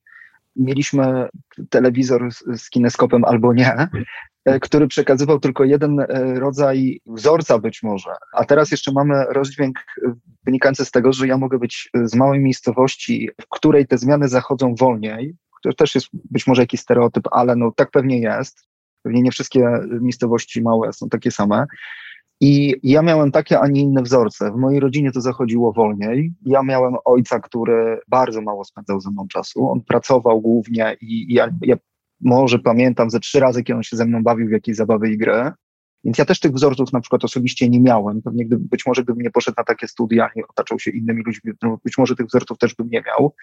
mieliśmy 0.55 1.27
telewizor 1.69 2.31
z, 2.31 2.43
z 2.61 2.69
kineskopem 2.69 3.25
albo 3.25 3.53
nie, 3.53 3.87
e, 4.45 4.59
który 4.59 4.87
przekazywał 4.87 5.39
tylko 5.39 5.63
jeden 5.63 5.99
e, 5.99 6.05
rodzaj 6.39 6.99
wzorca 7.05 7.59
być 7.59 7.83
może. 7.83 8.09
A 8.33 8.45
teraz 8.45 8.71
jeszcze 8.71 8.91
mamy 8.91 9.25
rozdźwięk 9.29 9.79
wynikający 10.45 10.85
z 10.85 10.91
tego, 10.91 11.13
że 11.13 11.27
ja 11.27 11.37
mogę 11.37 11.59
być 11.59 11.89
z 12.03 12.15
małej 12.15 12.39
miejscowości, 12.39 13.29
w 13.41 13.47
której 13.49 13.87
te 13.87 13.97
zmiany 13.97 14.27
zachodzą 14.27 14.75
wolniej. 14.75 15.35
To 15.63 15.73
też 15.73 15.95
jest 15.95 16.07
być 16.13 16.47
może 16.47 16.61
jakiś 16.61 16.79
stereotyp, 16.79 17.27
ale 17.31 17.55
no 17.55 17.71
tak 17.71 17.91
pewnie 17.91 18.19
jest. 18.19 18.67
Pewnie 19.01 19.21
nie 19.21 19.31
wszystkie 19.31 19.79
miejscowości 20.01 20.61
małe 20.61 20.93
są 20.93 21.09
takie 21.09 21.31
same. 21.31 21.65
I 22.41 22.75
ja 22.83 23.01
miałem 23.01 23.31
takie, 23.31 23.59
a 23.59 23.67
nie 23.67 23.81
inne 23.81 24.01
wzorce. 24.01 24.51
W 24.51 24.55
mojej 24.55 24.79
rodzinie 24.79 25.11
to 25.11 25.21
zachodziło 25.21 25.73
wolniej. 25.73 26.33
Ja 26.45 26.63
miałem 26.63 26.95
ojca, 27.05 27.39
który 27.39 27.99
bardzo 28.07 28.41
mało 28.41 28.63
spędzał 28.63 28.99
ze 29.01 29.11
mną 29.11 29.27
czasu. 29.27 29.69
On 29.69 29.81
pracował 29.81 30.41
głównie 30.41 30.97
i 31.01 31.33
ja, 31.33 31.49
ja 31.61 31.75
może 32.21 32.59
pamiętam 32.59 33.09
ze 33.09 33.19
trzy 33.19 33.39
razy, 33.39 33.63
kiedy 33.63 33.77
on 33.77 33.83
się 33.83 33.97
ze 33.97 34.05
mną 34.05 34.23
bawił 34.23 34.47
w 34.47 34.51
jakieś 34.51 34.75
zabawy 34.75 35.09
i 35.09 35.17
gry. 35.17 35.51
Więc 36.03 36.17
ja 36.17 36.25
też 36.25 36.39
tych 36.39 36.51
wzorców 36.51 36.93
na 36.93 37.01
przykład 37.01 37.23
osobiście 37.23 37.69
nie 37.69 37.79
miałem. 37.79 38.21
Pewnie 38.21 38.45
gdyby, 38.45 38.67
być 38.67 38.85
może 38.85 39.03
gdybym 39.03 39.23
nie 39.23 39.31
poszedł 39.31 39.55
na 39.57 39.63
takie 39.63 39.87
studia 39.87 40.29
i 40.35 40.43
otaczał 40.49 40.79
się 40.79 40.91
innymi 40.91 41.23
ludźmi, 41.25 41.51
no 41.61 41.77
być 41.83 41.97
może 41.97 42.15
tych 42.15 42.25
wzorców 42.25 42.57
też 42.57 42.75
bym 42.75 42.89
nie 42.89 43.01
miał. 43.01 43.33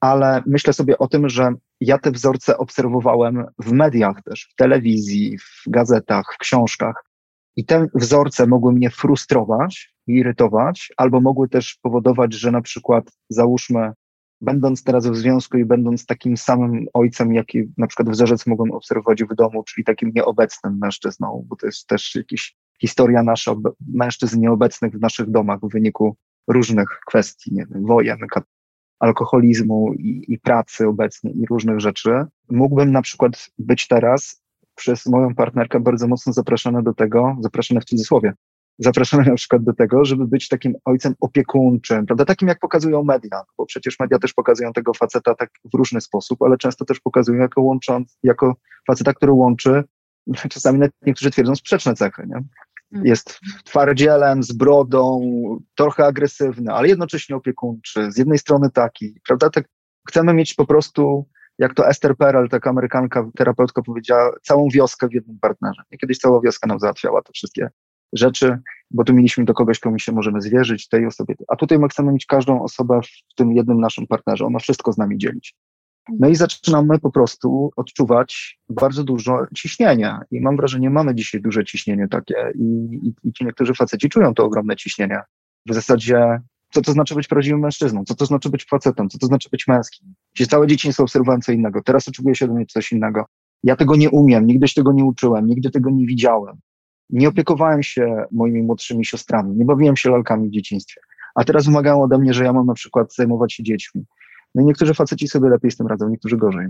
Ale 0.00 0.42
myślę 0.46 0.72
sobie 0.72 0.98
o 0.98 1.08
tym, 1.08 1.28
że 1.28 1.52
ja 1.80 1.98
te 1.98 2.10
wzorce 2.10 2.58
obserwowałem 2.58 3.44
w 3.58 3.72
mediach 3.72 4.22
też, 4.22 4.48
w 4.52 4.54
telewizji, 4.54 5.38
w 5.38 5.70
gazetach, 5.70 6.34
w 6.34 6.38
książkach. 6.38 7.07
I 7.58 7.64
te 7.64 7.86
wzorce 7.94 8.46
mogły 8.46 8.72
mnie 8.72 8.90
frustrować 8.90 9.94
irytować, 10.06 10.92
albo 10.96 11.20
mogły 11.20 11.48
też 11.48 11.78
powodować, 11.82 12.34
że 12.34 12.50
na 12.50 12.62
przykład, 12.62 13.10
załóżmy, 13.28 13.92
będąc 14.40 14.84
teraz 14.84 15.06
w 15.06 15.16
związku 15.16 15.58
i 15.58 15.64
będąc 15.64 16.06
takim 16.06 16.36
samym 16.36 16.86
ojcem, 16.94 17.34
jaki 17.34 17.62
na 17.76 17.86
przykład 17.86 18.08
wzorzec 18.08 18.46
mogłem 18.46 18.70
obserwować 18.70 19.24
w 19.24 19.34
domu, 19.34 19.62
czyli 19.62 19.84
takim 19.84 20.12
nieobecnym 20.14 20.78
mężczyzną, 20.80 21.46
bo 21.48 21.56
to 21.56 21.66
jest 21.66 21.86
też 21.86 22.14
jakaś 22.14 22.56
historia 22.80 23.22
nasza 23.22 23.54
mężczyzn 23.94 24.40
nieobecnych 24.40 24.92
w 24.92 25.00
naszych 25.00 25.30
domach 25.30 25.60
w 25.62 25.72
wyniku 25.72 26.16
różnych 26.48 26.88
kwestii, 27.06 27.54
nie 27.54 27.66
wiem, 27.66 27.86
wojen, 27.86 28.18
alkoholizmu 28.98 29.94
i, 29.94 30.24
i 30.28 30.38
pracy 30.38 30.88
obecnie 30.88 31.30
i 31.30 31.46
różnych 31.46 31.80
rzeczy. 31.80 32.10
Mógłbym 32.50 32.92
na 32.92 33.02
przykład 33.02 33.50
być 33.58 33.88
teraz 33.88 34.37
przez 34.78 35.06
moją 35.06 35.34
partnerkę 35.34 35.80
bardzo 35.80 36.08
mocno 36.08 36.32
zapraszane 36.32 36.82
do 36.82 36.94
tego, 36.94 37.36
zapraszane 37.40 37.80
w 37.80 37.84
cudzysłowie, 37.84 38.32
zapraszane 38.78 39.24
na 39.24 39.34
przykład 39.34 39.64
do 39.64 39.72
tego, 39.72 40.04
żeby 40.04 40.26
być 40.26 40.48
takim 40.48 40.74
ojcem 40.84 41.14
opiekuńczym, 41.20 42.06
prawda, 42.06 42.24
takim 42.24 42.48
jak 42.48 42.58
pokazują 42.58 43.04
media, 43.04 43.42
bo 43.58 43.66
przecież 43.66 44.00
media 44.00 44.18
też 44.18 44.32
pokazują 44.34 44.72
tego 44.72 44.94
faceta 44.94 45.34
tak 45.34 45.50
w 45.74 45.76
różny 45.76 46.00
sposób, 46.00 46.42
ale 46.42 46.58
często 46.58 46.84
też 46.84 47.00
pokazują 47.00 47.40
jako 47.40 47.62
łącząc, 47.62 48.18
jako 48.22 48.56
faceta, 48.86 49.14
który 49.14 49.32
łączy, 49.32 49.84
czasami 50.54 50.80
niektórzy 51.06 51.30
twierdzą 51.30 51.56
sprzeczne 51.56 51.94
cechy, 51.94 52.26
nie? 52.26 52.44
Mm. 52.92 53.06
Jest 53.06 53.40
twardzielem, 53.64 54.42
z 54.42 54.52
brodą, 54.52 55.30
trochę 55.74 56.04
agresywny, 56.04 56.72
ale 56.72 56.88
jednocześnie 56.88 57.36
opiekuńczy. 57.36 58.12
Z 58.12 58.18
jednej 58.18 58.38
strony 58.38 58.70
taki, 58.70 59.20
prawda? 59.26 59.50
Tak 59.50 59.68
chcemy 60.08 60.34
mieć 60.34 60.54
po 60.54 60.66
prostu 60.66 61.28
jak 61.58 61.74
to 61.74 61.88
Esther 61.88 62.16
Perel, 62.16 62.48
taka 62.48 62.70
amerykanka, 62.70 63.30
terapeutka 63.36 63.82
powiedziała, 63.82 64.32
całą 64.42 64.68
wioskę 64.74 65.08
w 65.08 65.12
jednym 65.12 65.38
partnerze. 65.38 65.82
I 65.90 65.98
kiedyś 65.98 66.18
cała 66.18 66.40
wioska 66.40 66.66
nam 66.66 66.80
załatwiała 66.80 67.22
te 67.22 67.32
wszystkie 67.32 67.70
rzeczy, 68.12 68.58
bo 68.90 69.04
tu 69.04 69.14
mieliśmy 69.14 69.44
do 69.44 69.54
kogoś, 69.54 69.78
komu 69.78 69.98
się 69.98 70.12
możemy 70.12 70.42
zwierzyć, 70.42 70.88
tej 70.88 71.06
osobie. 71.06 71.34
A 71.48 71.56
tutaj 71.56 71.78
my 71.78 71.88
chcemy 71.88 72.12
mieć 72.12 72.26
każdą 72.26 72.62
osobę 72.62 73.00
w 73.02 73.34
tym 73.34 73.52
jednym 73.52 73.80
naszym 73.80 74.06
partnerze. 74.06 74.44
Ona 74.44 74.58
wszystko 74.58 74.92
z 74.92 74.98
nami 74.98 75.18
dzielić. 75.18 75.54
No 76.18 76.28
i 76.28 76.34
zaczynamy 76.34 76.98
po 76.98 77.10
prostu 77.10 77.70
odczuwać 77.76 78.58
bardzo 78.68 79.04
dużo 79.04 79.46
ciśnienia. 79.54 80.20
I 80.30 80.40
mam 80.40 80.56
wrażenie, 80.56 80.90
mamy 80.90 81.14
dzisiaj 81.14 81.40
duże 81.40 81.64
ciśnienie 81.64 82.08
takie 82.08 82.52
i, 82.54 82.64
i, 83.02 83.28
i 83.28 83.32
ci 83.32 83.44
niektórzy 83.44 83.74
faceci 83.74 84.08
czują 84.08 84.34
to 84.34 84.44
ogromne 84.44 84.76
ciśnienie. 84.76 85.20
W 85.66 85.74
zasadzie 85.74 86.40
co 86.72 86.82
to 86.82 86.92
znaczy 86.92 87.14
być 87.14 87.28
prawdziwym 87.28 87.60
mężczyzną, 87.60 88.04
co 88.04 88.14
to 88.14 88.26
znaczy 88.26 88.50
być 88.50 88.64
facetem, 88.64 89.08
co 89.08 89.18
to 89.18 89.26
znaczy 89.26 89.48
być 89.52 89.66
męskim. 89.66 90.14
Gdzie 90.38 90.46
całe 90.46 90.66
dzieciństwo 90.66 91.02
obserwowałem 91.02 91.40
co 91.40 91.52
innego, 91.52 91.82
teraz 91.82 92.08
oczekuję 92.08 92.34
się 92.34 92.46
do 92.46 92.54
mnie 92.54 92.66
coś 92.66 92.92
innego. 92.92 93.26
Ja 93.62 93.76
tego 93.76 93.96
nie 93.96 94.10
umiem, 94.10 94.46
nigdy 94.46 94.68
się 94.68 94.74
tego 94.74 94.92
nie 94.92 95.04
uczyłem, 95.04 95.46
nigdy 95.46 95.70
tego 95.70 95.90
nie 95.90 96.06
widziałem. 96.06 96.56
Nie 97.10 97.28
opiekowałem 97.28 97.82
się 97.82 98.24
moimi 98.32 98.62
młodszymi 98.62 99.04
siostrami, 99.04 99.56
nie 99.56 99.64
bawiłem 99.64 99.96
się 99.96 100.10
lalkami 100.10 100.48
w 100.48 100.52
dzieciństwie. 100.52 101.00
A 101.34 101.44
teraz 101.44 101.66
wymagają 101.66 102.02
ode 102.02 102.18
mnie, 102.18 102.34
że 102.34 102.44
ja 102.44 102.52
mam 102.52 102.66
na 102.66 102.74
przykład 102.74 103.14
zajmować 103.14 103.52
się 103.52 103.62
dziećmi. 103.62 104.04
No 104.54 104.62
i 104.62 104.64
niektórzy 104.64 104.94
faceci 104.94 105.28
sobie 105.28 105.48
lepiej 105.48 105.70
z 105.70 105.76
tym 105.76 105.86
radzą, 105.86 106.08
niektórzy 106.08 106.36
gorzej. 106.36 106.66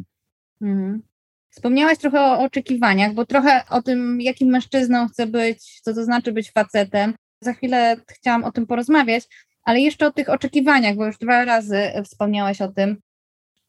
Mhm. 0.62 1.02
Wspomniałaś 1.50 1.98
trochę 1.98 2.20
o 2.20 2.44
oczekiwaniach, 2.44 3.14
bo 3.14 3.26
trochę 3.26 3.62
o 3.70 3.82
tym, 3.82 4.20
jakim 4.20 4.48
mężczyzną 4.48 5.08
chcę 5.08 5.26
być, 5.26 5.80
co 5.80 5.94
to 5.94 6.04
znaczy 6.04 6.32
być 6.32 6.52
facetem. 6.52 7.14
Za 7.40 7.52
chwilę 7.52 7.96
chciałam 8.08 8.44
o 8.44 8.52
tym 8.52 8.66
porozmawiać, 8.66 9.28
ale 9.64 9.80
jeszcze 9.80 10.06
o 10.06 10.12
tych 10.12 10.28
oczekiwaniach, 10.28 10.96
bo 10.96 11.06
już 11.06 11.18
dwa 11.18 11.44
razy 11.44 11.80
wspomniałeś 12.04 12.62
o 12.62 12.68
tym. 12.68 12.96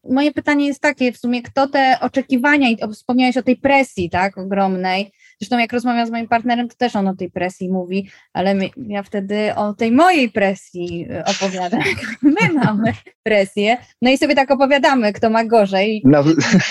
Moje 0.03 0.31
pytanie 0.31 0.67
jest 0.67 0.81
takie, 0.81 1.11
w 1.11 1.17
sumie 1.17 1.41
kto 1.41 1.67
te 1.67 1.97
oczekiwania, 2.01 2.69
i 2.69 2.77
wspomniałeś 2.93 3.37
o 3.37 3.43
tej 3.43 3.57
presji, 3.57 4.09
tak, 4.09 4.37
ogromnej. 4.37 5.11
Zresztą 5.39 5.57
jak 5.57 5.73
rozmawiam 5.73 6.07
z 6.07 6.11
moim 6.11 6.27
partnerem, 6.27 6.69
to 6.69 6.75
też 6.75 6.95
on 6.95 7.07
o 7.07 7.15
tej 7.15 7.31
presji 7.31 7.69
mówi, 7.69 8.09
ale 8.33 8.55
my, 8.55 8.69
ja 8.77 9.03
wtedy 9.03 9.55
o 9.55 9.73
tej 9.73 9.91
mojej 9.91 10.29
presji 10.31 11.07
opowiadam. 11.25 11.81
My 12.21 12.53
mamy 12.53 12.93
presję. 13.23 13.77
No 14.01 14.11
i 14.11 14.17
sobie 14.17 14.35
tak 14.35 14.51
opowiadamy, 14.51 15.13
kto 15.13 15.29
ma 15.29 15.45
gorzej. 15.45 16.01
No. 16.05 16.23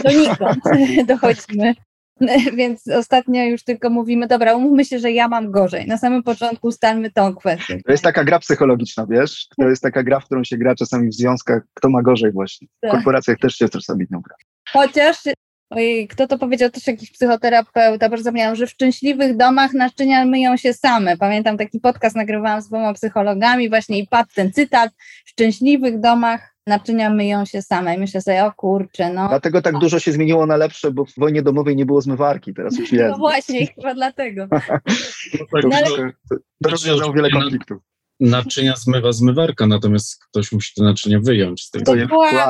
Donikąd 0.04 0.60
dochodzimy. 1.06 1.74
Więc 2.56 2.88
ostatnio 2.88 3.44
już 3.44 3.64
tylko 3.64 3.90
mówimy, 3.90 4.26
dobra, 4.26 4.54
umówmy 4.54 4.84
się, 4.84 4.98
że 4.98 5.12
ja 5.12 5.28
mam 5.28 5.50
gorzej. 5.50 5.86
Na 5.86 5.98
samym 5.98 6.22
początku 6.22 6.68
ustalmy 6.68 7.10
tą 7.10 7.34
kwestię. 7.34 7.80
To 7.86 7.92
jest 7.92 8.04
taka 8.04 8.24
gra 8.24 8.38
psychologiczna, 8.38 9.06
wiesz? 9.10 9.48
To 9.58 9.68
jest 9.68 9.82
taka 9.82 10.02
gra, 10.02 10.20
w 10.20 10.24
którą 10.24 10.44
się 10.44 10.58
gra 10.58 10.74
czasami 10.74 11.08
w 11.08 11.14
związkach, 11.14 11.62
kto 11.74 11.88
ma 11.88 12.02
gorzej 12.02 12.32
właśnie. 12.32 12.68
W 12.68 12.80
tak. 12.80 12.90
korporacjach 12.90 13.38
też 13.38 13.54
się 13.54 13.68
czasami 13.68 14.06
nią 14.10 14.20
gra. 14.20 14.36
Chociaż 14.72 15.16
Ojej, 15.70 16.08
kto 16.08 16.26
to 16.26 16.38
powiedział? 16.38 16.70
Też 16.70 16.86
jakiś 16.86 17.10
psychoterapeuta, 17.10 18.08
bardzo 18.08 18.24
zapomniałam, 18.24 18.56
że 18.56 18.66
w 18.66 18.70
szczęśliwych 18.70 19.36
domach 19.36 19.72
naczynia 19.72 20.24
myją 20.24 20.56
się 20.56 20.72
same. 20.72 21.16
Pamiętam 21.16 21.58
taki 21.58 21.80
podcast, 21.80 22.16
nagrywałam 22.16 22.62
z 22.62 22.68
dwoma 22.68 22.94
psychologami 22.94 23.68
właśnie 23.68 23.98
i 23.98 24.06
padł 24.06 24.30
ten 24.34 24.52
cytat. 24.52 24.92
W 25.24 25.30
szczęśliwych 25.30 26.00
domach 26.00 26.54
naczynia 26.68 27.10
myją 27.10 27.44
się 27.44 27.62
same. 27.62 27.96
I 27.96 27.98
myślę 27.98 28.20
sobie, 28.20 28.44
o 28.44 28.52
kurczę, 28.52 29.12
no. 29.12 29.28
Dlatego 29.28 29.62
tak 29.62 29.78
dużo 29.78 29.98
się 29.98 30.12
zmieniło 30.12 30.46
na 30.46 30.56
lepsze, 30.56 30.90
bo 30.90 31.04
w 31.04 31.14
wojnie 31.16 31.42
domowej 31.42 31.76
nie 31.76 31.86
było 31.86 32.00
zmywarki, 32.00 32.54
teraz 32.54 32.78
już 32.78 32.92
jest. 32.92 33.10
No 33.10 33.18
właśnie, 33.18 33.66
chyba 33.66 33.94
dlatego. 33.94 34.46
no, 34.50 35.60
no, 35.64 35.76
ale... 35.76 36.12
To 36.62 36.70
rozwiązało 36.70 37.12
wiele 37.12 37.30
konfliktów. 37.30 37.78
Naczynia 38.20 38.76
zmywa 38.76 39.12
zmywarka, 39.12 39.66
natomiast 39.66 40.24
ktoś 40.24 40.52
musi 40.52 40.74
te 40.74 40.84
naczynia 40.84 41.20
wyjąć 41.20 41.62
z 41.62 41.70
tej 41.70 41.82
Dokładnie, 41.82 42.06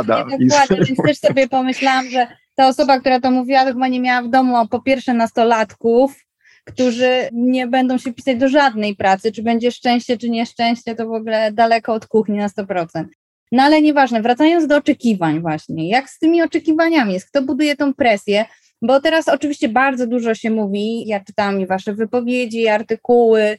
dokładnie, 0.07 0.85
więc 0.87 0.99
też 1.07 1.19
sobie 1.19 1.49
pomyślałam, 1.49 2.11
że 2.11 2.27
ta 2.57 2.69
osoba, 2.69 3.01
która 3.01 3.21
to 3.21 3.31
mówiła, 3.31 3.65
to 3.65 3.73
chyba 3.73 3.89
nie 3.89 4.01
miała 4.01 4.23
w 4.23 4.31
domu 4.31 4.69
po 4.69 4.83
pierwsze 4.83 5.15
nastolatków, 5.15 6.25
którzy 6.65 7.29
nie 7.33 7.67
będą 7.67 7.99
się 7.99 8.13
pisać 8.13 8.39
do 8.39 8.49
żadnej 8.49 8.97
pracy, 8.97 9.33
czy 9.33 9.43
będzie 9.43 9.73
szczęście, 9.73 10.19
czy 10.19 10.31
nieszczęście, 10.31 10.95
to 10.95 11.07
w 11.07 11.13
ogóle 11.13 11.53
daleko 11.53 11.95
od 11.95 12.07
kuchni 12.07 12.37
na 12.37 12.49
100%. 12.49 13.05
No 13.53 13.63
ale 13.63 13.83
nieważne, 13.83 14.23
wracając 14.23 14.67
do 14.67 14.77
oczekiwań 14.77 15.41
właśnie, 15.41 15.89
jak 15.89 16.11
z 16.11 16.19
tymi 16.19 16.43
oczekiwaniami 16.43 17.13
jest, 17.13 17.29
kto 17.29 17.43
buduje 17.43 17.77
tą 17.77 17.95
presję, 17.95 18.45
bo 18.83 19.01
teraz 19.01 19.29
oczywiście 19.29 19.69
bardzo 19.69 20.07
dużo 20.07 20.35
się 20.35 20.51
mówi, 20.51 21.09
ja 21.09 21.21
czytałam 21.21 21.61
i 21.61 21.67
wasze 21.67 21.95
wypowiedzi, 21.95 22.69
artykuły, 22.69 23.59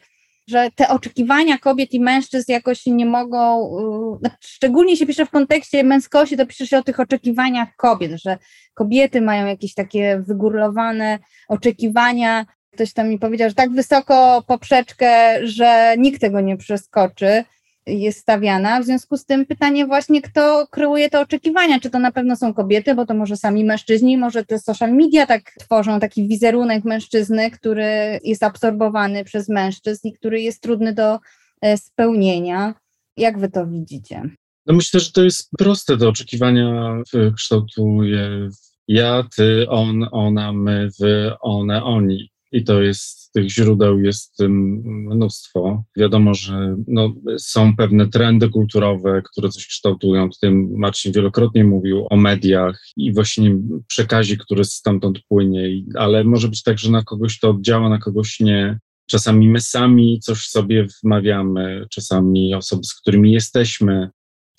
że 0.49 0.69
te 0.75 0.89
oczekiwania 0.89 1.57
kobiet 1.57 1.93
i 1.93 1.99
mężczyzn 1.99 2.51
jakoś 2.51 2.85
nie 2.85 3.05
mogą, 3.05 3.71
yy, 4.23 4.29
szczególnie 4.39 4.97
się 4.97 5.05
pisze 5.05 5.25
w 5.25 5.29
kontekście 5.29 5.83
męskości, 5.83 6.37
to 6.37 6.45
pisze 6.45 6.67
się 6.67 6.77
o 6.77 6.83
tych 6.83 6.99
oczekiwaniach 6.99 7.75
kobiet, 7.75 8.11
że 8.21 8.37
kobiety 8.73 9.21
mają 9.21 9.47
jakieś 9.47 9.73
takie 9.73 10.23
wygórowane 10.27 11.19
oczekiwania. 11.47 12.45
Ktoś 12.73 12.93
tam 12.93 13.09
mi 13.09 13.19
powiedział, 13.19 13.49
że 13.49 13.55
tak 13.55 13.71
wysoko 13.71 14.43
poprzeczkę, 14.47 15.39
że 15.47 15.95
nikt 15.97 16.21
tego 16.21 16.41
nie 16.41 16.57
przeskoczy. 16.57 17.43
Jest 17.87 18.19
stawiana. 18.19 18.81
W 18.81 18.85
związku 18.85 19.17
z 19.17 19.25
tym 19.25 19.45
pytanie 19.45 19.85
właśnie, 19.85 20.21
kto 20.21 20.67
kreuje 20.71 21.09
te 21.09 21.19
oczekiwania? 21.19 21.79
Czy 21.79 21.89
to 21.89 21.99
na 21.99 22.11
pewno 22.11 22.35
są 22.35 22.53
kobiety, 22.53 22.95
bo 22.95 23.05
to 23.05 23.13
może 23.13 23.37
sami 23.37 23.65
mężczyźni, 23.65 24.17
może 24.17 24.45
te 24.45 24.59
social 24.59 24.93
media 24.93 25.25
tak 25.25 25.41
tworzą 25.59 25.99
taki 25.99 26.27
wizerunek 26.27 26.83
mężczyzny, 26.85 27.51
który 27.51 28.19
jest 28.23 28.43
absorbowany 28.43 29.23
przez 29.23 29.49
mężczyzn 29.49 30.07
i 30.07 30.13
który 30.13 30.41
jest 30.41 30.61
trudny 30.61 30.93
do 30.93 31.19
e, 31.61 31.77
spełnienia. 31.77 32.73
Jak 33.17 33.39
wy 33.39 33.49
to 33.49 33.67
widzicie? 33.67 34.29
No 34.65 34.73
myślę, 34.73 34.99
że 34.99 35.11
to 35.11 35.23
jest 35.23 35.49
proste. 35.57 35.97
Te 35.97 36.07
oczekiwania 36.07 36.95
kształtuje 37.35 38.49
ja, 38.89 39.23
ty, 39.35 39.69
on, 39.69 40.07
ona, 40.11 40.53
my, 40.53 40.89
wy, 40.99 41.33
one, 41.41 41.83
oni. 41.83 42.31
I 42.51 42.63
to 42.63 42.81
jest, 42.81 43.33
tych 43.33 43.49
źródeł 43.49 43.99
jest 43.99 44.39
mnóstwo. 45.09 45.83
Wiadomo, 45.97 46.33
że 46.33 46.75
no, 46.87 47.13
są 47.37 47.75
pewne 47.75 48.07
trendy 48.07 48.49
kulturowe, 48.49 49.21
które 49.31 49.49
coś 49.49 49.67
kształtują. 49.67 50.29
Tutaj 50.29 50.51
Marcin 50.77 51.11
wielokrotnie 51.11 51.63
mówił 51.63 52.07
o 52.09 52.17
mediach 52.17 52.81
i 52.97 53.13
właśnie 53.13 53.57
przekazie, 53.87 54.37
który 54.37 54.63
stamtąd 54.63 55.19
płynie, 55.27 55.83
ale 55.95 56.23
może 56.23 56.47
być 56.47 56.63
tak, 56.63 56.79
że 56.79 56.91
na 56.91 57.03
kogoś 57.03 57.39
to 57.39 57.49
oddziała, 57.49 57.89
na 57.89 57.97
kogoś 57.97 58.39
nie. 58.39 58.79
Czasami 59.09 59.49
my 59.49 59.61
sami 59.61 60.19
coś 60.19 60.47
sobie 60.47 60.87
wmawiamy, 61.03 61.85
czasami 61.89 62.55
osoby, 62.55 62.83
z 62.83 62.93
którymi 62.93 63.31
jesteśmy, 63.31 64.09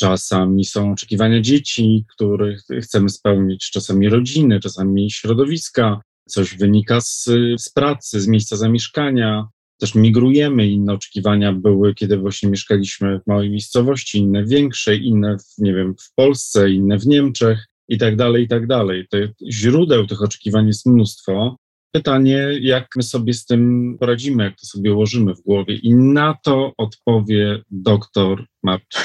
czasami 0.01 0.65
są 0.65 0.93
oczekiwania 0.93 1.41
dzieci, 1.41 2.05
których 2.09 2.63
chcemy 2.83 3.09
spełnić, 3.09 3.71
czasami 3.71 4.09
rodziny, 4.09 4.61
czasami 4.61 5.11
środowiska 5.11 6.01
coś 6.31 6.57
wynika 6.57 7.01
z, 7.01 7.25
z 7.59 7.69
pracy, 7.69 8.21
z 8.21 8.29
miejsca 8.29 8.57
zamieszkania. 8.57 9.49
Też 9.81 9.95
migrujemy, 9.95 10.69
inne 10.69 10.93
oczekiwania 10.93 11.53
były, 11.53 11.95
kiedy 11.95 12.17
właśnie 12.19 12.51
mieszkaliśmy 12.51 13.21
w 13.21 13.27
małej 13.27 13.51
miejscowości, 13.51 14.19
inne 14.19 14.45
większe, 14.45 14.97
inne, 14.97 15.37
w, 15.39 15.59
nie 15.59 15.75
wiem, 15.75 15.95
w 16.01 16.15
Polsce, 16.15 16.71
inne 16.71 16.99
w 16.99 17.07
Niemczech 17.07 17.67
i 17.89 17.99
tak 17.99 18.17
dalej, 18.17 18.45
i 18.45 18.49
tak 18.49 18.67
dalej. 18.67 19.07
To 19.11 19.19
źródeł 19.51 20.07
tych 20.07 20.23
oczekiwań 20.23 20.67
jest 20.67 20.87
mnóstwo. 20.87 21.57
Pytanie, 21.93 22.49
jak 22.61 22.89
my 22.97 23.03
sobie 23.03 23.35
z 23.35 23.47
tym 23.47 23.97
poradzimy, 24.01 24.45
jak 24.45 24.61
to 24.61 24.67
sobie 24.67 24.95
ułożymy 24.95 25.35
w 25.35 25.41
głowie. 25.41 25.75
I 25.75 25.95
na 25.95 26.35
to 26.45 26.73
odpowie 26.77 27.63
doktor 27.71 28.47
Marcin. 28.63 29.03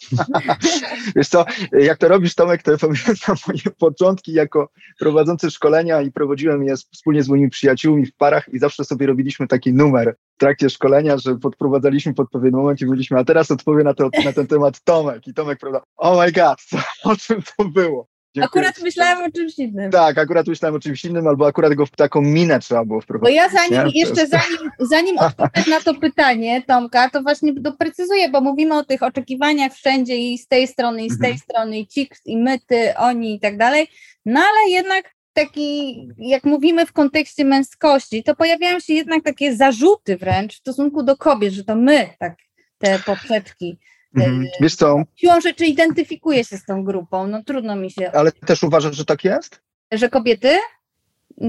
Wiesz 1.16 1.28
co, 1.28 1.44
jak 1.72 1.98
to 1.98 2.08
robisz 2.08 2.34
Tomek, 2.34 2.62
to 2.62 2.78
pamiętam 2.78 3.36
moje 3.46 3.76
początki 3.78 4.32
jako 4.32 4.68
prowadzący 4.98 5.50
szkolenia 5.50 6.02
i 6.02 6.12
prowadziłem 6.12 6.64
je 6.64 6.76
wspólnie 6.76 7.22
z 7.22 7.28
moimi 7.28 7.50
przyjaciółmi 7.50 8.06
w 8.06 8.16
parach 8.16 8.48
i 8.52 8.58
zawsze 8.58 8.84
sobie 8.84 9.06
robiliśmy 9.06 9.46
taki 9.46 9.72
numer 9.72 10.16
w 10.36 10.38
trakcie 10.38 10.70
szkolenia, 10.70 11.18
że 11.18 11.36
podprowadzaliśmy 11.36 12.14
pod 12.14 12.30
pewien 12.30 12.52
moment 12.52 12.80
i 12.80 12.86
mówiliśmy, 12.86 13.18
a 13.18 13.24
teraz 13.24 13.50
odpowie 13.50 13.84
na, 13.84 13.94
to, 13.94 14.10
na 14.24 14.32
ten 14.32 14.46
temat 14.46 14.80
Tomek. 14.84 15.26
I 15.26 15.34
Tomek, 15.34 15.58
prawda, 15.60 15.82
oh 15.96 16.24
my 16.24 16.32
god, 16.32 16.60
co, 16.68 16.78
o 17.04 17.16
czym 17.16 17.42
to 17.56 17.64
było? 17.64 18.06
Dziękuję 18.34 18.66
akurat 18.66 18.82
myślałem 18.84 19.24
o 19.24 19.30
czymś 19.32 19.58
innym. 19.58 19.90
Tak, 19.90 20.18
akurat 20.18 20.46
myślałem 20.46 20.74
o 20.74 20.80
czymś 20.80 21.04
innym, 21.04 21.26
albo 21.26 21.46
akurat 21.46 21.74
go 21.74 21.86
w 21.86 21.90
taką 21.90 22.20
minę 22.20 22.58
trzeba 22.58 22.84
było 22.84 23.00
wprowadzić. 23.00 23.36
Bo 23.36 23.42
ja 23.42 23.48
zanim, 23.48 23.86
nie? 23.86 24.00
jeszcze 24.00 24.26
zanim, 24.26 24.70
zanim 24.80 25.18
odpowiesz 25.28 25.66
na 25.66 25.80
to 25.80 25.94
pytanie, 25.94 26.62
Tomka, 26.62 27.10
to 27.10 27.22
właśnie 27.22 27.52
doprecyzuję, 27.52 28.28
bo 28.28 28.40
mówimy 28.40 28.74
o 28.74 28.84
tych 28.84 29.02
oczekiwaniach 29.02 29.72
wszędzie 29.72 30.16
i 30.16 30.38
z 30.38 30.48
tej 30.48 30.68
strony, 30.68 31.04
i 31.04 31.10
z 31.10 31.18
tej 31.18 31.30
mhm. 31.30 31.38
strony, 31.38 31.78
i 31.78 31.86
ci, 31.86 32.10
i 32.24 32.36
my, 32.36 32.58
ty, 32.66 32.96
oni 32.96 33.34
i 33.34 33.40
tak 33.40 33.56
dalej, 33.56 33.88
no 34.26 34.40
ale 34.40 34.70
jednak 34.70 35.14
taki, 35.32 36.08
jak 36.18 36.44
mówimy 36.44 36.86
w 36.86 36.92
kontekście 36.92 37.44
męskości, 37.44 38.22
to 38.22 38.36
pojawiają 38.36 38.80
się 38.80 38.94
jednak 38.94 39.24
takie 39.24 39.56
zarzuty 39.56 40.16
wręcz 40.16 40.54
w 40.54 40.58
stosunku 40.58 41.02
do 41.02 41.16
kobiet, 41.16 41.52
że 41.52 41.64
to 41.64 41.76
my 41.76 42.08
tak 42.18 42.36
te 42.78 42.98
poprzeczki 42.98 43.78
Mhm. 44.16 44.42
E, 44.42 44.46
Wiesz 44.60 44.76
co? 44.76 45.02
Siłą 45.16 45.40
rzeczy 45.40 45.66
identyfikuję 45.66 46.44
się 46.44 46.56
z 46.56 46.64
tą 46.64 46.84
grupą, 46.84 47.26
no 47.26 47.42
trudno 47.42 47.76
mi 47.76 47.90
się. 47.90 48.12
Ale 48.12 48.32
też 48.32 48.62
uważasz, 48.62 48.96
że 48.96 49.04
tak 49.04 49.24
jest? 49.24 49.60
Że 49.92 50.08
kobiety 50.08 50.56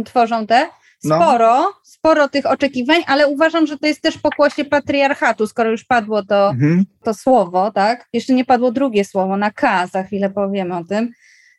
tworzą 0.06 0.48
te? 0.48 0.70
No. 1.04 1.16
Sporo, 1.16 1.60
no. 1.60 1.74
sporo 1.84 2.30
tych 2.30 2.46
oczekiwań, 2.46 3.04
ale 3.08 3.28
uważam, 3.28 3.68
że 3.68 3.78
to 3.78 3.88
jest 3.88 4.02
też 4.02 4.18
pokłosie 4.18 4.66
patriarchatu, 4.66 5.48
skoro 5.48 5.72
już 5.72 5.84
padło 5.84 6.24
to, 6.24 6.50
mhm. 6.50 6.86
to 7.04 7.14
słowo, 7.14 7.72
tak? 7.72 8.08
Jeszcze 8.14 8.34
nie 8.34 8.46
padło 8.46 8.72
drugie 8.72 9.06
słowo, 9.06 9.38
na 9.38 9.52
K, 9.52 9.88
za 9.88 10.04
chwilę 10.04 10.30
powiemy 10.30 10.78
o 10.78 10.84
tym. 10.84 11.12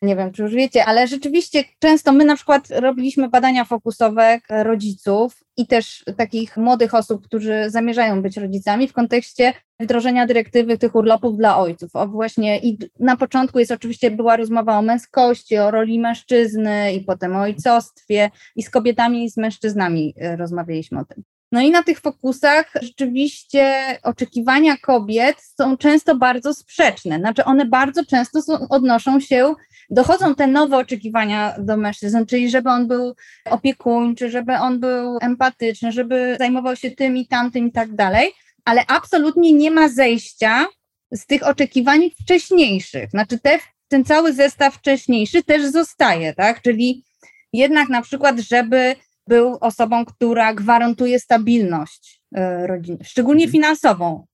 Nie 0.02 0.16
wiem, 0.16 0.32
czy 0.32 0.42
już 0.42 0.54
wiecie, 0.54 0.84
ale 0.84 1.06
rzeczywiście 1.06 1.64
często 1.78 2.12
my 2.12 2.24
na 2.24 2.36
przykład 2.36 2.68
robiliśmy 2.70 3.28
badania 3.28 3.64
fokusowe 3.64 4.40
rodziców 4.48 5.44
i 5.56 5.66
też 5.66 6.04
takich 6.16 6.56
młodych 6.56 6.94
osób, 6.94 7.24
którzy 7.24 7.70
zamierzają 7.70 8.22
być 8.22 8.36
rodzicami 8.36 8.88
w 8.88 8.92
kontekście 8.92 9.52
wdrożenia 9.80 10.26
dyrektywy 10.26 10.78
tych 10.78 10.94
urlopów 10.94 11.36
dla 11.36 11.58
ojców. 11.58 11.90
O 11.96 12.06
właśnie 12.08 12.58
i 12.58 12.78
na 12.98 13.16
początku 13.16 13.58
jest 13.58 13.72
oczywiście 13.72 14.10
była 14.10 14.36
rozmowa 14.36 14.78
o 14.78 14.82
męskości, 14.82 15.58
o 15.58 15.70
roli 15.70 15.98
mężczyzny 15.98 16.92
i 16.92 17.00
potem 17.00 17.36
o 17.36 17.40
ojcostwie 17.40 18.30
i 18.56 18.62
z 18.62 18.70
kobietami 18.70 19.24
i 19.24 19.30
z 19.30 19.36
mężczyznami 19.36 20.14
e, 20.16 20.36
rozmawialiśmy 20.36 21.00
o 21.00 21.04
tym. 21.04 21.22
No 21.52 21.60
i 21.60 21.70
na 21.70 21.82
tych 21.82 22.00
fokusach 22.00 22.72
rzeczywiście 22.82 23.74
oczekiwania 24.02 24.76
kobiet 24.76 25.36
są 25.40 25.76
często 25.76 26.16
bardzo 26.16 26.54
sprzeczne. 26.54 27.18
Znaczy 27.18 27.44
one 27.44 27.66
bardzo 27.66 28.04
często 28.04 28.42
są, 28.42 28.68
odnoszą 28.68 29.20
się, 29.20 29.54
dochodzą 29.90 30.34
te 30.34 30.46
nowe 30.46 30.76
oczekiwania 30.76 31.54
do 31.58 31.76
mężczyzn, 31.76 32.26
czyli 32.26 32.50
żeby 32.50 32.70
on 32.70 32.88
był 32.88 33.14
opiekuńczy, 33.44 34.30
żeby 34.30 34.54
on 34.56 34.80
był 34.80 35.18
empatyczny, 35.20 35.92
żeby 35.92 36.36
zajmował 36.38 36.76
się 36.76 36.90
tym 36.90 37.16
i 37.16 37.26
tamtym 37.26 37.68
i 37.68 37.72
tak 37.72 37.94
dalej, 37.94 38.32
ale 38.64 38.86
absolutnie 38.86 39.52
nie 39.52 39.70
ma 39.70 39.88
zejścia 39.88 40.66
z 41.12 41.26
tych 41.26 41.46
oczekiwań 41.46 42.10
wcześniejszych. 42.22 43.10
Znaczy 43.10 43.38
te, 43.38 43.58
ten 43.88 44.04
cały 44.04 44.32
zestaw 44.32 44.74
wcześniejszy 44.74 45.42
też 45.42 45.66
zostaje, 45.66 46.34
tak? 46.34 46.62
Czyli 46.62 47.04
jednak 47.52 47.88
na 47.88 48.02
przykład, 48.02 48.40
żeby 48.40 48.96
był 49.26 49.58
osobą, 49.60 50.04
która 50.04 50.54
gwarantuje 50.54 51.20
stabilność 51.20 52.22
e, 52.34 52.66
rodziny, 52.66 52.98
szczególnie 53.04 53.44
mhm. 53.44 53.52
finansową. 53.52 54.26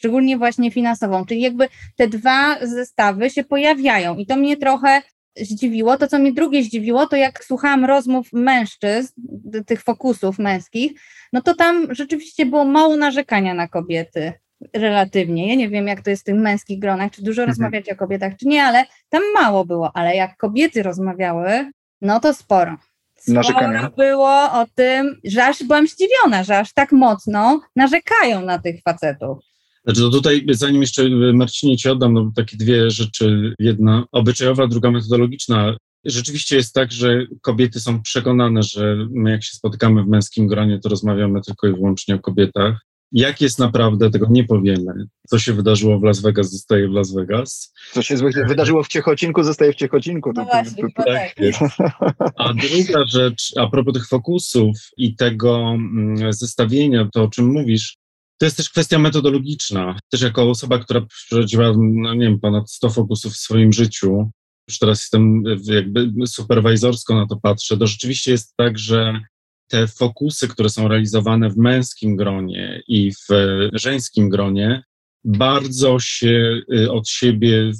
Szczególnie 0.00 0.38
właśnie 0.38 0.70
finansową, 0.70 1.26
czyli 1.26 1.40
jakby 1.40 1.68
te 1.96 2.08
dwa 2.08 2.66
zestawy 2.66 3.30
się 3.30 3.44
pojawiają 3.44 4.16
i 4.16 4.26
to 4.26 4.36
mnie 4.36 4.56
trochę 4.56 5.02
zdziwiło. 5.36 5.96
To, 5.96 6.08
co 6.08 6.18
mnie 6.18 6.32
drugie 6.32 6.62
zdziwiło, 6.62 7.06
to 7.06 7.16
jak 7.16 7.44
słuchałam 7.44 7.84
rozmów 7.84 8.32
mężczyzn, 8.32 9.12
tych 9.66 9.82
fokusów 9.82 10.38
męskich, 10.38 10.92
no 11.32 11.42
to 11.42 11.54
tam 11.54 11.94
rzeczywiście 11.94 12.46
było 12.46 12.64
mało 12.64 12.96
narzekania 12.96 13.54
na 13.54 13.68
kobiety 13.68 14.32
relatywnie. 14.72 15.48
Ja 15.48 15.54
nie 15.54 15.68
wiem, 15.68 15.86
jak 15.86 16.02
to 16.02 16.10
jest 16.10 16.22
w 16.22 16.26
tych 16.26 16.34
męskich 16.34 16.78
gronach, 16.78 17.12
czy 17.12 17.22
dużo 17.22 17.42
mhm. 17.42 17.48
rozmawiać 17.48 17.90
o 17.90 17.96
kobietach, 17.96 18.32
czy 18.36 18.48
nie, 18.48 18.64
ale 18.64 18.84
tam 19.08 19.22
mało 19.34 19.64
było. 19.64 19.90
Ale 19.94 20.16
jak 20.16 20.36
kobiety 20.36 20.82
rozmawiały, 20.82 21.70
no 22.00 22.20
to 22.20 22.34
sporo 22.34 22.76
narzekania. 23.28 23.90
było 23.96 24.52
o 24.52 24.66
tym, 24.74 25.20
że 25.24 25.44
aż 25.44 25.62
byłam 25.62 25.86
zdziwiona, 25.86 26.44
że 26.44 26.58
aż 26.58 26.72
tak 26.72 26.92
mocno 26.92 27.60
narzekają 27.76 28.40
na 28.40 28.58
tych 28.58 28.82
facetów. 28.82 29.49
Znaczy, 29.84 30.00
no 30.00 30.10
tutaj, 30.10 30.46
zanim 30.50 30.80
jeszcze 30.80 31.08
Marcinie 31.34 31.76
ci 31.76 31.88
oddam, 31.88 32.12
no 32.12 32.32
takie 32.36 32.56
dwie 32.56 32.90
rzeczy. 32.90 33.54
Jedna 33.58 34.04
obyczajowa, 34.12 34.66
druga 34.66 34.90
metodologiczna. 34.90 35.76
Rzeczywiście 36.04 36.56
jest 36.56 36.74
tak, 36.74 36.92
że 36.92 37.26
kobiety 37.42 37.80
są 37.80 38.02
przekonane, 38.02 38.62
że 38.62 39.06
my 39.10 39.30
jak 39.30 39.44
się 39.44 39.52
spotykamy 39.52 40.02
w 40.02 40.08
męskim 40.08 40.46
gronie, 40.46 40.78
to 40.78 40.88
rozmawiamy 40.88 41.40
tylko 41.40 41.66
i 41.66 41.72
wyłącznie 41.72 42.14
o 42.14 42.18
kobietach. 42.18 42.80
Jak 43.12 43.40
jest 43.40 43.58
naprawdę, 43.58 44.10
tego 44.10 44.26
nie 44.30 44.44
powiemy. 44.44 45.06
Co 45.28 45.38
się 45.38 45.52
wydarzyło 45.52 45.98
w 45.98 46.02
Las 46.02 46.20
Vegas, 46.20 46.50
zostaje 46.50 46.88
w 46.88 46.92
Las 46.92 47.14
Vegas. 47.14 47.72
Co 47.92 48.02
się 48.02 48.16
wydarzyło 48.48 48.82
w 48.82 48.88
Ciechocinku, 48.88 49.42
zostaje 49.42 49.72
w 49.72 49.76
Ciechocinku. 49.76 50.32
No 50.34 50.44
właśnie, 50.44 50.82
to, 50.96 51.02
tak. 51.04 51.34
A 52.36 52.52
druga 52.54 53.06
rzecz, 53.06 53.52
a 53.56 53.66
propos 53.66 53.94
tych 53.94 54.08
fokusów 54.08 54.76
i 54.96 55.16
tego 55.16 55.70
mm, 55.74 56.32
zestawienia, 56.32 57.08
to 57.12 57.22
o 57.22 57.28
czym 57.28 57.46
mówisz, 57.46 57.96
to 58.40 58.46
jest 58.46 58.56
też 58.56 58.70
kwestia 58.70 58.98
metodologiczna. 58.98 59.98
Też 60.10 60.22
jako 60.22 60.50
osoba, 60.50 60.78
która 60.78 61.00
przeprowadziła, 61.00 61.72
no 61.78 62.14
nie 62.14 62.26
wiem, 62.26 62.40
ponad 62.40 62.70
100 62.70 62.90
fokusów 62.90 63.32
w 63.32 63.36
swoim 63.36 63.72
życiu, 63.72 64.30
już 64.68 64.78
teraz 64.78 65.00
jestem 65.00 65.42
jakby 65.64 66.26
superwajzorsko 66.26 67.14
na 67.14 67.26
to 67.26 67.36
patrzę, 67.36 67.76
to 67.76 67.86
rzeczywiście 67.86 68.30
jest 68.30 68.56
tak, 68.56 68.78
że 68.78 69.20
te 69.70 69.86
fokusy, 69.86 70.48
które 70.48 70.68
są 70.70 70.88
realizowane 70.88 71.50
w 71.50 71.56
męskim 71.56 72.16
gronie 72.16 72.82
i 72.88 73.12
w 73.12 73.28
żeńskim 73.72 74.28
gronie, 74.28 74.82
bardzo 75.24 75.98
się 75.98 76.62
y, 76.74 76.92
od 76.92 77.08
siebie 77.08 77.72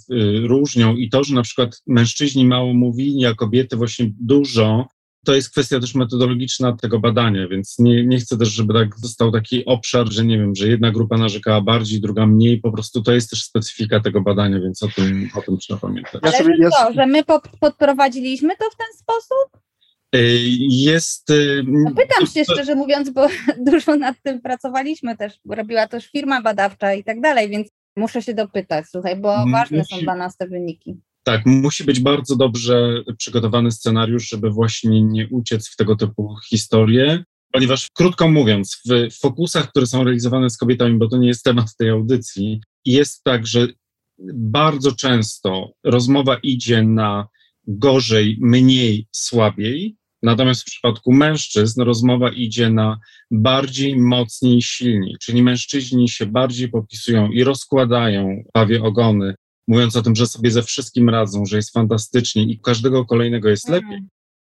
różnią 0.42 0.96
i 0.96 1.10
to, 1.10 1.24
że 1.24 1.34
na 1.34 1.42
przykład 1.42 1.82
mężczyźni 1.86 2.44
mało 2.44 2.74
mówili, 2.74 3.26
a 3.26 3.34
kobiety 3.34 3.76
właśnie 3.76 4.12
dużo, 4.20 4.88
to 5.24 5.34
jest 5.34 5.50
kwestia 5.50 5.80
też 5.80 5.94
metodologiczna 5.94 6.76
tego 6.76 7.00
badania, 7.00 7.48
więc 7.48 7.78
nie, 7.78 8.06
nie 8.06 8.18
chcę 8.18 8.38
też, 8.38 8.48
żeby 8.48 8.74
tak 8.74 8.98
został 8.98 9.32
taki 9.32 9.64
obszar, 9.64 10.12
że 10.12 10.24
nie 10.24 10.38
wiem, 10.38 10.54
że 10.54 10.68
jedna 10.68 10.90
grupa 10.90 11.16
narzekała 11.16 11.60
bardziej, 11.60 12.00
druga 12.00 12.26
mniej, 12.26 12.60
po 12.60 12.72
prostu 12.72 13.02
to 13.02 13.12
jest 13.12 13.30
też 13.30 13.44
specyfika 13.44 14.00
tego 14.00 14.20
badania, 14.20 14.60
więc 14.60 14.82
o 14.82 14.88
tym, 14.88 15.30
o 15.34 15.42
tym 15.42 15.58
trzeba 15.58 15.80
pamiętać. 15.80 16.22
Ale 16.22 16.56
ja... 16.58 16.70
to, 16.70 16.92
że 16.92 17.06
my 17.06 17.22
podprowadziliśmy 17.60 18.56
to 18.56 18.64
w 18.70 18.76
ten 18.76 18.86
sposób? 18.98 19.62
Jest. 20.68 21.32
No 21.64 21.90
pytam 21.90 22.26
się 22.26 22.44
szczerze 22.44 22.74
mówiąc, 22.74 23.10
bo 23.10 23.28
dużo 23.70 23.96
nad 23.96 24.16
tym 24.22 24.40
pracowaliśmy 24.40 25.16
też. 25.16 25.32
Robiła 25.50 25.88
też 25.88 26.10
firma 26.10 26.42
badawcza 26.42 26.94
i 26.94 27.04
tak 27.04 27.20
dalej, 27.20 27.50
więc 27.50 27.68
muszę 27.96 28.22
się 28.22 28.34
dopytać, 28.34 28.84
słuchaj, 28.90 29.16
bo 29.16 29.44
ważne 29.52 29.78
Musi... 29.78 29.94
są 29.94 30.00
dla 30.00 30.14
nas 30.14 30.36
te 30.36 30.46
wyniki. 30.46 31.00
Tak, 31.22 31.46
musi 31.46 31.84
być 31.84 32.00
bardzo 32.00 32.36
dobrze 32.36 33.02
przygotowany 33.18 33.72
scenariusz, 33.72 34.28
żeby 34.28 34.50
właśnie 34.50 35.02
nie 35.02 35.28
uciec 35.28 35.68
w 35.68 35.76
tego 35.76 35.96
typu 35.96 36.36
historie, 36.48 37.24
ponieważ 37.52 37.88
krótko 37.94 38.28
mówiąc, 38.28 38.82
w 38.86 39.18
fokusach, 39.18 39.70
które 39.70 39.86
są 39.86 40.04
realizowane 40.04 40.50
z 40.50 40.56
kobietami, 40.56 40.98
bo 40.98 41.08
to 41.08 41.16
nie 41.16 41.28
jest 41.28 41.44
temat 41.44 41.76
tej 41.78 41.90
audycji, 41.90 42.60
jest 42.84 43.24
tak, 43.24 43.46
że 43.46 43.68
bardzo 44.34 44.92
często 44.92 45.72
rozmowa 45.84 46.36
idzie 46.42 46.82
na 46.82 47.28
gorzej, 47.66 48.38
mniej, 48.40 49.06
słabiej, 49.12 49.96
Natomiast 50.22 50.62
w 50.62 50.64
przypadku 50.64 51.12
mężczyzn 51.12 51.82
rozmowa 51.82 52.30
idzie 52.30 52.70
na 52.70 52.98
bardziej, 53.30 53.96
mocniej, 53.96 54.62
silniej, 54.62 55.16
czyli 55.20 55.42
mężczyźni 55.42 56.08
się 56.08 56.26
bardziej 56.26 56.68
popisują 56.68 57.30
i 57.30 57.44
rozkładają 57.44 58.42
pawie 58.52 58.82
ogony, 58.82 59.34
mówiąc 59.70 59.96
o 59.96 60.02
tym, 60.02 60.16
że 60.16 60.26
sobie 60.26 60.50
ze 60.50 60.62
wszystkim 60.62 61.08
radzą, 61.08 61.46
że 61.46 61.56
jest 61.56 61.72
fantastycznie 61.72 62.42
i 62.42 62.60
każdego 62.60 63.04
kolejnego 63.04 63.48
jest 63.48 63.68
mhm. 63.68 63.84
lepiej. 63.84 64.06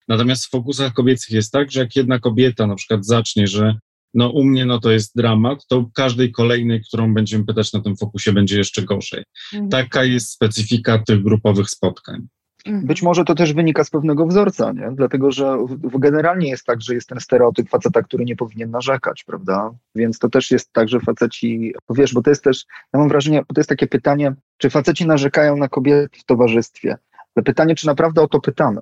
Natomiast 0.09 0.47
w 0.47 0.51
fokusach 0.51 0.93
kobiecych 0.93 1.31
jest 1.31 1.53
tak, 1.53 1.71
że 1.71 1.81
jak 1.81 1.97
jedna 1.97 2.19
kobieta 2.19 2.67
na 2.67 2.75
przykład 2.75 3.07
zacznie, 3.07 3.47
że 3.47 3.75
no 4.15 4.31
u 4.31 4.45
mnie 4.45 4.67
no 4.67 4.81
to 4.81 4.91
jest 4.91 5.17
dramat, 5.17 5.67
to 5.67 5.91
każdej 5.95 6.33
kolejnej, 6.33 6.83
którą 6.83 7.15
będziemy 7.15 7.45
pytać 7.45 7.73
na 7.73 7.81
tym 7.81 7.97
fokusie, 7.97 8.33
będzie 8.33 8.59
jeszcze 8.59 8.83
gorzej. 8.83 9.25
Mhm. 9.53 9.71
Taka 9.71 10.05
jest 10.05 10.31
specyfika 10.31 10.99
tych 10.99 11.23
grupowych 11.23 11.71
spotkań. 11.71 12.27
Mhm. 12.67 12.87
Być 12.87 13.03
może 13.03 13.25
to 13.25 13.35
też 13.35 13.53
wynika 13.53 13.85
z 13.85 13.91
pewnego 13.91 14.27
wzorca, 14.27 14.73
nie? 14.73 14.91
dlatego 14.93 15.33
że 15.33 15.59
generalnie 15.95 16.49
jest 16.49 16.65
tak, 16.65 16.83
że 16.83 16.95
jest 16.95 17.09
ten 17.09 17.21
stereotyp 17.21 17.69
faceta, 17.69 18.03
który 18.03 18.25
nie 18.25 18.37
powinien 18.37 18.71
narzekać, 18.71 19.25
prawda? 19.25 19.71
Więc 19.95 20.19
to 20.19 20.29
też 20.29 20.51
jest 20.51 20.73
tak, 20.73 20.89
że 20.89 21.01
faceci, 21.01 21.75
wiesz, 21.91 22.15
bo 22.15 22.23
to 22.23 22.31
jest 22.31 22.45
też, 22.45 22.65
ja 22.93 23.01
mam 23.01 23.09
wrażenie, 23.09 23.39
bo 23.49 23.55
to 23.55 23.61
jest 23.61 23.69
takie 23.69 23.87
pytanie, 23.87 24.35
czy 24.59 24.71
faceci 24.71 25.07
narzekają 25.07 25.57
na 25.57 25.69
kobiety 25.69 26.19
w 26.21 26.25
towarzystwie? 26.25 26.97
Ale 27.37 27.45
pytanie, 27.45 27.75
czy 27.75 27.87
naprawdę 27.87 28.23
o 28.23 28.29
to 28.29 28.41
pytamy? 28.41 28.81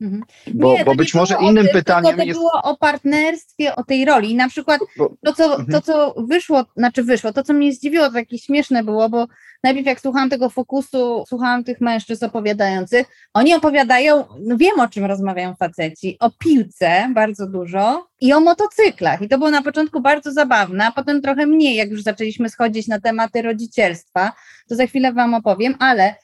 Mhm. 0.00 0.22
Bo, 0.54 0.72
nie, 0.72 0.84
bo 0.84 0.94
być 0.94 1.14
może 1.14 1.36
innym 1.40 1.64
tym, 1.64 1.72
pytaniem 1.72 2.16
to 2.16 2.22
jest... 2.22 2.38
było 2.38 2.62
o 2.62 2.76
partnerstwie, 2.76 3.76
o 3.76 3.84
tej 3.84 4.04
roli. 4.04 4.30
I 4.30 4.34
na 4.34 4.48
przykład 4.48 4.80
to 5.24 5.32
co, 5.32 5.48
to, 5.48 5.60
mhm. 5.60 5.82
co 5.82 6.14
wyszło, 6.28 6.64
znaczy 6.76 7.02
wyszło, 7.02 7.32
to, 7.32 7.42
co 7.42 7.52
mnie 7.52 7.72
zdziwiło, 7.72 8.06
to 8.06 8.12
takie 8.12 8.38
śmieszne 8.38 8.84
było, 8.84 9.08
bo 9.08 9.26
najpierw 9.66 9.86
jak 9.86 10.00
słuchałam 10.00 10.30
tego 10.30 10.50
fokusu, 10.50 11.24
słuchałam 11.28 11.64
tych 11.64 11.80
mężczyzn 11.80 12.24
opowiadających, 12.24 13.06
oni 13.34 13.54
opowiadają, 13.54 14.24
no 14.40 14.56
wiem 14.56 14.80
o 14.80 14.88
czym 14.88 15.04
rozmawiają 15.04 15.54
faceci, 15.54 16.16
o 16.20 16.30
piłce 16.30 17.10
bardzo 17.14 17.46
dużo 17.46 18.06
i 18.20 18.32
o 18.32 18.40
motocyklach. 18.40 19.22
I 19.22 19.28
to 19.28 19.38
było 19.38 19.50
na 19.50 19.62
początku 19.62 20.00
bardzo 20.00 20.32
zabawne, 20.32 20.86
a 20.86 20.92
potem 20.92 21.22
trochę 21.22 21.46
mniej, 21.46 21.76
jak 21.76 21.90
już 21.90 22.02
zaczęliśmy 22.02 22.48
schodzić 22.48 22.88
na 22.88 23.00
tematy 23.00 23.42
rodzicielstwa, 23.42 24.32
to 24.68 24.76
za 24.76 24.86
chwilę 24.86 25.12
Wam 25.12 25.34
opowiem, 25.34 25.74
ale 25.78 26.14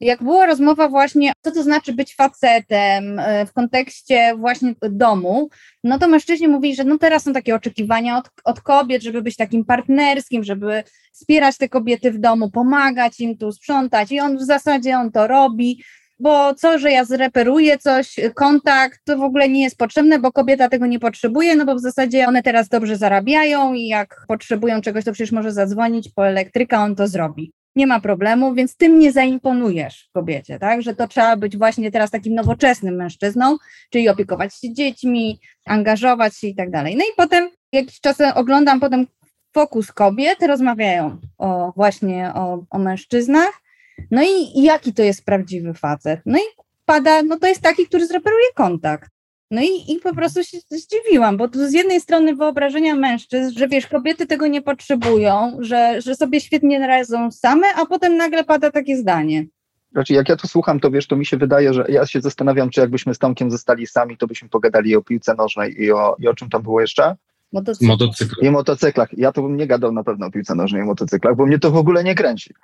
jak 0.00 0.22
była 0.22 0.46
rozmowa 0.46 0.88
właśnie, 0.88 1.32
co 1.44 1.50
to 1.50 1.62
znaczy 1.62 1.92
być 1.92 2.14
facetem 2.14 3.18
e, 3.18 3.46
w 3.46 3.52
kontekście 3.52 4.34
właśnie 4.36 4.74
domu, 4.82 5.48
no 5.84 5.98
to 5.98 6.08
mężczyźni 6.08 6.48
mówili, 6.48 6.74
że 6.74 6.84
no 6.84 6.98
teraz 6.98 7.22
są 7.22 7.32
takie 7.32 7.54
oczekiwania 7.54 8.18
od, 8.18 8.30
od 8.44 8.60
kobiet, 8.60 9.02
żeby 9.02 9.22
być 9.22 9.36
takim 9.36 9.64
partnerskim, 9.64 10.44
żeby 10.44 10.84
wspierać 11.12 11.58
te 11.58 11.68
kobiety 11.68 12.10
w 12.10 12.18
domu, 12.18 12.50
pomagać 12.50 13.20
im 13.20 13.38
tu 13.38 13.52
sprzątać. 13.52 14.12
I 14.12 14.20
on 14.20 14.38
w 14.38 14.42
zasadzie 14.42 14.96
on 14.96 15.12
to 15.12 15.26
robi, 15.26 15.82
bo 16.18 16.54
co, 16.54 16.78
że 16.78 16.90
ja 16.90 17.04
zreperuję 17.04 17.78
coś, 17.78 18.16
kontakt, 18.34 19.00
to 19.04 19.18
w 19.18 19.22
ogóle 19.22 19.48
nie 19.48 19.62
jest 19.62 19.78
potrzebne, 19.78 20.18
bo 20.18 20.32
kobieta 20.32 20.68
tego 20.68 20.86
nie 20.86 20.98
potrzebuje, 20.98 21.56
no 21.56 21.64
bo 21.64 21.74
w 21.74 21.80
zasadzie 21.80 22.26
one 22.26 22.42
teraz 22.42 22.68
dobrze 22.68 22.96
zarabiają 22.96 23.74
i 23.74 23.86
jak 23.86 24.24
potrzebują 24.28 24.80
czegoś, 24.80 25.04
to 25.04 25.12
przecież 25.12 25.32
może 25.32 25.52
zadzwonić 25.52 26.08
po 26.08 26.26
elektryka, 26.26 26.82
on 26.82 26.96
to 26.96 27.08
zrobi 27.08 27.52
nie 27.76 27.86
ma 27.86 28.00
problemu, 28.00 28.54
więc 28.54 28.76
tym 28.76 28.98
nie 28.98 29.12
zaimponujesz 29.12 30.10
kobiecie, 30.12 30.58
tak? 30.58 30.82
Że 30.82 30.94
to 30.94 31.08
trzeba 31.08 31.36
być 31.36 31.56
właśnie 31.56 31.90
teraz 31.90 32.10
takim 32.10 32.34
nowoczesnym 32.34 32.94
mężczyzną, 32.94 33.56
czyli 33.90 34.08
opiekować 34.08 34.54
się 34.54 34.74
dziećmi, 34.74 35.40
angażować 35.66 36.36
się 36.36 36.46
i 36.46 36.54
tak 36.54 36.70
dalej. 36.70 36.96
No 36.96 37.04
i 37.04 37.16
potem 37.16 37.50
jakiś 37.72 38.00
czas 38.00 38.16
oglądam 38.34 38.80
potem 38.80 39.06
fokus 39.52 39.92
kobiet, 39.92 40.42
rozmawiają 40.42 41.18
o 41.38 41.72
właśnie 41.76 42.32
o, 42.34 42.64
o 42.70 42.78
mężczyznach, 42.78 43.62
no 44.10 44.22
i, 44.22 44.62
jaki 44.62 44.94
to 44.94 45.02
jest 45.02 45.24
prawdziwy 45.24 45.74
facet. 45.74 46.20
No 46.26 46.38
i 46.38 46.62
pada, 46.84 47.22
no 47.22 47.38
to 47.38 47.46
jest 47.46 47.62
taki, 47.62 47.86
który 47.86 48.06
zreperuje 48.06 48.46
kontakt. 48.54 49.10
No 49.50 49.62
i, 49.62 49.92
i 49.92 50.00
po 50.00 50.14
prostu 50.14 50.44
się 50.44 50.58
zdziwiłam, 50.70 51.36
bo 51.36 51.48
tu 51.48 51.68
z 51.68 51.72
jednej 51.72 52.00
strony 52.00 52.36
wyobrażenia 52.36 52.96
mężczyzn, 52.96 53.58
że 53.58 53.68
wiesz, 53.68 53.86
kobiety 53.86 54.26
tego 54.26 54.46
nie 54.46 54.62
potrzebują, 54.62 55.56
że, 55.60 56.00
że 56.00 56.14
sobie 56.14 56.40
świetnie 56.40 56.86
radzą 56.86 57.30
same, 57.30 57.66
a 57.76 57.86
potem 57.86 58.16
nagle 58.16 58.44
pada 58.44 58.70
takie 58.70 58.96
zdanie. 58.96 59.46
Znaczy, 59.92 60.12
jak 60.12 60.28
ja 60.28 60.36
to 60.36 60.48
słucham, 60.48 60.80
to 60.80 60.90
wiesz, 60.90 61.06
to 61.06 61.16
mi 61.16 61.26
się 61.26 61.36
wydaje, 61.36 61.74
że 61.74 61.84
ja 61.88 62.06
się 62.06 62.20
zastanawiam, 62.20 62.70
czy 62.70 62.80
jakbyśmy 62.80 63.14
z 63.14 63.18
Tomkiem 63.18 63.50
zostali 63.50 63.86
sami, 63.86 64.16
to 64.16 64.26
byśmy 64.26 64.48
pogadali 64.48 64.96
o 64.96 65.02
piłce 65.02 65.34
nożnej 65.34 65.82
i 65.82 65.92
o, 65.92 66.16
i 66.18 66.28
o 66.28 66.34
czym 66.34 66.48
tam 66.48 66.62
było 66.62 66.80
jeszcze? 66.80 67.16
Motocyklach. 67.52 68.42
I 68.42 68.50
motocyklach. 68.50 69.08
Ja 69.18 69.32
to 69.32 69.42
bym 69.42 69.56
nie 69.56 69.66
gadał 69.66 69.92
na 69.92 70.04
pewno 70.04 70.26
o 70.26 70.30
piłce 70.30 70.54
nożnej 70.54 70.82
i 70.82 70.84
motocyklach, 70.84 71.36
bo 71.36 71.46
mnie 71.46 71.58
to 71.58 71.70
w 71.70 71.76
ogóle 71.76 72.04
nie 72.04 72.14
kręci. 72.14 72.54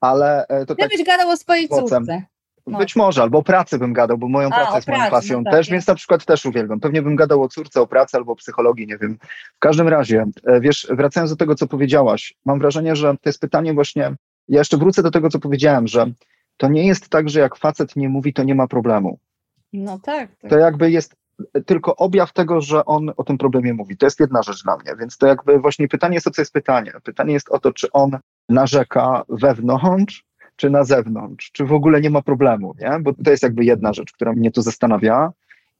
Ale 0.00 0.46
e, 0.48 0.66
to 0.66 0.74
Ty 0.74 0.82
tak... 0.82 0.90
byś 0.90 1.06
gadał 1.06 1.28
o 1.28 1.36
swojej 1.36 1.68
córce. 1.68 2.26
No. 2.66 2.78
Być 2.78 2.96
może, 2.96 3.22
albo 3.22 3.38
o 3.38 3.42
pracy 3.42 3.78
bym 3.78 3.92
gadał, 3.92 4.18
bo 4.18 4.28
moją 4.28 4.48
A, 4.48 4.54
pracę 4.54 4.76
jest 4.76 4.88
moją 4.88 5.10
pasją 5.10 5.38
no 5.38 5.44
tak, 5.44 5.52
też, 5.52 5.70
więc 5.70 5.86
na 5.86 5.94
przykład 5.94 6.24
też 6.24 6.46
uwielbiam. 6.46 6.80
Pewnie 6.80 7.02
bym 7.02 7.16
gadał 7.16 7.42
o 7.42 7.48
córce, 7.48 7.80
o 7.80 7.86
pracy 7.86 8.16
albo 8.16 8.32
o 8.32 8.36
psychologii, 8.36 8.86
nie 8.86 8.98
wiem. 8.98 9.18
W 9.56 9.58
każdym 9.58 9.88
razie, 9.88 10.24
e, 10.46 10.60
wiesz, 10.60 10.86
wracając 10.90 11.30
do 11.30 11.36
tego, 11.36 11.54
co 11.54 11.66
powiedziałaś, 11.66 12.34
mam 12.44 12.58
wrażenie, 12.58 12.96
że 12.96 13.14
to 13.14 13.28
jest 13.28 13.40
pytanie 13.40 13.74
właśnie, 13.74 14.14
ja 14.48 14.58
jeszcze 14.58 14.76
wrócę 14.76 15.02
do 15.02 15.10
tego, 15.10 15.30
co 15.30 15.38
powiedziałem, 15.38 15.86
że 15.86 16.06
to 16.56 16.68
nie 16.68 16.86
jest 16.86 17.08
tak, 17.08 17.28
że 17.28 17.40
jak 17.40 17.56
facet 17.56 17.96
nie 17.96 18.08
mówi, 18.08 18.32
to 18.32 18.42
nie 18.42 18.54
ma 18.54 18.66
problemu. 18.66 19.18
No 19.72 19.98
tak. 19.98 20.36
tak. 20.36 20.50
To 20.50 20.58
jakby 20.58 20.90
jest 20.90 21.16
tylko 21.66 21.96
objaw 21.96 22.32
tego, 22.32 22.60
że 22.60 22.84
on 22.84 23.12
o 23.16 23.24
tym 23.24 23.38
problemie 23.38 23.74
mówi. 23.74 23.96
To 23.96 24.06
jest 24.06 24.20
jedna 24.20 24.42
rzecz 24.42 24.62
dla 24.64 24.76
mnie, 24.76 24.96
więc 24.98 25.18
to 25.18 25.26
jakby 25.26 25.58
właśnie 25.58 25.88
pytanie 25.88 26.14
jest 26.14 26.26
o 26.26 26.30
co 26.30 26.42
jest 26.42 26.52
pytanie. 26.52 26.92
Pytanie 27.04 27.32
jest 27.32 27.48
o 27.50 27.58
to, 27.58 27.72
czy 27.72 27.92
on 27.92 28.18
narzeka 28.48 29.24
wewnątrz, 29.28 30.24
czy 30.56 30.70
na 30.70 30.84
zewnątrz, 30.84 31.52
czy 31.52 31.64
w 31.64 31.72
ogóle 31.72 32.00
nie 32.00 32.10
ma 32.10 32.22
problemu, 32.22 32.74
nie? 32.80 32.98
Bo 33.00 33.12
to 33.24 33.30
jest 33.30 33.42
jakby 33.42 33.64
jedna 33.64 33.92
rzecz, 33.92 34.12
która 34.12 34.32
mnie 34.32 34.50
tu 34.50 34.62
zastanawia. 34.62 35.32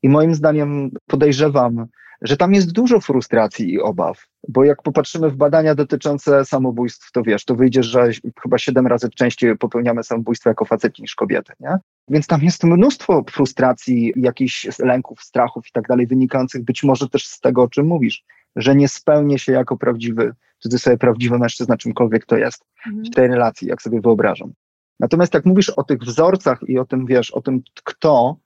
I 0.02 0.08
moim 0.08 0.34
zdaniem 0.34 0.90
podejrzewam, 1.06 1.86
że 2.22 2.36
tam 2.36 2.54
jest 2.54 2.72
dużo 2.72 3.00
frustracji 3.00 3.72
i 3.72 3.80
obaw, 3.80 4.26
bo 4.48 4.64
jak 4.64 4.82
popatrzymy 4.82 5.30
w 5.30 5.36
badania 5.36 5.74
dotyczące 5.74 6.44
samobójstw, 6.44 7.12
to 7.12 7.22
wiesz, 7.22 7.44
to 7.44 7.54
wyjdzie, 7.54 7.82
że 7.82 8.10
chyba 8.42 8.58
siedem 8.58 8.86
razy 8.86 9.08
częściej 9.10 9.58
popełniamy 9.58 10.02
samobójstwo 10.02 10.50
jako 10.50 10.64
faceci 10.64 11.02
niż 11.02 11.14
kobiety, 11.14 11.52
nie? 11.60 11.78
Więc 12.08 12.26
tam 12.26 12.42
jest 12.42 12.64
mnóstwo 12.64 13.24
frustracji, 13.30 14.12
jakichś 14.16 14.78
lęków, 14.78 15.22
strachów 15.22 15.66
i 15.68 15.72
tak 15.72 15.88
dalej, 15.88 16.06
wynikających 16.06 16.64
być 16.64 16.82
może 16.82 17.08
też 17.08 17.26
z 17.26 17.40
tego, 17.40 17.62
o 17.62 17.68
czym 17.68 17.86
mówisz, 17.86 18.24
że 18.56 18.74
nie 18.74 18.88
spełnię 18.88 19.38
się 19.38 19.52
jako 19.52 19.76
prawdziwy, 19.76 20.34
cudzysłowie 20.58 20.98
prawdziwy 20.98 21.38
mężczyzna, 21.38 21.76
czymkolwiek 21.76 22.26
to 22.26 22.36
jest 22.36 22.64
mhm. 22.86 23.04
w 23.04 23.10
tej 23.10 23.28
relacji, 23.28 23.68
jak 23.68 23.82
sobie 23.82 24.00
wyobrażam. 24.00 24.52
Natomiast 25.00 25.34
jak 25.34 25.44
mówisz 25.44 25.70
o 25.70 25.82
tych 25.82 25.98
wzorcach 25.98 26.60
i 26.68 26.78
o 26.78 26.84
tym, 26.84 27.06
wiesz, 27.06 27.30
o 27.30 27.40
tym 27.40 27.62
kto, 27.84 28.36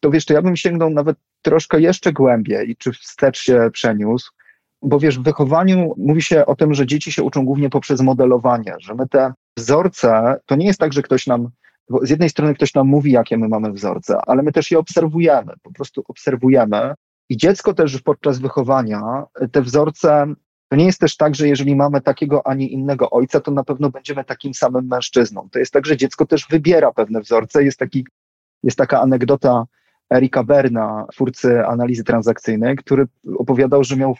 to 0.00 0.10
wiesz, 0.10 0.24
to 0.24 0.34
ja 0.34 0.42
bym 0.42 0.56
sięgnął 0.56 0.90
nawet 0.90 1.16
troszkę 1.42 1.80
jeszcze 1.80 2.12
głębiej 2.12 2.70
i 2.70 2.76
czy 2.76 2.92
wstecz 2.92 3.38
się 3.38 3.70
przeniósł, 3.72 4.32
bo 4.82 4.98
wiesz, 4.98 5.18
w 5.18 5.22
wychowaniu 5.22 5.94
mówi 5.96 6.22
się 6.22 6.46
o 6.46 6.54
tym, 6.56 6.74
że 6.74 6.86
dzieci 6.86 7.12
się 7.12 7.22
uczą 7.22 7.44
głównie 7.44 7.70
poprzez 7.70 8.00
modelowanie, 8.00 8.74
że 8.78 8.94
my 8.94 9.08
te 9.08 9.32
wzorce, 9.56 10.40
to 10.46 10.56
nie 10.56 10.66
jest 10.66 10.80
tak, 10.80 10.92
że 10.92 11.02
ktoś 11.02 11.26
nam, 11.26 11.48
z 12.02 12.10
jednej 12.10 12.30
strony 12.30 12.54
ktoś 12.54 12.74
nam 12.74 12.86
mówi, 12.86 13.12
jakie 13.12 13.38
my 13.38 13.48
mamy 13.48 13.72
wzorce, 13.72 14.18
ale 14.26 14.42
my 14.42 14.52
też 14.52 14.70
je 14.70 14.78
obserwujemy, 14.78 15.52
po 15.62 15.72
prostu 15.72 16.04
obserwujemy. 16.08 16.94
I 17.28 17.36
dziecko 17.36 17.74
też 17.74 18.02
podczas 18.02 18.38
wychowania 18.38 19.00
te 19.52 19.62
wzorce 19.62 20.26
to 20.68 20.76
nie 20.76 20.86
jest 20.86 21.00
też 21.00 21.16
tak, 21.16 21.34
że 21.34 21.48
jeżeli 21.48 21.76
mamy 21.76 22.00
takiego, 22.00 22.46
a 22.46 22.54
nie 22.54 22.68
innego 22.68 23.10
ojca, 23.10 23.40
to 23.40 23.50
na 23.50 23.64
pewno 23.64 23.90
będziemy 23.90 24.24
takim 24.24 24.54
samym 24.54 24.86
mężczyzną. 24.86 25.48
To 25.52 25.58
jest 25.58 25.72
tak, 25.72 25.86
że 25.86 25.96
dziecko 25.96 26.26
też 26.26 26.46
wybiera 26.50 26.92
pewne 26.92 27.20
wzorce. 27.20 27.64
Jest, 27.64 27.78
taki, 27.78 28.06
jest 28.62 28.78
taka 28.78 29.00
anegdota 29.00 29.64
Erika 30.14 30.44
Berna, 30.44 31.06
twórcy 31.12 31.66
analizy 31.66 32.04
transakcyjnej, 32.04 32.76
który 32.76 33.06
opowiadał, 33.38 33.84
że 33.84 33.96
miał 33.96 34.16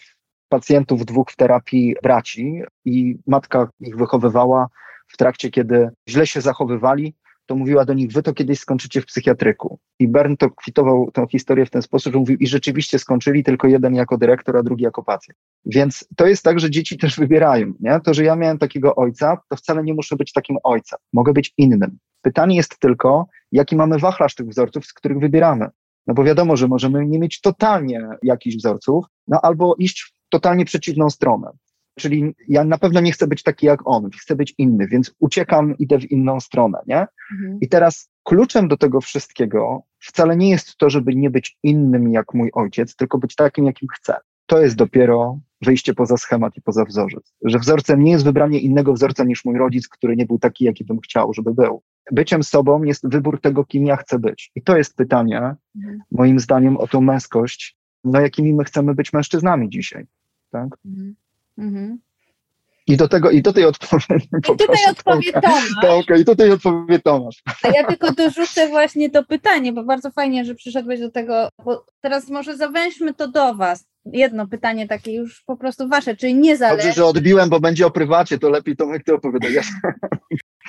pacjentów 0.48 1.04
dwóch 1.04 1.30
w 1.30 1.36
terapii 1.36 1.96
braci 2.02 2.62
i 2.84 3.18
matka 3.26 3.68
ich 3.80 3.96
wychowywała 3.96 4.68
w 5.08 5.16
trakcie, 5.16 5.50
kiedy 5.50 5.90
źle 6.08 6.26
się 6.26 6.40
zachowywali, 6.40 7.14
to 7.46 7.56
mówiła 7.56 7.84
do 7.84 7.94
nich, 7.94 8.12
wy 8.12 8.22
to 8.22 8.32
kiedyś 8.32 8.58
skończycie 8.60 9.00
w 9.00 9.06
psychiatryku. 9.06 9.78
I 9.98 10.08
Bern 10.08 10.36
to 10.36 10.50
kwitował 10.50 11.10
tę 11.10 11.26
historię 11.30 11.66
w 11.66 11.70
ten 11.70 11.82
sposób, 11.82 12.12
że 12.12 12.18
mówił, 12.18 12.36
i 12.36 12.46
rzeczywiście 12.46 12.98
skończyli, 12.98 13.44
tylko 13.44 13.68
jeden 13.68 13.94
jako 13.94 14.18
dyrektor, 14.18 14.56
a 14.56 14.62
drugi 14.62 14.84
jako 14.84 15.02
pacjent. 15.02 15.38
Więc 15.64 16.08
to 16.16 16.26
jest 16.26 16.42
tak, 16.42 16.60
że 16.60 16.70
dzieci 16.70 16.98
też 16.98 17.16
wybierają. 17.16 17.72
Nie? 17.80 18.00
To, 18.04 18.14
że 18.14 18.24
ja 18.24 18.36
miałem 18.36 18.58
takiego 18.58 18.96
ojca, 18.96 19.38
to 19.48 19.56
wcale 19.56 19.82
nie 19.82 19.94
muszę 19.94 20.16
być 20.16 20.32
takim 20.32 20.56
ojcem. 20.62 20.98
Mogę 21.12 21.32
być 21.32 21.54
innym. 21.58 21.98
Pytanie 22.22 22.56
jest 22.56 22.78
tylko, 22.78 23.26
jaki 23.52 23.76
mamy 23.76 23.98
wachlarz 23.98 24.34
tych 24.34 24.48
wzorców, 24.48 24.86
z 24.86 24.92
których 24.92 25.18
wybieramy. 25.18 25.66
No 26.06 26.14
bo 26.14 26.24
wiadomo, 26.24 26.56
że 26.56 26.68
możemy 26.68 27.06
nie 27.06 27.18
mieć 27.18 27.40
totalnie 27.40 28.08
jakichś 28.22 28.56
wzorców, 28.56 29.04
no 29.28 29.40
albo 29.42 29.74
iść 29.78 30.02
w 30.02 30.28
totalnie 30.28 30.64
przeciwną 30.64 31.10
stronę. 31.10 31.50
Czyli 31.98 32.34
ja 32.48 32.64
na 32.64 32.78
pewno 32.78 33.00
nie 33.00 33.12
chcę 33.12 33.26
być 33.26 33.42
taki 33.42 33.66
jak 33.66 33.80
on, 33.84 34.10
chcę 34.10 34.36
być 34.36 34.54
inny, 34.58 34.88
więc 34.88 35.14
uciekam, 35.18 35.78
idę 35.78 35.98
w 35.98 36.10
inną 36.10 36.40
stronę, 36.40 36.78
nie? 36.86 37.06
Mhm. 37.32 37.58
I 37.60 37.68
teraz 37.68 38.10
kluczem 38.22 38.68
do 38.68 38.76
tego 38.76 39.00
wszystkiego 39.00 39.82
wcale 39.98 40.36
nie 40.36 40.50
jest 40.50 40.76
to, 40.76 40.90
żeby 40.90 41.16
nie 41.16 41.30
być 41.30 41.58
innym 41.62 42.08
jak 42.08 42.34
mój 42.34 42.50
ojciec, 42.54 42.96
tylko 42.96 43.18
być 43.18 43.34
takim, 43.34 43.64
jakim 43.64 43.88
chcę. 43.88 44.14
To 44.46 44.60
jest 44.60 44.76
dopiero 44.76 45.40
wyjście 45.62 45.94
poza 45.94 46.16
schemat 46.16 46.56
i 46.56 46.62
poza 46.62 46.84
wzorzec. 46.84 47.34
Że 47.44 47.58
wzorcem 47.58 48.02
nie 48.04 48.10
jest 48.10 48.24
wybranie 48.24 48.60
innego 48.60 48.92
wzorca 48.92 49.24
niż 49.24 49.44
mój 49.44 49.58
rodzic, 49.58 49.88
który 49.88 50.16
nie 50.16 50.26
był 50.26 50.38
taki, 50.38 50.64
jaki 50.64 50.84
bym 50.84 51.00
chciał, 51.00 51.34
żeby 51.34 51.54
był. 51.54 51.82
Byciem 52.12 52.42
sobą 52.42 52.82
jest 52.82 53.08
wybór 53.08 53.40
tego, 53.40 53.64
kim 53.64 53.86
ja 53.86 53.96
chcę 53.96 54.18
być. 54.18 54.50
I 54.54 54.62
to 54.62 54.76
jest 54.76 54.96
pytanie, 54.96 55.54
mhm. 55.76 56.00
moim 56.12 56.40
zdaniem, 56.40 56.76
o 56.76 56.86
tą 56.86 57.00
męskość, 57.00 57.76
no 58.04 58.20
jakimi 58.20 58.54
my 58.54 58.64
chcemy 58.64 58.94
być 58.94 59.12
mężczyznami 59.12 59.70
dzisiaj. 59.70 60.06
Tak? 60.50 60.68
Mhm. 60.84 61.14
Mhm. 61.58 61.98
I 62.88 62.96
do 62.96 63.08
tego, 63.08 63.30
i 63.30 63.42
do 63.42 63.52
tej 63.52 63.64
odpowiedzi. 63.64 64.28
I 64.38 64.56
tutaj 64.56 64.90
odpowie 64.90 65.32
Tomasz. 65.32 65.70
Tomka, 65.82 66.16
I 66.16 66.24
tutaj 66.24 66.50
odpowie 66.50 66.98
Tomasz. 66.98 67.42
A 67.62 67.68
ja 67.68 67.84
tylko 67.84 68.12
dorzucę 68.12 68.68
właśnie 68.68 69.10
to 69.10 69.24
pytanie, 69.24 69.72
bo 69.72 69.84
bardzo 69.84 70.10
fajnie, 70.10 70.44
że 70.44 70.54
przyszedłeś 70.54 71.00
do 71.00 71.10
tego, 71.10 71.48
bo 71.64 71.86
teraz 72.00 72.28
może 72.28 72.56
zawęźmy 72.56 73.14
to 73.14 73.28
do 73.28 73.54
Was. 73.54 73.86
Jedno 74.04 74.46
pytanie 74.46 74.88
takie 74.88 75.12
już 75.12 75.42
po 75.46 75.56
prostu 75.56 75.88
Wasze, 75.88 76.16
czyli 76.16 76.34
niezależnie. 76.34 76.84
Dobrze, 76.84 76.96
że 76.96 77.06
odbiłem, 77.06 77.48
bo 77.48 77.60
będzie 77.60 77.86
o 77.86 77.90
prywacie, 77.90 78.38
to 78.38 78.50
lepiej 78.50 78.76
Tomek 78.76 79.04
Ty 79.04 79.14
opowiada. 79.14 79.48
Ja... 79.48 79.62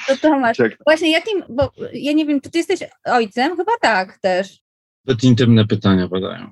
To 0.08 0.18
Tomasz, 0.18 0.58
właśnie 0.86 1.12
jakim, 1.12 1.44
bo 1.50 1.72
ja 1.94 2.14
nie 2.14 2.26
wiem, 2.26 2.42
czy 2.42 2.52
Ty 2.52 2.58
jesteś 2.58 2.80
ojcem? 3.04 3.58
Chyba 3.58 3.72
tak 3.82 4.18
też. 4.18 4.60
Zbyt 5.06 5.24
intymne 5.24 5.66
pytania 5.68 6.08
padają. 6.08 6.52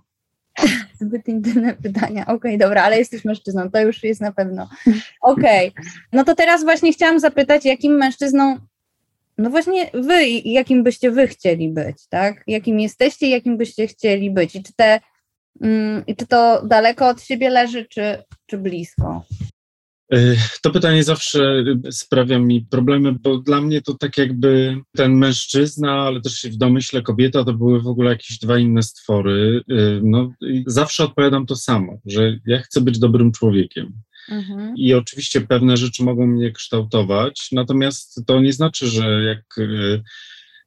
Zbyt 1.02 1.28
intymne 1.28 1.74
pytania. 1.74 2.22
Okej, 2.22 2.36
okay, 2.36 2.58
dobra, 2.58 2.84
ale 2.84 2.98
jesteś 2.98 3.26
mężczyzną, 3.26 3.72
to 3.72 3.82
już 3.82 4.04
jest 4.04 4.22
na 4.22 4.32
pewno. 4.32 4.70
Okej. 5.22 5.70
Okay. 5.70 5.86
No 6.14 6.24
to 6.24 6.36
teraz 6.36 6.64
właśnie 6.64 6.94
chciałam 6.94 7.20
zapytać, 7.20 7.66
jakim 7.66 7.94
mężczyzną, 7.94 8.58
no 9.38 9.50
właśnie 9.50 9.90
wy, 9.94 10.28
jakim 10.28 10.84
byście 10.84 11.12
wy 11.12 11.28
chcieli 11.28 11.70
być, 11.70 12.08
tak? 12.10 12.44
Jakim 12.48 12.80
jesteście, 12.80 13.30
jakim 13.30 13.58
byście 13.58 13.88
chcieli 13.88 14.32
być? 14.32 14.56
I 14.56 14.64
czy 14.64 14.74
te, 14.74 15.00
mm, 15.62 16.04
czy 16.18 16.28
to 16.28 16.66
daleko 16.66 17.08
od 17.08 17.22
siebie 17.22 17.50
leży, 17.50 17.86
czy, 17.86 18.24
czy 18.46 18.58
blisko? 18.58 19.26
Y, 20.14 20.38
to 20.62 20.72
pytanie 20.72 21.04
zawsze 21.04 21.64
sprawia 21.92 22.40
mi 22.40 22.62
problemy, 22.62 23.12
bo 23.12 23.38
dla 23.38 23.62
mnie 23.62 23.82
to 23.82 23.94
tak 23.94 24.18
jakby 24.18 24.78
ten 24.96 25.16
mężczyzna, 25.18 25.92
ale 25.92 26.22
też 26.22 26.46
w 26.46 26.58
domyśle 26.58 27.02
kobieta, 27.02 27.44
to 27.44 27.54
były 27.54 27.82
w 27.82 27.88
ogóle 27.88 28.10
jakieś 28.10 28.40
dwa 28.40 28.58
inne 28.58 28.84
stwory. 28.84 29.62
Y, 29.72 30.02
no, 30.04 30.32
zawsze 30.68 31.04
odpowiadam 31.04 31.46
to 31.46 31.56
samo, 31.56 31.98
że 32.06 32.40
ja 32.46 32.60
chcę 32.60 32.82
być 32.82 33.00
dobrym 33.00 33.32
człowiekiem. 33.32 33.94
Mhm. 34.30 34.74
I 34.78 34.94
oczywiście 34.94 35.42
pewne 35.42 35.78
rzeczy 35.78 36.04
mogą 36.04 36.28
mnie 36.28 36.52
kształtować, 36.52 37.48
natomiast 37.52 38.24
to 38.28 38.42
nie 38.42 38.54
znaczy, 38.54 38.88
że 38.88 39.24
jak 39.24 39.58
y, 39.58 40.04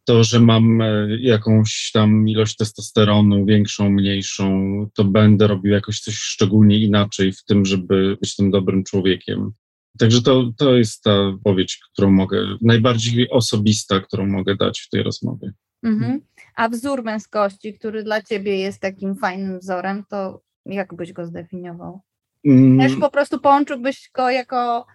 to, 0.09 0.25
że 0.25 0.41
mam 0.41 0.83
e, 0.83 1.09
jakąś 1.21 1.91
tam 1.93 2.29
ilość 2.29 2.57
testosteronu, 2.57 3.45
większą, 3.45 3.91
mniejszą, 3.91 4.51
to 4.95 5.05
będę 5.05 5.47
robił 5.47 5.73
jakoś 5.73 6.01
coś 6.01 6.15
szczególnie 6.15 6.79
inaczej 6.79 7.33
w 7.33 7.45
tym, 7.45 7.65
żeby 7.65 8.17
być 8.21 8.37
tym 8.37 8.51
dobrym 8.51 8.85
człowiekiem. 8.85 9.51
Także 9.99 10.23
to, 10.23 10.53
to 10.59 10.77
jest 10.77 11.03
ta 11.03 11.21
odpowiedź, 11.21 11.81
którą 11.93 12.11
mogę, 12.11 12.57
najbardziej 12.63 13.31
osobista, 13.31 14.01
którą 14.01 14.27
mogę 14.27 14.57
dać 14.57 14.81
w 14.81 14.91
tej 14.91 15.03
rozmowie. 15.03 15.53
Mhm. 15.83 16.21
A 16.57 16.69
wzór 16.69 17.05
męskości, 17.05 17.75
który 17.75 18.05
dla 18.05 18.23
ciebie 18.23 18.57
jest 18.57 18.81
takim 18.81 19.17
fajnym 19.17 19.59
wzorem, 19.59 20.05
to 20.11 20.43
jak 20.67 20.95
byś 20.95 21.13
go 21.13 21.27
zdefiniował? 21.27 22.01
Mm. 22.45 22.79
Też 22.79 22.97
po 23.01 23.11
prostu 23.11 23.41
połączyłbyś 23.41 24.11
go 24.15 24.31
jako 24.31 24.87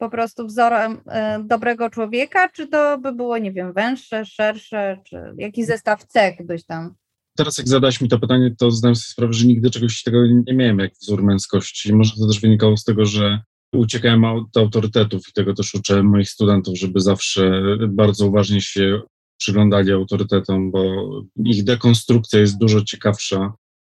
po 0.00 0.10
prostu 0.10 0.46
wzorem 0.46 1.00
e, 1.06 1.44
dobrego 1.44 1.90
człowieka, 1.90 2.48
czy 2.48 2.66
to 2.66 2.98
by 2.98 3.12
było, 3.12 3.38
nie 3.38 3.52
wiem, 3.52 3.72
węższe, 3.72 4.24
szersze, 4.24 5.00
czy 5.04 5.34
jaki 5.36 5.64
zestaw 5.64 6.04
cech 6.04 6.46
byś 6.46 6.64
tam 6.64 6.94
teraz 7.36 7.58
jak 7.58 7.68
zadałeś 7.68 8.00
mi 8.00 8.08
to 8.08 8.18
pytanie, 8.18 8.54
to 8.58 8.70
zdałem 8.70 8.96
sobie 8.96 9.12
sprawę, 9.12 9.32
że 9.32 9.46
nigdy 9.46 9.70
czegoś 9.70 10.02
tego 10.02 10.26
nie 10.26 10.54
miałem 10.54 10.78
jak 10.78 10.92
wzór 11.02 11.22
męskości. 11.22 11.94
Może 11.94 12.12
to 12.16 12.26
też 12.26 12.40
wynikało 12.40 12.76
z 12.76 12.84
tego, 12.84 13.06
że 13.06 13.40
uciekałem 13.74 14.24
od 14.24 14.56
autorytetów 14.56 15.28
i 15.28 15.32
tego 15.32 15.54
też 15.54 15.74
uczę 15.74 16.02
moich 16.02 16.30
studentów, 16.30 16.78
żeby 16.78 17.00
zawsze 17.00 17.62
bardzo 17.88 18.26
uważnie 18.26 18.60
się 18.60 19.00
przyglądali 19.38 19.92
autorytetom, 19.92 20.70
bo 20.70 21.10
ich 21.44 21.64
dekonstrukcja 21.64 22.40
jest 22.40 22.58
dużo 22.58 22.84
ciekawsza. 22.84 23.52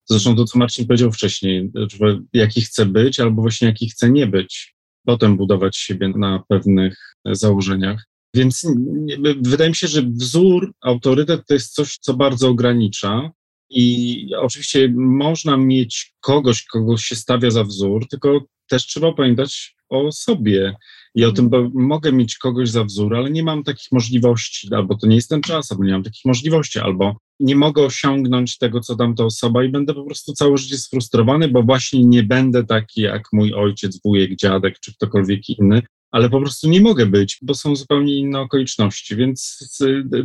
Zresztą 0.08 0.36
to, 0.36 0.44
co 0.44 0.58
Marcin 0.58 0.86
powiedział 0.86 1.12
wcześniej, 1.12 1.70
jaki 2.32 2.60
chce 2.60 2.86
być 2.86 3.20
albo 3.20 3.42
właśnie 3.42 3.68
jaki 3.68 3.88
chce 3.88 4.10
nie 4.10 4.26
być 4.26 4.75
potem 5.06 5.36
budować 5.36 5.76
siebie 5.76 6.08
na 6.08 6.42
pewnych 6.48 6.98
założeniach. 7.24 8.04
Więc 8.34 8.66
wydaje 9.42 9.70
mi 9.70 9.76
się, 9.76 9.88
że 9.88 10.02
wzór, 10.02 10.72
autorytet 10.82 11.46
to 11.46 11.54
jest 11.54 11.74
coś, 11.74 11.98
co 11.98 12.14
bardzo 12.14 12.48
ogranicza. 12.48 13.30
I 13.70 14.28
oczywiście 14.38 14.92
można 14.96 15.56
mieć 15.56 16.14
kogoś, 16.20 16.64
kogo 16.64 16.96
się 16.96 17.16
stawia 17.16 17.50
za 17.50 17.64
wzór, 17.64 18.08
tylko 18.08 18.40
też 18.68 18.87
trzeba 18.87 19.12
pamiętać 19.12 19.76
o 19.88 20.12
sobie. 20.12 20.76
I 21.14 21.24
o 21.24 21.33
tym, 21.33 21.48
bo 21.48 21.70
mogę 21.74 22.12
mieć 22.12 22.38
kogoś 22.38 22.70
za 22.70 22.85
wzór, 22.85 23.16
ale 23.16 23.31
nie 23.31 23.42
mam 23.42 23.64
takich 23.64 23.92
możliwości, 23.92 24.74
albo 24.74 24.96
to 24.96 25.07
nie 25.07 25.16
jest 25.16 25.29
ten 25.29 25.40
czas, 25.40 25.72
albo 25.72 25.85
nie 25.85 25.92
mam 25.92 26.02
takich 26.02 26.24
możliwości, 26.24 26.79
albo 26.79 27.16
nie 27.40 27.57
mogę 27.57 27.83
osiągnąć 27.83 28.59
tego, 28.59 28.81
co 28.81 28.96
tamta 28.96 29.24
osoba 29.24 29.64
i 29.64 29.68
będę 29.68 29.94
po 29.94 30.05
prostu 30.05 30.33
całe 30.33 30.57
życie 30.57 30.79
sfrustrowany, 30.79 31.48
bo 31.48 31.62
właśnie 31.62 32.05
nie 32.05 32.22
będę 32.22 32.64
taki 32.64 33.00
jak 33.00 33.22
mój 33.33 33.55
ojciec, 33.55 34.00
wujek, 34.05 34.37
dziadek 34.37 34.81
czy 34.81 34.94
ktokolwiek 34.94 35.48
inny, 35.48 35.83
ale 36.11 36.31
po 36.31 36.40
prostu 36.40 36.68
nie 36.68 36.81
mogę 36.81 37.07
być, 37.07 37.38
bo 37.42 37.55
są 37.55 37.76
zupełnie 37.76 38.16
inne 38.16 38.40
okoliczności, 38.40 39.16
więc 39.16 39.59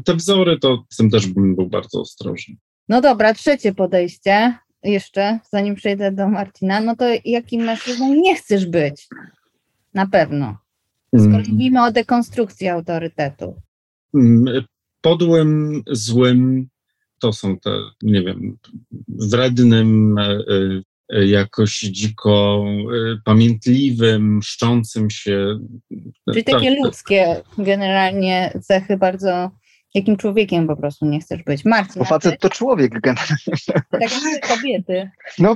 te 0.05 0.15
wzory 0.15 0.59
to 0.59 0.85
z 0.89 0.97
tym 0.97 1.09
też 1.09 1.27
bym 1.27 1.55
był 1.55 1.67
bardzo 1.67 2.01
ostrożny. 2.01 2.55
No 2.89 3.01
dobra, 3.01 3.33
trzecie 3.33 3.73
podejście 3.73 4.57
jeszcze, 4.83 5.39
zanim 5.51 5.75
przejdę 5.75 6.11
do 6.11 6.27
Marcina, 6.27 6.81
no 6.81 6.95
to 6.95 7.05
jakim 7.25 7.61
mężczyzną 7.61 8.13
nie 8.13 8.35
chcesz 8.35 8.65
być? 8.65 9.07
Na 9.93 10.07
pewno. 10.07 10.57
Skoro 11.15 11.37
mm. 11.37 11.51
mówimy 11.51 11.83
o 11.83 11.91
dekonstrukcji 11.91 12.67
autorytetu. 12.67 13.55
Mm, 14.13 14.63
podłym, 15.01 15.81
złym, 15.87 16.67
to 17.19 17.33
są 17.33 17.57
te, 17.57 17.71
nie 18.01 18.21
wiem, 18.21 18.57
wrednym, 19.07 20.17
e, 20.17 20.39
e, 21.09 21.25
jakoś 21.25 21.79
dziko 21.79 22.65
e, 22.67 23.17
pamiętliwym, 23.25 24.37
mszczącym 24.37 25.09
się. 25.09 25.59
Czyli 26.29 26.43
takie 26.43 26.75
tak, 26.75 26.83
ludzkie 26.83 27.41
generalnie 27.57 28.53
cechy 28.61 28.97
bardzo 28.97 29.51
Jakim 29.93 30.17
człowiekiem 30.17 30.67
po 30.67 30.75
prostu 30.75 31.05
nie 31.05 31.19
chcesz 31.19 31.43
być? 31.43 31.65
Marcin. 31.65 31.99
Bo 31.99 32.05
facet 32.05 32.39
to 32.39 32.49
człowiek 32.49 32.99
generalnie. 32.99 33.37
Tak 33.91 34.01
jak 34.01 34.47
kobiety. 34.47 35.11
No, 35.39 35.55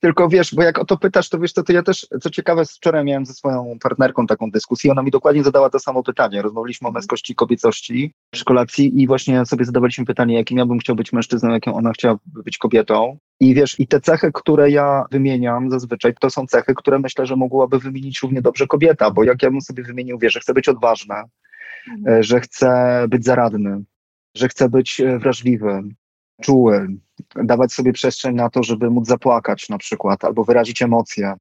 tylko 0.00 0.28
wiesz, 0.28 0.54
bo 0.54 0.62
jak 0.62 0.78
o 0.78 0.84
to 0.84 0.96
pytasz, 0.96 1.28
to 1.28 1.38
wiesz, 1.38 1.52
to, 1.52 1.62
to 1.62 1.72
ja 1.72 1.82
też, 1.82 2.06
co 2.20 2.30
ciekawe, 2.30 2.64
wczoraj 2.64 3.04
miałem 3.04 3.26
ze 3.26 3.34
swoją 3.34 3.78
partnerką 3.82 4.26
taką 4.26 4.50
dyskusję, 4.50 4.92
ona 4.92 5.02
mi 5.02 5.10
dokładnie 5.10 5.44
zadała 5.44 5.70
to 5.70 5.78
samo 5.78 6.02
pytanie. 6.02 6.42
Rozmawialiśmy 6.42 6.88
o 6.88 6.92
męskości 6.92 7.32
i 7.32 7.36
kobiecości 7.36 8.14
w 8.32 8.36
szkolacji 8.36 9.02
i 9.02 9.06
właśnie 9.06 9.46
sobie 9.46 9.64
zadawaliśmy 9.64 10.04
pytanie, 10.04 10.34
jakim 10.34 10.58
ja 10.58 10.66
bym 10.66 10.78
chciał 10.78 10.96
być 10.96 11.12
mężczyzną, 11.12 11.50
jaką 11.50 11.74
ona 11.74 11.92
chciała 11.92 12.18
być 12.26 12.58
kobietą. 12.58 13.18
I 13.40 13.54
wiesz, 13.54 13.80
i 13.80 13.86
te 13.86 14.00
cechy, 14.00 14.30
które 14.34 14.70
ja 14.70 15.04
wymieniam 15.10 15.70
zazwyczaj, 15.70 16.14
to 16.20 16.30
są 16.30 16.46
cechy, 16.46 16.74
które 16.74 16.98
myślę, 16.98 17.26
że 17.26 17.36
mogłaby 17.36 17.78
wymienić 17.78 18.22
równie 18.22 18.42
dobrze 18.42 18.66
kobieta, 18.66 19.10
bo 19.10 19.24
jak 19.24 19.42
ja 19.42 19.50
bym 19.50 19.60
sobie 19.60 19.82
wymienił, 19.82 20.18
wiesz, 20.18 20.32
że 20.32 20.40
chcę 20.40 20.54
być 20.54 20.68
odważna, 20.68 21.24
E, 22.08 22.22
że 22.22 22.40
chce 22.40 23.04
być 23.08 23.24
zaradny, 23.24 23.82
że 24.36 24.48
chce 24.48 24.68
być 24.68 25.00
e, 25.00 25.18
wrażliwy, 25.18 25.82
czuły, 26.42 26.88
dawać 27.44 27.72
sobie 27.72 27.92
przestrzeń 27.92 28.34
na 28.34 28.50
to, 28.50 28.62
żeby 28.62 28.90
móc 28.90 29.06
zapłakać 29.08 29.68
na 29.68 29.78
przykład, 29.78 30.24
albo 30.24 30.44
wyrazić 30.44 30.82
emocje, 30.82 31.34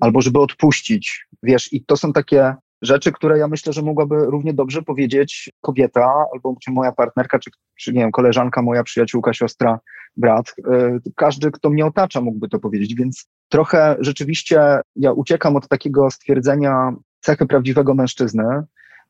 albo 0.00 0.20
żeby 0.20 0.40
odpuścić. 0.40 1.26
Wiesz, 1.42 1.72
i 1.72 1.84
to 1.84 1.96
są 1.96 2.12
takie 2.12 2.54
rzeczy, 2.82 3.12
które 3.12 3.38
ja 3.38 3.48
myślę, 3.48 3.72
że 3.72 3.82
mogłaby 3.82 4.16
równie 4.16 4.54
dobrze 4.54 4.82
powiedzieć 4.82 5.50
kobieta, 5.60 6.24
albo 6.32 6.54
moja 6.68 6.92
partnerka, 6.92 7.38
czy, 7.38 7.50
czy 7.78 7.92
nie 7.92 8.00
wiem, 8.00 8.12
koleżanka, 8.12 8.62
moja 8.62 8.82
przyjaciółka, 8.82 9.32
siostra, 9.34 9.80
brat. 10.16 10.54
E, 10.72 10.98
każdy, 11.16 11.50
kto 11.50 11.70
mnie 11.70 11.86
otacza, 11.86 12.20
mógłby 12.20 12.48
to 12.48 12.58
powiedzieć, 12.58 12.94
więc 12.94 13.26
trochę 13.48 13.96
rzeczywiście 14.00 14.80
ja 14.96 15.12
uciekam 15.12 15.56
od 15.56 15.68
takiego 15.68 16.10
stwierdzenia 16.10 16.92
cechy 17.20 17.46
prawdziwego 17.46 17.94
mężczyzny, 17.94 18.44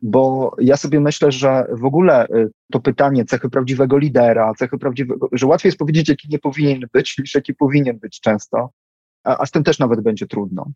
bo 0.02 0.54
ja 0.58 0.76
sobie 0.76 1.00
myślę, 1.00 1.32
że 1.32 1.66
w 1.70 1.84
ogóle 1.84 2.26
y, 2.26 2.50
to 2.72 2.80
pytanie 2.80 3.24
cechy 3.24 3.50
prawdziwego 3.50 3.98
lidera, 3.98 4.52
cechy 4.54 4.78
prawdziwego, 4.78 5.28
że 5.32 5.46
łatwiej 5.46 5.68
jest 5.68 5.78
powiedzieć, 5.78 6.08
jaki 6.08 6.28
nie 6.30 6.38
powinien 6.38 6.80
być, 6.92 7.14
niż 7.18 7.34
jaki 7.34 7.54
powinien 7.54 7.98
być 7.98 8.20
często, 8.20 8.70
a, 9.24 9.38
a 9.38 9.46
z 9.46 9.50
tym 9.50 9.64
też 9.64 9.78
nawet 9.78 10.00
będzie 10.00 10.26
trudno. 10.26 10.66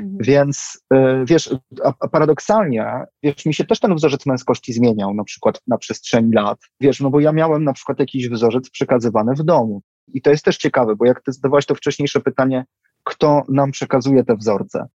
Mhm. 0.00 0.18
Więc 0.20 0.82
y, 0.94 1.24
wiesz, 1.24 1.54
a, 1.84 1.92
a, 2.00 2.08
paradoksalnie, 2.08 3.04
wiesz, 3.22 3.46
mi 3.46 3.54
się 3.54 3.64
też 3.64 3.80
ten 3.80 3.94
wzorzec 3.94 4.26
męskości 4.26 4.72
zmieniał 4.72 5.14
na 5.14 5.24
przykład 5.24 5.60
na 5.66 5.78
przestrzeni 5.78 6.32
lat. 6.32 6.58
Wiesz, 6.80 7.00
no 7.00 7.10
bo 7.10 7.20
ja 7.20 7.32
miałem 7.32 7.64
na 7.64 7.72
przykład 7.72 7.98
jakiś 7.98 8.28
wzorzec 8.28 8.70
przekazywany 8.70 9.34
w 9.34 9.42
domu. 9.42 9.82
I 10.08 10.22
to 10.22 10.30
jest 10.30 10.44
też 10.44 10.56
ciekawe, 10.56 10.96
bo 10.96 11.06
jak 11.06 11.22
ty 11.22 11.32
zadawałeś 11.32 11.66
to 11.66 11.74
wcześniejsze 11.74 12.20
pytanie, 12.20 12.64
kto 13.04 13.42
nam 13.48 13.70
przekazuje 13.70 14.24
te 14.24 14.36
wzorce? 14.36 14.86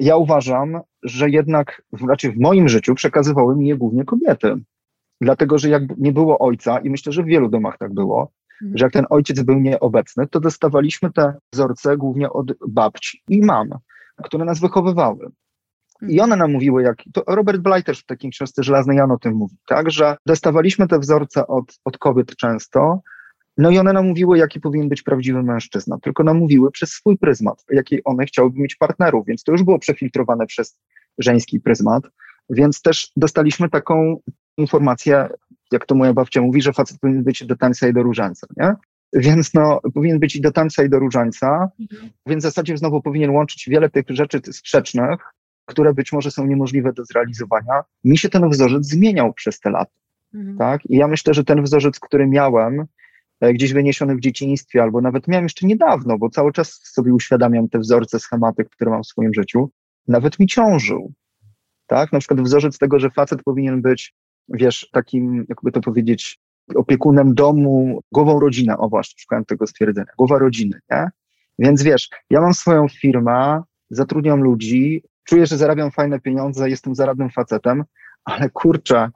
Ja 0.00 0.16
uważam, 0.16 0.80
że 1.02 1.30
jednak 1.30 1.82
raczej 2.08 2.32
w 2.32 2.40
moim 2.40 2.68
życiu 2.68 2.94
przekazywały 2.94 3.56
mi 3.56 3.68
je 3.68 3.76
głównie 3.76 4.04
kobiety. 4.04 4.54
Dlatego, 5.20 5.58
że 5.58 5.68
jak 5.68 5.82
nie 5.98 6.12
było 6.12 6.38
ojca, 6.38 6.78
i 6.78 6.90
myślę, 6.90 7.12
że 7.12 7.22
w 7.22 7.26
wielu 7.26 7.48
domach 7.48 7.78
tak 7.78 7.94
było, 7.94 8.32
mhm. 8.62 8.78
że 8.78 8.84
jak 8.84 8.92
ten 8.92 9.06
ojciec 9.10 9.42
był 9.42 9.60
nieobecny, 9.60 10.26
to 10.26 10.40
dostawaliśmy 10.40 11.12
te 11.12 11.34
wzorce 11.52 11.96
głównie 11.96 12.30
od 12.30 12.52
babci 12.68 13.22
i 13.28 13.42
mam, 13.42 13.68
które 14.22 14.44
nas 14.44 14.60
wychowywały. 14.60 15.30
I 16.02 16.04
mhm. 16.04 16.20
one 16.20 16.36
nam 16.36 16.52
mówiły, 16.52 16.82
jak, 16.82 16.96
to 17.12 17.22
Robert 17.26 17.60
Bly 17.60 17.82
też 17.82 18.00
w 18.00 18.06
takim 18.06 18.30
książce 18.30 18.62
Żelazny 18.62 18.94
Jan 18.94 19.10
o 19.10 19.18
tym 19.18 19.34
mówi, 19.34 19.56
tak, 19.68 19.90
że 19.90 20.16
dostawaliśmy 20.26 20.88
te 20.88 20.98
wzorce 20.98 21.46
od, 21.46 21.78
od 21.84 21.98
kobiet 21.98 22.36
często, 22.36 23.00
no 23.60 23.70
i 23.70 23.78
one 23.78 23.92
nam 23.92 24.08
mówiły, 24.08 24.38
jaki 24.38 24.60
powinien 24.60 24.88
być 24.88 25.02
prawdziwy 25.02 25.42
mężczyzna, 25.42 25.98
tylko 26.02 26.24
nam 26.24 26.36
mówiły 26.36 26.70
przez 26.70 26.90
swój 26.90 27.18
pryzmat, 27.18 27.64
jaki 27.70 28.04
one 28.04 28.26
chciałyby 28.26 28.60
mieć 28.60 28.76
partnerów, 28.76 29.26
więc 29.26 29.44
to 29.44 29.52
już 29.52 29.62
było 29.62 29.78
przefiltrowane 29.78 30.46
przez 30.46 30.78
żeński 31.18 31.60
pryzmat, 31.60 32.02
więc 32.50 32.82
też 32.82 33.12
dostaliśmy 33.16 33.68
taką 33.68 34.20
informację, 34.56 35.28
jak 35.72 35.86
to 35.86 35.94
moja 35.94 36.12
babcia 36.12 36.42
mówi, 36.42 36.62
że 36.62 36.72
facet 36.72 36.98
powinien 37.00 37.24
być 37.24 37.44
do 37.44 37.56
tańca 37.56 37.88
i 37.88 37.92
do 37.92 38.02
różańca, 38.02 38.46
nie? 38.56 38.74
Więc 39.12 39.54
no, 39.54 39.80
powinien 39.94 40.18
być 40.18 40.36
i 40.36 40.40
do 40.40 40.52
tańca, 40.52 40.84
i 40.84 40.88
do 40.88 40.98
różańca, 40.98 41.70
mhm. 41.80 42.10
więc 42.26 42.42
w 42.42 42.46
zasadzie 42.46 42.76
znowu 42.76 43.02
powinien 43.02 43.30
łączyć 43.30 43.68
wiele 43.68 43.90
tych 43.90 44.04
rzeczy 44.08 44.40
sprzecznych, 44.52 45.20
które 45.66 45.94
być 45.94 46.12
może 46.12 46.30
są 46.30 46.46
niemożliwe 46.46 46.92
do 46.92 47.04
zrealizowania. 47.04 47.82
Mi 48.04 48.18
się 48.18 48.28
ten 48.28 48.50
wzorzec 48.50 48.86
zmieniał 48.86 49.32
przez 49.32 49.60
te 49.60 49.70
lata. 49.70 49.92
Mhm. 50.34 50.58
Tak? 50.58 50.86
I 50.86 50.96
ja 50.96 51.08
myślę, 51.08 51.34
że 51.34 51.44
ten 51.44 51.62
wzorzec, 51.62 52.00
który 52.00 52.26
miałem, 52.26 52.86
gdzieś 53.40 53.72
wyniesiony 53.72 54.16
w 54.16 54.20
dzieciństwie, 54.20 54.82
albo 54.82 55.00
nawet 55.00 55.28
miałem 55.28 55.44
jeszcze 55.44 55.66
niedawno, 55.66 56.18
bo 56.18 56.30
cały 56.30 56.52
czas 56.52 56.80
sobie 56.84 57.14
uświadamiam 57.14 57.68
te 57.68 57.78
wzorce, 57.78 58.18
schematy, 58.18 58.64
które 58.64 58.90
mam 58.90 59.02
w 59.02 59.06
swoim 59.06 59.34
życiu, 59.34 59.70
nawet 60.08 60.38
mi 60.38 60.46
ciążył. 60.46 61.12
Tak? 61.86 62.12
Na 62.12 62.18
przykład 62.18 62.40
wzorzec 62.40 62.78
tego, 62.78 62.98
że 62.98 63.10
facet 63.10 63.42
powinien 63.42 63.82
być, 63.82 64.14
wiesz, 64.48 64.88
takim, 64.92 65.46
jakby 65.48 65.72
to 65.72 65.80
powiedzieć, 65.80 66.40
opiekunem 66.74 67.34
domu, 67.34 68.00
głową 68.12 68.40
rodziny. 68.40 68.76
O 68.78 68.88
właśnie, 68.88 69.14
szukałem 69.18 69.44
tego 69.44 69.66
stwierdzenia. 69.66 70.12
Głowa 70.18 70.38
rodziny, 70.38 70.80
nie? 70.90 71.08
Więc 71.58 71.82
wiesz, 71.82 72.08
ja 72.30 72.40
mam 72.40 72.54
swoją 72.54 72.88
firmę, 72.88 73.62
zatrudniam 73.90 74.40
ludzi, 74.40 75.02
czuję, 75.24 75.46
że 75.46 75.56
zarabiam 75.56 75.90
fajne 75.90 76.20
pieniądze, 76.20 76.70
jestem 76.70 76.94
zaradnym 76.94 77.30
facetem, 77.30 77.84
ale 78.24 78.50
kurczę, 78.50 79.10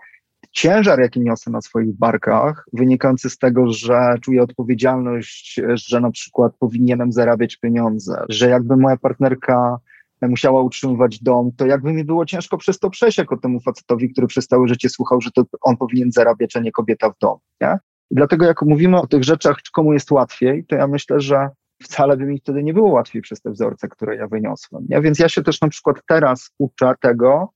ciężar, 0.55 1.01
jaki 1.01 1.21
niosę 1.21 1.51
na 1.51 1.61
swoich 1.61 1.99
barkach, 1.99 2.67
wynikający 2.73 3.31
z 3.31 3.39
tego, 3.39 3.73
że 3.73 4.15
czuję 4.23 4.43
odpowiedzialność, 4.43 5.61
że 5.75 6.01
na 6.01 6.11
przykład 6.11 6.53
powinienem 6.59 7.13
zarabiać 7.13 7.57
pieniądze, 7.57 8.25
że 8.29 8.49
jakby 8.49 8.77
moja 8.77 8.97
partnerka 8.97 9.79
musiała 10.23 10.63
utrzymywać 10.63 11.23
dom, 11.23 11.51
to 11.57 11.67
jakby 11.67 11.93
mi 11.93 12.05
było 12.05 12.27
ciężko 12.27 12.59
przez 12.59 12.79
to 12.79 12.91
przejść 12.91 13.19
jako 13.19 13.37
temu 13.37 13.61
facetowi, 13.61 14.13
który 14.13 14.27
przez 14.27 14.47
całe 14.47 14.69
życie 14.69 14.89
słuchał, 14.89 15.21
że 15.21 15.31
to 15.31 15.43
on 15.63 15.77
powinien 15.77 16.13
zarabiać, 16.13 16.57
a 16.57 16.61
nie 16.61 16.73
kobieta 16.73 17.11
w 17.11 17.19
domu. 17.19 17.41
Nie? 17.61 17.79
I 18.11 18.15
dlatego 18.15 18.47
jak 18.47 18.63
mówimy 18.63 19.01
o 19.01 19.07
tych 19.07 19.25
rzeczach, 19.25 19.57
komu 19.73 19.93
jest 19.93 20.11
łatwiej, 20.11 20.65
to 20.65 20.77
ja 20.77 20.87
myślę, 20.87 21.21
że 21.21 21.49
wcale 21.83 22.17
by 22.17 22.25
mi 22.25 22.39
wtedy 22.39 22.63
nie 22.63 22.75
było 22.75 22.89
łatwiej 22.89 23.23
przez 23.23 23.41
te 23.41 23.51
wzorce, 23.51 23.89
które 23.89 24.17
ja 24.17 24.29
wyniosłem. 24.29 24.87
Nie? 24.89 25.01
Więc 25.01 25.19
ja 25.19 25.29
się 25.29 25.43
też 25.43 25.61
na 25.61 25.69
przykład 25.69 25.97
teraz 26.07 26.51
uczę 26.59 26.95
tego, 27.01 27.49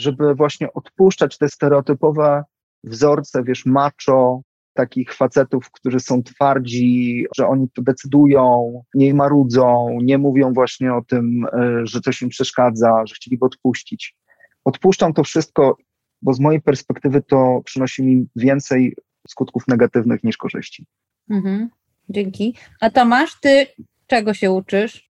żeby 0.00 0.34
właśnie 0.34 0.72
odpuszczać 0.72 1.38
te 1.38 1.48
stereotypowe 1.48 2.44
wzorce, 2.84 3.44
wiesz, 3.44 3.66
macho, 3.66 4.42
takich 4.74 5.14
facetów, 5.14 5.70
którzy 5.70 6.00
są 6.00 6.22
twardzi, 6.22 7.26
że 7.36 7.46
oni 7.46 7.70
tu 7.70 7.82
decydują, 7.82 8.72
nie 8.94 9.14
marudzą, 9.14 9.98
nie 10.02 10.18
mówią 10.18 10.52
właśnie 10.52 10.94
o 10.94 11.02
tym, 11.04 11.46
e, 11.52 11.86
że 11.86 12.00
coś 12.00 12.22
im 12.22 12.28
przeszkadza, 12.28 13.06
że 13.06 13.14
chcieliby 13.14 13.46
odpuścić. 13.46 14.16
Odpuszczam 14.64 15.12
to 15.12 15.24
wszystko, 15.24 15.76
bo 16.22 16.32
z 16.32 16.40
mojej 16.40 16.62
perspektywy 16.62 17.22
to 17.22 17.60
przynosi 17.64 18.02
mi 18.02 18.26
więcej 18.36 18.96
skutków 19.28 19.68
negatywnych 19.68 20.24
niż 20.24 20.36
korzyści. 20.36 20.86
Mhm. 21.30 21.68
Dzięki. 22.08 22.54
A 22.80 22.90
Tomasz, 22.90 23.40
ty 23.40 23.66
czego 24.06 24.34
się 24.34 24.50
uczysz? 24.50 25.07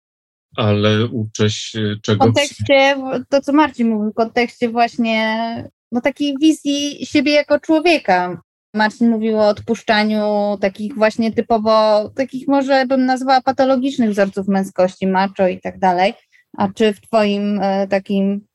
Ale 0.56 1.06
uczę 1.06 1.50
się 1.50 1.96
czego? 2.02 2.24
W 2.24 2.26
kontekście, 2.26 2.96
to 3.28 3.40
co 3.40 3.52
Marcin 3.52 3.88
mówił, 3.88 4.10
w 4.10 4.14
kontekście 4.14 4.68
właśnie 4.68 5.70
no, 5.92 6.00
takiej 6.00 6.34
wizji 6.40 7.06
siebie 7.06 7.32
jako 7.32 7.60
człowieka. 7.60 8.42
Marcin 8.74 9.10
mówił 9.10 9.38
o 9.38 9.48
odpuszczaniu 9.48 10.56
takich 10.60 10.94
właśnie 10.94 11.32
typowo, 11.32 12.08
takich 12.08 12.48
może 12.48 12.86
bym 12.86 13.06
nazwała 13.06 13.40
patologicznych 13.40 14.10
wzorców 14.10 14.48
męskości, 14.48 15.06
macho 15.06 15.48
i 15.48 15.60
tak 15.60 15.78
dalej. 15.78 16.14
A 16.56 16.68
czy 16.68 16.92
w 16.92 17.00
Twoim 17.00 17.60
e, 17.62 17.88
takim 17.88 18.46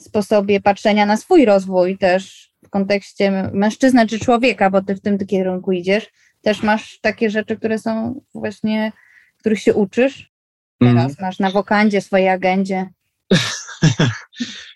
sposobie 0.00 0.60
patrzenia 0.60 1.06
na 1.06 1.16
swój 1.16 1.44
rozwój 1.44 1.98
też 1.98 2.52
w 2.64 2.70
kontekście 2.70 3.50
mężczyzny 3.52 4.06
czy 4.06 4.18
człowieka, 4.18 4.70
bo 4.70 4.82
Ty 4.82 4.94
w 4.94 5.00
tym 5.00 5.18
kierunku 5.18 5.72
idziesz, 5.72 6.10
też 6.42 6.62
masz 6.62 7.00
takie 7.00 7.30
rzeczy, 7.30 7.56
które 7.56 7.78
są 7.78 8.20
właśnie, 8.34 8.92
których 9.38 9.60
się 9.60 9.74
uczysz? 9.74 10.35
Teraz 10.78 11.12
mm. 11.12 11.16
masz 11.20 11.38
na 11.38 11.50
wokandzie, 11.50 12.00
swojej 12.00 12.28
agendzie. 12.28 12.88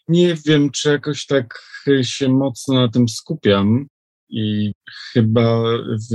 Nie 0.09 0.35
wiem, 0.47 0.71
czy 0.71 0.89
jakoś 0.89 1.27
tak 1.27 1.71
się 2.03 2.29
mocno 2.29 2.75
na 2.75 2.89
tym 2.89 3.09
skupiam 3.09 3.87
i 4.29 4.73
chyba 5.13 5.63
w, 6.11 6.15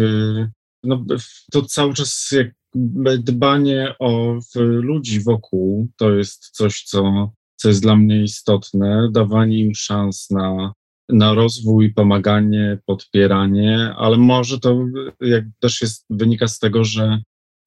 no, 0.84 1.06
to 1.52 1.62
cały 1.62 1.94
czas 1.94 2.32
jakby 2.32 3.18
dbanie 3.20 3.96
o 4.00 4.40
ludzi 4.56 5.20
wokół 5.20 5.88
to 5.98 6.12
jest 6.14 6.50
coś, 6.50 6.84
co, 6.84 7.32
co 7.56 7.68
jest 7.68 7.82
dla 7.82 7.96
mnie 7.96 8.24
istotne, 8.24 9.10
dawanie 9.12 9.60
im 9.60 9.76
szans 9.76 10.30
na 10.30 10.74
na 11.10 11.34
rozwój, 11.34 11.94
pomaganie, 11.94 12.78
podpieranie, 12.86 13.94
ale 13.98 14.18
może 14.18 14.60
to 14.60 14.86
jak 15.22 15.44
też 15.60 15.82
jest, 15.82 16.06
wynika 16.10 16.48
z 16.48 16.60
tego, 16.60 16.84
że 16.84 17.22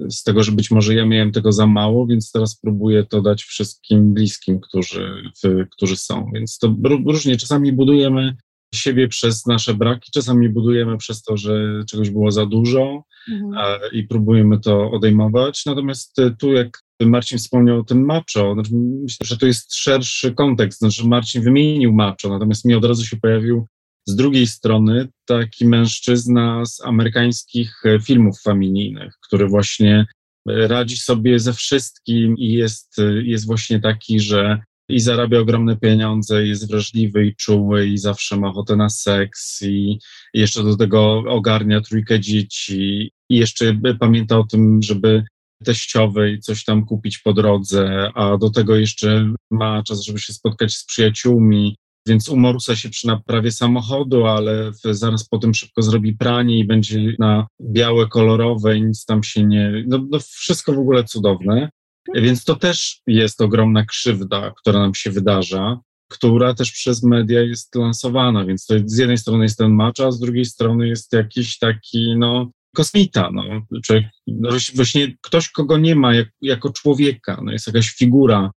z 0.08 0.22
tego, 0.22 0.42
że 0.42 0.52
być 0.52 0.70
może 0.70 0.94
ja 0.94 1.06
miałem 1.06 1.32
tego 1.32 1.52
za 1.52 1.66
mało, 1.66 2.06
więc 2.06 2.32
teraz 2.32 2.58
próbuję 2.62 3.04
to 3.04 3.22
dać 3.22 3.42
wszystkim 3.42 4.14
bliskim, 4.14 4.60
którzy, 4.60 5.32
którzy 5.70 5.96
są. 5.96 6.30
Więc 6.34 6.58
to 6.58 6.76
różnie. 7.06 7.36
Czasami 7.36 7.72
budujemy 7.72 8.36
siebie 8.74 9.08
przez 9.08 9.46
nasze 9.46 9.74
braki, 9.74 10.10
czasami 10.12 10.48
budujemy 10.48 10.98
przez 10.98 11.22
to, 11.22 11.36
że 11.36 11.84
czegoś 11.90 12.10
było 12.10 12.30
za 12.30 12.46
dużo 12.46 13.02
mhm. 13.32 13.80
i 13.92 14.02
próbujemy 14.04 14.60
to 14.60 14.90
odejmować. 14.90 15.66
Natomiast 15.66 16.16
tu, 16.38 16.52
jak 16.52 16.82
Marcin 17.00 17.38
wspomniał 17.38 17.80
o 17.80 17.84
tym 17.84 18.04
macho. 18.04 18.54
Znaczy, 18.54 18.70
myślę, 19.02 19.26
że 19.26 19.36
to 19.36 19.46
jest 19.46 19.74
szerszy 19.74 20.34
kontekst. 20.34 20.78
Znaczy, 20.78 21.08
Marcin 21.08 21.42
wymienił 21.42 21.92
macho, 21.92 22.28
natomiast 22.28 22.64
mi 22.64 22.74
od 22.74 22.84
razu 22.84 23.04
się 23.04 23.16
pojawił 23.16 23.66
z 24.08 24.16
drugiej 24.16 24.46
strony 24.46 25.08
taki 25.26 25.66
mężczyzna 25.66 26.64
z 26.66 26.80
amerykańskich 26.80 27.82
e, 27.84 28.00
filmów 28.00 28.40
familijnych, 28.42 29.14
który 29.26 29.48
właśnie 29.48 30.06
e, 30.48 30.68
radzi 30.68 30.96
sobie 30.96 31.38
ze 31.38 31.52
wszystkim 31.52 32.38
i 32.38 32.52
jest, 32.52 32.98
e, 32.98 33.02
jest 33.22 33.46
właśnie 33.46 33.80
taki, 33.80 34.20
że 34.20 34.60
i 34.90 35.00
zarabia 35.00 35.38
ogromne 35.38 35.76
pieniądze, 35.76 36.46
jest 36.46 36.70
wrażliwy 36.70 37.26
i 37.26 37.36
czuły 37.36 37.86
i 37.86 37.98
zawsze 37.98 38.36
ma 38.36 38.48
ochotę 38.48 38.76
na 38.76 38.88
seks 38.88 39.62
i 39.62 39.98
jeszcze 40.34 40.62
do 40.62 40.76
tego 40.76 41.18
ogarnia 41.28 41.80
trójkę 41.80 42.20
dzieci 42.20 43.10
i 43.30 43.36
jeszcze 43.36 43.80
pamięta 44.00 44.38
o 44.38 44.44
tym, 44.44 44.82
żeby 44.82 45.24
teściowej 45.64 46.40
coś 46.40 46.64
tam 46.64 46.84
kupić 46.84 47.18
po 47.18 47.32
drodze, 47.32 48.10
a 48.14 48.36
do 48.36 48.50
tego 48.50 48.76
jeszcze 48.76 49.32
ma 49.50 49.82
czas, 49.82 50.00
żeby 50.00 50.18
się 50.18 50.32
spotkać 50.32 50.74
z 50.74 50.84
przyjaciółmi, 50.84 51.76
więc 52.08 52.28
umorusa 52.28 52.76
się 52.76 52.88
przy 52.88 53.06
naprawie 53.06 53.52
samochodu, 53.52 54.26
ale 54.26 54.70
zaraz 54.90 55.28
potem 55.28 55.54
szybko 55.54 55.82
zrobi 55.82 56.12
pranie 56.12 56.58
i 56.58 56.64
będzie 56.64 57.14
na 57.18 57.46
białe, 57.60 58.06
kolorowe 58.06 58.76
i 58.76 58.82
nic 58.82 59.04
tam 59.04 59.22
się 59.22 59.44
nie... 59.44 59.84
No, 59.86 60.06
no 60.10 60.18
wszystko 60.20 60.72
w 60.72 60.78
ogóle 60.78 61.04
cudowne. 61.04 61.70
Więc 62.14 62.44
to 62.44 62.56
też 62.56 63.00
jest 63.06 63.40
ogromna 63.40 63.84
krzywda, 63.84 64.52
która 64.56 64.80
nam 64.80 64.94
się 64.94 65.10
wydarza, 65.10 65.80
która 66.08 66.54
też 66.54 66.72
przez 66.72 67.02
media 67.02 67.42
jest 67.42 67.74
lansowana, 67.74 68.44
więc 68.44 68.66
to 68.66 68.74
z 68.84 68.98
jednej 68.98 69.18
strony 69.18 69.44
jest 69.44 69.58
ten 69.58 69.72
macza, 69.72 70.06
a 70.06 70.10
z 70.10 70.20
drugiej 70.20 70.44
strony 70.44 70.88
jest 70.88 71.12
jakiś 71.12 71.58
taki, 71.58 72.14
no, 72.18 72.50
kosmita, 72.74 73.30
no, 73.32 73.42
czy 73.84 74.08
no, 74.26 74.50
właśnie 74.74 75.16
ktoś, 75.22 75.48
kogo 75.48 75.78
nie 75.78 75.94
ma 75.96 76.14
jak, 76.14 76.28
jako 76.42 76.72
człowieka, 76.72 77.40
no, 77.44 77.52
jest 77.52 77.66
jakaś 77.66 77.90
figura 77.90 78.50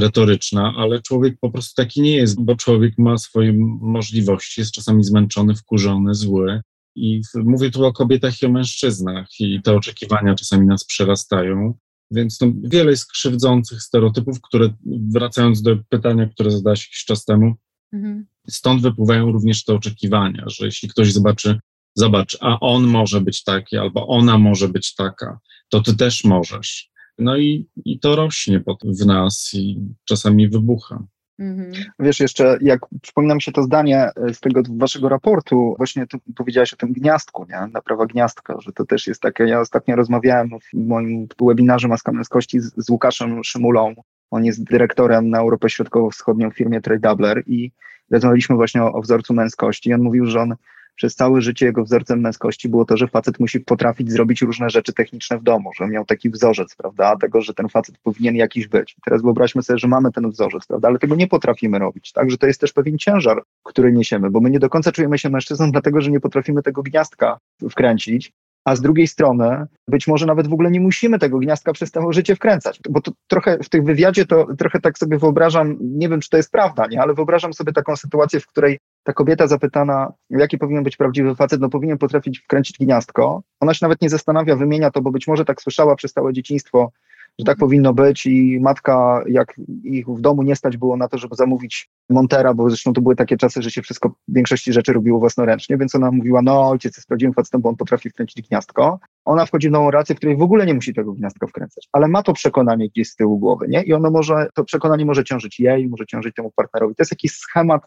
retoryczna, 0.00 0.74
ale 0.76 1.02
człowiek 1.02 1.36
po 1.40 1.50
prostu 1.50 1.74
taki 1.82 2.00
nie 2.00 2.16
jest, 2.16 2.40
bo 2.40 2.56
człowiek 2.56 2.98
ma 2.98 3.18
swoje 3.18 3.52
możliwości, 3.80 4.60
jest 4.60 4.72
czasami 4.72 5.04
zmęczony, 5.04 5.54
wkurzony, 5.54 6.14
zły. 6.14 6.60
I 6.96 7.20
mówię 7.34 7.70
tu 7.70 7.84
o 7.84 7.92
kobietach 7.92 8.42
i 8.42 8.46
o 8.46 8.48
mężczyznach, 8.48 9.26
i 9.40 9.62
te 9.62 9.74
oczekiwania 9.74 10.34
czasami 10.34 10.66
nas 10.66 10.84
przerastają. 10.84 11.74
Więc 12.10 12.40
no, 12.40 12.52
wiele 12.62 12.90
jest 12.90 13.10
krzywdzących 13.10 13.82
stereotypów, 13.82 14.40
które, 14.40 14.68
wracając 14.86 15.62
do 15.62 15.76
pytania, 15.88 16.28
które 16.28 16.50
zadałeś 16.50 16.80
jakiś 16.80 17.04
czas 17.04 17.24
temu, 17.24 17.54
mhm. 17.92 18.26
stąd 18.48 18.82
wypływają 18.82 19.32
również 19.32 19.64
te 19.64 19.74
oczekiwania, 19.74 20.44
że 20.46 20.66
jeśli 20.66 20.88
ktoś 20.88 21.12
zobaczy 21.12 21.60
zobacz, 21.94 22.38
a 22.40 22.60
on 22.60 22.86
może 22.86 23.20
być 23.20 23.44
taki, 23.44 23.76
albo 23.76 24.06
ona 24.06 24.38
może 24.38 24.68
być 24.68 24.94
taka, 24.94 25.38
to 25.68 25.80
ty 25.80 25.96
też 25.96 26.24
możesz. 26.24 26.90
No 27.18 27.36
i, 27.36 27.68
i 27.84 28.00
to 28.00 28.16
rośnie 28.16 28.62
w 28.84 29.06
nas 29.06 29.50
i 29.54 29.80
czasami 30.04 30.48
wybucha. 30.48 31.04
Mhm. 31.38 31.72
Wiesz, 31.98 32.20
jeszcze 32.20 32.58
jak 32.60 32.80
przypomina 33.02 33.34
mi 33.34 33.42
się 33.42 33.52
to 33.52 33.62
zdanie 33.62 34.10
e, 34.16 34.34
z 34.34 34.40
tego 34.40 34.62
waszego 34.70 35.08
raportu, 35.08 35.74
właśnie 35.76 36.06
ty 36.06 36.18
powiedziałaś 36.36 36.72
o 36.72 36.76
tym 36.76 36.92
gniazdku, 36.92 37.46
nie? 37.50 37.72
Naprawa 37.72 38.06
gniazdka, 38.06 38.60
że 38.60 38.72
to 38.72 38.86
też 38.86 39.06
jest 39.06 39.22
takie, 39.22 39.44
ja 39.44 39.60
ostatnio 39.60 39.96
rozmawiałem 39.96 40.50
w 40.50 40.74
moim 40.74 41.28
webinarze 41.40 41.88
Maska 41.88 42.12
Męskości 42.12 42.60
z, 42.60 42.72
z 42.76 42.90
Łukaszem 42.90 43.44
Szymulą, 43.44 43.94
on 44.30 44.44
jest 44.44 44.64
dyrektorem 44.64 45.30
na 45.30 45.38
Europę 45.38 45.70
Środkowo-Wschodnią 45.70 46.50
w 46.50 46.56
firmie 46.56 46.80
Trade 46.80 47.00
Doubler 47.00 47.42
i 47.46 47.72
rozmawialiśmy 48.10 48.56
właśnie 48.56 48.82
o, 48.82 48.92
o 48.92 49.00
wzorcu 49.00 49.34
męskości. 49.34 49.90
I 49.90 49.94
on 49.94 50.02
mówił, 50.02 50.26
że 50.26 50.40
on 50.40 50.54
przez 50.98 51.14
całe 51.14 51.40
życie 51.40 51.66
jego 51.66 51.84
wzorcem 51.84 52.20
męskości 52.20 52.68
było 52.68 52.84
to, 52.84 52.96
że 52.96 53.08
facet 53.08 53.40
musi 53.40 53.60
potrafić 53.60 54.12
zrobić 54.12 54.42
różne 54.42 54.70
rzeczy 54.70 54.92
techniczne 54.92 55.38
w 55.38 55.42
domu, 55.42 55.70
że 55.76 55.86
miał 55.86 56.04
taki 56.04 56.30
wzorzec, 56.30 56.74
prawda, 56.76 57.16
tego, 57.16 57.40
że 57.40 57.54
ten 57.54 57.68
facet 57.68 57.98
powinien 57.98 58.36
jakiś 58.36 58.68
być. 58.68 58.96
Teraz 59.04 59.22
wyobraźmy 59.22 59.62
sobie, 59.62 59.78
że 59.78 59.88
mamy 59.88 60.12
ten 60.12 60.30
wzorzec, 60.30 60.66
prawda, 60.66 60.88
ale 60.88 60.98
tego 60.98 61.14
nie 61.14 61.26
potrafimy 61.26 61.78
robić, 61.78 62.12
także 62.12 62.38
to 62.38 62.46
jest 62.46 62.60
też 62.60 62.72
pewien 62.72 62.98
ciężar, 62.98 63.42
który 63.62 63.92
niesiemy, 63.92 64.30
bo 64.30 64.40
my 64.40 64.50
nie 64.50 64.58
do 64.58 64.68
końca 64.68 64.92
czujemy 64.92 65.18
się 65.18 65.30
mężczyzną, 65.30 65.72
dlatego, 65.72 66.00
że 66.00 66.10
nie 66.10 66.20
potrafimy 66.20 66.62
tego 66.62 66.82
gniazdka 66.82 67.38
wkręcić, 67.70 68.32
a 68.68 68.76
z 68.76 68.80
drugiej 68.80 69.06
strony 69.06 69.66
być 69.88 70.06
może 70.06 70.26
nawet 70.26 70.48
w 70.48 70.52
ogóle 70.52 70.70
nie 70.70 70.80
musimy 70.80 71.18
tego 71.18 71.38
gniazdka 71.38 71.72
przez 71.72 71.90
całe 71.90 72.12
życie 72.12 72.36
wkręcać, 72.36 72.80
bo 72.90 73.00
to 73.00 73.12
trochę 73.26 73.58
w 73.58 73.68
tych 73.68 73.84
wywiadzie 73.84 74.26
to 74.26 74.46
trochę 74.58 74.80
tak 74.80 74.98
sobie 74.98 75.18
wyobrażam, 75.18 75.76
nie 75.80 76.08
wiem 76.08 76.20
czy 76.20 76.30
to 76.30 76.36
jest 76.36 76.52
prawda, 76.52 76.86
nie, 76.86 77.02
ale 77.02 77.14
wyobrażam 77.14 77.52
sobie 77.52 77.72
taką 77.72 77.96
sytuację, 77.96 78.40
w 78.40 78.46
której 78.46 78.78
ta 79.02 79.12
kobieta 79.12 79.46
zapytana, 79.46 80.12
jaki 80.30 80.58
powinien 80.58 80.84
być 80.84 80.96
prawdziwy 80.96 81.34
facet, 81.34 81.60
no 81.60 81.68
powinien 81.68 81.98
potrafić 81.98 82.38
wkręcić 82.38 82.78
gniazdko. 82.78 83.42
Ona 83.60 83.74
się 83.74 83.84
nawet 83.86 84.02
nie 84.02 84.10
zastanawia, 84.10 84.56
wymienia 84.56 84.90
to, 84.90 85.02
bo 85.02 85.10
być 85.10 85.26
może 85.26 85.44
tak 85.44 85.62
słyszała 85.62 85.96
przez 85.96 86.12
całe 86.12 86.32
dzieciństwo, 86.32 86.90
że 87.38 87.44
tak 87.44 87.58
powinno 87.58 87.94
być 87.94 88.26
i 88.26 88.60
matka, 88.60 89.24
jak 89.28 89.60
ich 89.84 90.06
w 90.06 90.20
domu 90.20 90.42
nie 90.42 90.56
stać 90.56 90.76
było 90.76 90.96
na 90.96 91.08
to, 91.08 91.18
żeby 91.18 91.36
zamówić 91.36 91.90
montera, 92.10 92.54
bo 92.54 92.70
zresztą 92.70 92.92
to 92.92 93.00
były 93.00 93.16
takie 93.16 93.36
czasy, 93.36 93.62
że 93.62 93.70
się 93.70 93.82
wszystko, 93.82 94.14
większości 94.28 94.72
rzeczy 94.72 94.92
robiło 94.92 95.18
własnoręcznie, 95.18 95.76
więc 95.76 95.94
ona 95.94 96.10
mówiła, 96.10 96.42
no 96.42 96.68
ojciec 96.68 96.96
jest 96.96 97.08
prawdziwym 97.08 97.34
facetem, 97.34 97.60
bo 97.60 97.68
on 97.68 97.76
potrafi 97.76 98.10
wkręcić 98.10 98.48
gniazdko. 98.48 98.98
Ona 99.24 99.46
wchodzi 99.46 99.68
w 99.68 99.72
nową 99.72 99.90
rację, 99.90 100.14
w 100.14 100.18
której 100.18 100.36
w 100.36 100.42
ogóle 100.42 100.66
nie 100.66 100.74
musi 100.74 100.94
tego 100.94 101.12
gniazdka 101.12 101.46
wkręcać, 101.46 101.88
ale 101.92 102.08
ma 102.08 102.22
to 102.22 102.32
przekonanie 102.32 102.88
gdzieś 102.88 103.10
z 103.10 103.16
tyłu 103.16 103.38
głowy, 103.38 103.66
nie? 103.68 103.82
I 103.82 103.92
ono 103.92 104.10
może, 104.10 104.48
to 104.54 104.64
przekonanie 104.64 105.04
może 105.04 105.24
ciążyć 105.24 105.60
jej, 105.60 105.88
może 105.88 106.06
ciążyć 106.06 106.34
temu 106.34 106.52
partnerowi. 106.56 106.94
To 106.94 107.02
jest 107.02 107.12
jakiś 107.12 107.32
schemat, 107.32 107.82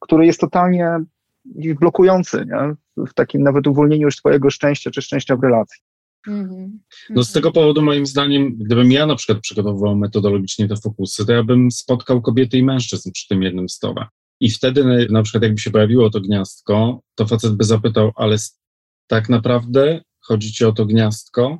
który 0.00 0.26
jest 0.26 0.40
totalnie 0.40 0.98
blokujący, 1.80 2.46
nie? 2.46 2.74
w 3.06 3.14
takim 3.14 3.42
nawet 3.42 3.66
uwolnieniu 3.66 4.04
już 4.04 4.16
swojego 4.16 4.50
szczęścia 4.50 4.90
czy 4.90 5.02
szczęścia 5.02 5.36
w 5.36 5.42
relacji. 5.42 5.82
Mhm. 6.28 6.80
No 7.10 7.24
z 7.24 7.32
tego 7.32 7.52
powodu 7.52 7.82
moim 7.82 8.06
zdaniem, 8.06 8.56
gdybym 8.58 8.92
ja 8.92 9.06
na 9.06 9.16
przykład 9.16 9.40
przygotowywał 9.40 9.96
metodologicznie 9.96 10.68
te 10.68 10.76
fokusy, 10.76 11.26
to 11.26 11.32
ja 11.32 11.42
bym 11.42 11.70
spotkał 11.70 12.22
kobiety 12.22 12.58
i 12.58 12.62
mężczyzn 12.62 13.12
przy 13.12 13.28
tym 13.28 13.42
jednym 13.42 13.68
stole. 13.68 14.06
I 14.40 14.50
wtedy 14.50 15.06
na 15.10 15.22
przykład 15.22 15.42
jakby 15.42 15.60
się 15.60 15.70
pojawiło 15.70 16.10
to 16.10 16.20
gniazdko, 16.20 17.00
to 17.14 17.26
facet 17.26 17.56
by 17.56 17.64
zapytał, 17.64 18.12
ale 18.16 18.36
tak 19.06 19.28
naprawdę 19.28 20.00
chodzi 20.20 20.52
ci 20.52 20.64
o 20.64 20.72
to 20.72 20.86
gniazdko? 20.86 21.58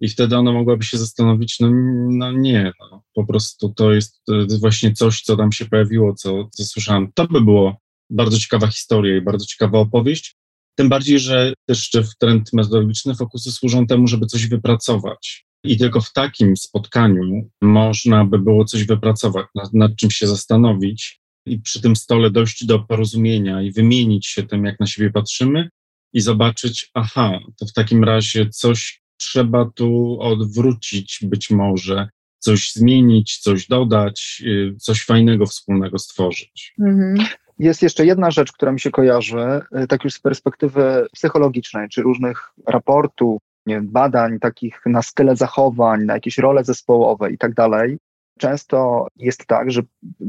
I 0.00 0.08
wtedy 0.08 0.36
ona 0.36 0.52
mogłaby 0.52 0.84
się 0.84 0.98
zastanowić, 0.98 1.60
no, 1.60 1.70
no 2.10 2.32
nie, 2.32 2.72
no, 2.80 3.02
po 3.14 3.26
prostu 3.26 3.68
to 3.68 3.92
jest, 3.92 4.20
to 4.26 4.34
jest 4.34 4.60
właśnie 4.60 4.92
coś, 4.92 5.22
co 5.22 5.36
tam 5.36 5.52
się 5.52 5.64
pojawiło, 5.64 6.14
co, 6.14 6.48
co 6.50 6.64
słyszałam. 6.64 7.12
To 7.14 7.26
by 7.26 7.40
było 7.40 7.76
bardzo 8.10 8.38
ciekawa 8.38 8.66
historia 8.66 9.16
i 9.16 9.20
bardzo 9.20 9.46
ciekawa 9.46 9.78
opowieść. 9.78 10.36
Tym 10.76 10.88
bardziej, 10.88 11.18
że 11.18 11.52
też 11.66 11.90
w 11.92 12.18
trend 12.18 12.52
metodologiczny 12.52 13.14
fokusy 13.14 13.52
służą 13.52 13.86
temu, 13.86 14.06
żeby 14.06 14.26
coś 14.26 14.46
wypracować. 14.46 15.46
I 15.64 15.76
tylko 15.76 16.00
w 16.00 16.12
takim 16.12 16.56
spotkaniu 16.56 17.50
można 17.62 18.24
by 18.24 18.38
było 18.38 18.64
coś 18.64 18.84
wypracować, 18.84 19.46
nad, 19.54 19.74
nad 19.74 19.96
czym 19.96 20.10
się 20.10 20.26
zastanowić 20.26 21.20
i 21.46 21.60
przy 21.60 21.80
tym 21.80 21.96
stole 21.96 22.30
dojść 22.30 22.64
do 22.64 22.78
porozumienia 22.78 23.62
i 23.62 23.72
wymienić 23.72 24.26
się 24.26 24.42
tym, 24.42 24.64
jak 24.64 24.80
na 24.80 24.86
siebie 24.86 25.10
patrzymy 25.10 25.68
i 26.12 26.20
zobaczyć, 26.20 26.90
aha, 26.94 27.38
to 27.58 27.66
w 27.66 27.72
takim 27.72 28.04
razie 28.04 28.48
coś 28.48 29.02
trzeba 29.16 29.70
tu 29.74 30.18
odwrócić 30.20 31.18
być 31.22 31.50
może, 31.50 32.08
coś 32.38 32.72
zmienić, 32.72 33.38
coś 33.38 33.66
dodać, 33.66 34.42
y, 34.46 34.76
coś 34.78 35.04
fajnego 35.04 35.46
wspólnego 35.46 35.98
stworzyć. 35.98 36.74
Mhm. 36.80 37.28
Jest 37.58 37.82
jeszcze 37.82 38.06
jedna 38.06 38.30
rzecz, 38.30 38.52
która 38.52 38.72
mi 38.72 38.80
się 38.80 38.90
kojarzy, 38.90 39.60
y, 39.82 39.86
tak 39.86 40.04
już 40.04 40.14
z 40.14 40.20
perspektywy 40.20 41.06
psychologicznej, 41.12 41.88
czy 41.88 42.02
różnych 42.02 42.52
raportów, 42.66 43.40
nie, 43.66 43.80
badań 43.80 44.38
takich 44.38 44.80
na 44.86 45.02
style 45.02 45.36
zachowań, 45.36 46.04
na 46.04 46.14
jakieś 46.14 46.38
role 46.38 46.64
zespołowe 46.64 47.30
i 47.30 47.38
tak 47.38 47.54
dalej. 47.54 47.98
Często 48.38 49.08
jest 49.16 49.46
tak, 49.46 49.70
że 49.70 49.82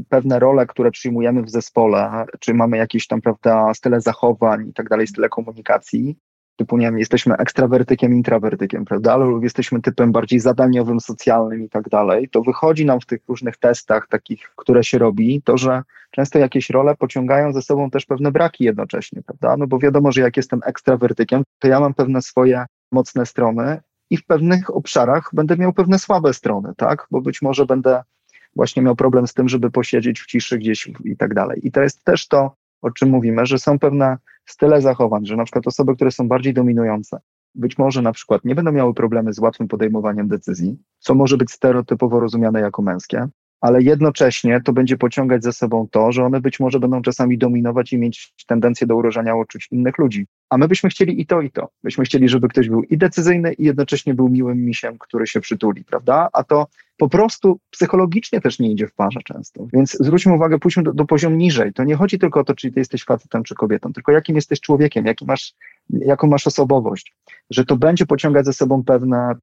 pewne 0.08 0.38
role, 0.38 0.66
które 0.66 0.90
przyjmujemy 0.90 1.42
w 1.42 1.50
zespole, 1.50 2.26
czy 2.40 2.54
mamy 2.54 2.76
jakieś 2.76 3.06
tam, 3.06 3.20
prawda, 3.20 3.74
style 3.74 4.00
zachowań 4.00 4.68
i 4.68 4.72
tak 4.72 4.88
dalej, 4.88 5.06
style 5.06 5.28
komunikacji, 5.28 6.16
typu, 6.58 6.78
nie 6.78 6.86
wiem, 6.86 6.98
jesteśmy 6.98 7.36
ekstrawertykiem, 7.36 8.14
intrawertykiem, 8.14 8.84
prawda, 8.84 9.16
lub 9.16 9.42
jesteśmy 9.42 9.82
typem 9.82 10.12
bardziej 10.12 10.40
zadaniowym, 10.40 11.00
socjalnym 11.00 11.64
i 11.64 11.68
tak 11.68 11.88
dalej, 11.88 12.28
to 12.28 12.42
wychodzi 12.42 12.86
nam 12.86 13.00
w 13.00 13.06
tych 13.06 13.20
różnych 13.28 13.56
testach 13.56 14.06
takich, 14.08 14.50
które 14.56 14.84
się 14.84 14.98
robi, 14.98 15.42
to, 15.42 15.56
że 15.56 15.82
często 16.10 16.38
jakieś 16.38 16.70
role 16.70 16.96
pociągają 16.96 17.52
ze 17.52 17.62
sobą 17.62 17.90
też 17.90 18.06
pewne 18.06 18.32
braki 18.32 18.64
jednocześnie, 18.64 19.22
prawda, 19.22 19.56
no 19.56 19.66
bo 19.66 19.78
wiadomo, 19.78 20.12
że 20.12 20.20
jak 20.20 20.36
jestem 20.36 20.60
ekstrawertykiem, 20.64 21.42
to 21.58 21.68
ja 21.68 21.80
mam 21.80 21.94
pewne 21.94 22.22
swoje 22.22 22.64
mocne 22.92 23.26
strony 23.26 23.80
i 24.10 24.16
w 24.16 24.26
pewnych 24.26 24.76
obszarach 24.76 25.30
będę 25.32 25.56
miał 25.56 25.72
pewne 25.72 25.98
słabe 25.98 26.34
strony, 26.34 26.72
tak, 26.76 27.06
bo 27.10 27.20
być 27.20 27.42
może 27.42 27.66
będę 27.66 28.02
właśnie 28.56 28.82
miał 28.82 28.96
problem 28.96 29.26
z 29.26 29.34
tym, 29.34 29.48
żeby 29.48 29.70
posiedzieć 29.70 30.20
w 30.20 30.26
ciszy 30.26 30.58
gdzieś 30.58 30.90
i 31.04 31.16
tak 31.16 31.34
dalej. 31.34 31.60
I 31.66 31.72
to 31.72 31.82
jest 31.82 32.04
też 32.04 32.28
to, 32.28 32.54
o 32.82 32.90
czym 32.90 33.10
mówimy, 33.10 33.46
że 33.46 33.58
są 33.58 33.78
pewne 33.78 34.16
style 34.50 34.80
zachowań, 34.80 35.26
że 35.26 35.36
na 35.36 35.44
przykład 35.44 35.66
osoby, 35.66 35.94
które 35.94 36.10
są 36.10 36.28
bardziej 36.28 36.54
dominujące, 36.54 37.18
być 37.54 37.78
może 37.78 38.02
na 38.02 38.12
przykład 38.12 38.44
nie 38.44 38.54
będą 38.54 38.72
miały 38.72 38.94
problemy 38.94 39.32
z 39.32 39.38
łatwym 39.38 39.68
podejmowaniem 39.68 40.28
decyzji, 40.28 40.78
co 40.98 41.14
może 41.14 41.36
być 41.36 41.50
stereotypowo 41.50 42.20
rozumiane 42.20 42.60
jako 42.60 42.82
męskie, 42.82 43.28
ale 43.60 43.82
jednocześnie 43.82 44.60
to 44.64 44.72
będzie 44.72 44.96
pociągać 44.96 45.44
za 45.44 45.52
sobą 45.52 45.88
to, 45.90 46.12
że 46.12 46.24
one 46.24 46.40
być 46.40 46.60
może 46.60 46.80
będą 46.80 47.02
czasami 47.02 47.38
dominować 47.38 47.92
i 47.92 47.98
mieć 47.98 48.32
tendencję 48.46 48.86
do 48.86 48.96
urażania 48.96 49.34
uczuć 49.34 49.68
innych 49.70 49.98
ludzi. 49.98 50.26
A 50.50 50.58
my 50.58 50.68
byśmy 50.68 50.90
chcieli 50.90 51.20
i 51.20 51.26
to, 51.26 51.40
i 51.40 51.50
to. 51.50 51.68
Byśmy 51.84 52.04
chcieli, 52.04 52.28
żeby 52.28 52.48
ktoś 52.48 52.68
był 52.68 52.82
i 52.82 52.98
decyzyjny, 52.98 53.52
i 53.52 53.64
jednocześnie 53.64 54.14
był 54.14 54.28
miłym 54.28 54.64
misiem, 54.64 54.98
który 54.98 55.26
się 55.26 55.40
przytuli, 55.40 55.84
prawda? 55.84 56.28
A 56.32 56.44
to 56.44 56.66
po 56.98 57.08
prostu 57.08 57.60
psychologicznie 57.70 58.40
też 58.40 58.58
nie 58.58 58.72
idzie 58.72 58.86
w 58.86 58.94
parze 58.94 59.20
często. 59.24 59.66
Więc 59.72 59.96
zwróćmy 60.00 60.34
uwagę, 60.34 60.58
pójdźmy 60.58 60.82
do, 60.82 60.92
do 60.92 61.04
poziomu 61.04 61.36
niżej. 61.36 61.72
To 61.72 61.84
nie 61.84 61.94
chodzi 61.94 62.18
tylko 62.18 62.40
o 62.40 62.44
to, 62.44 62.54
czy 62.54 62.72
ty 62.72 62.80
jesteś 62.80 63.04
facetem, 63.04 63.42
czy 63.42 63.54
kobietą, 63.54 63.92
tylko 63.92 64.12
jakim 64.12 64.36
jesteś 64.36 64.60
człowiekiem, 64.60 65.06
jaki 65.06 65.26
masz, 65.26 65.54
jaką 65.90 66.26
masz 66.26 66.46
osobowość. 66.46 67.14
Że 67.50 67.64
to 67.64 67.76
będzie 67.76 68.06
pociągać 68.06 68.44
ze 68.44 68.52
sobą 68.52 68.84
pewne 68.84 69.34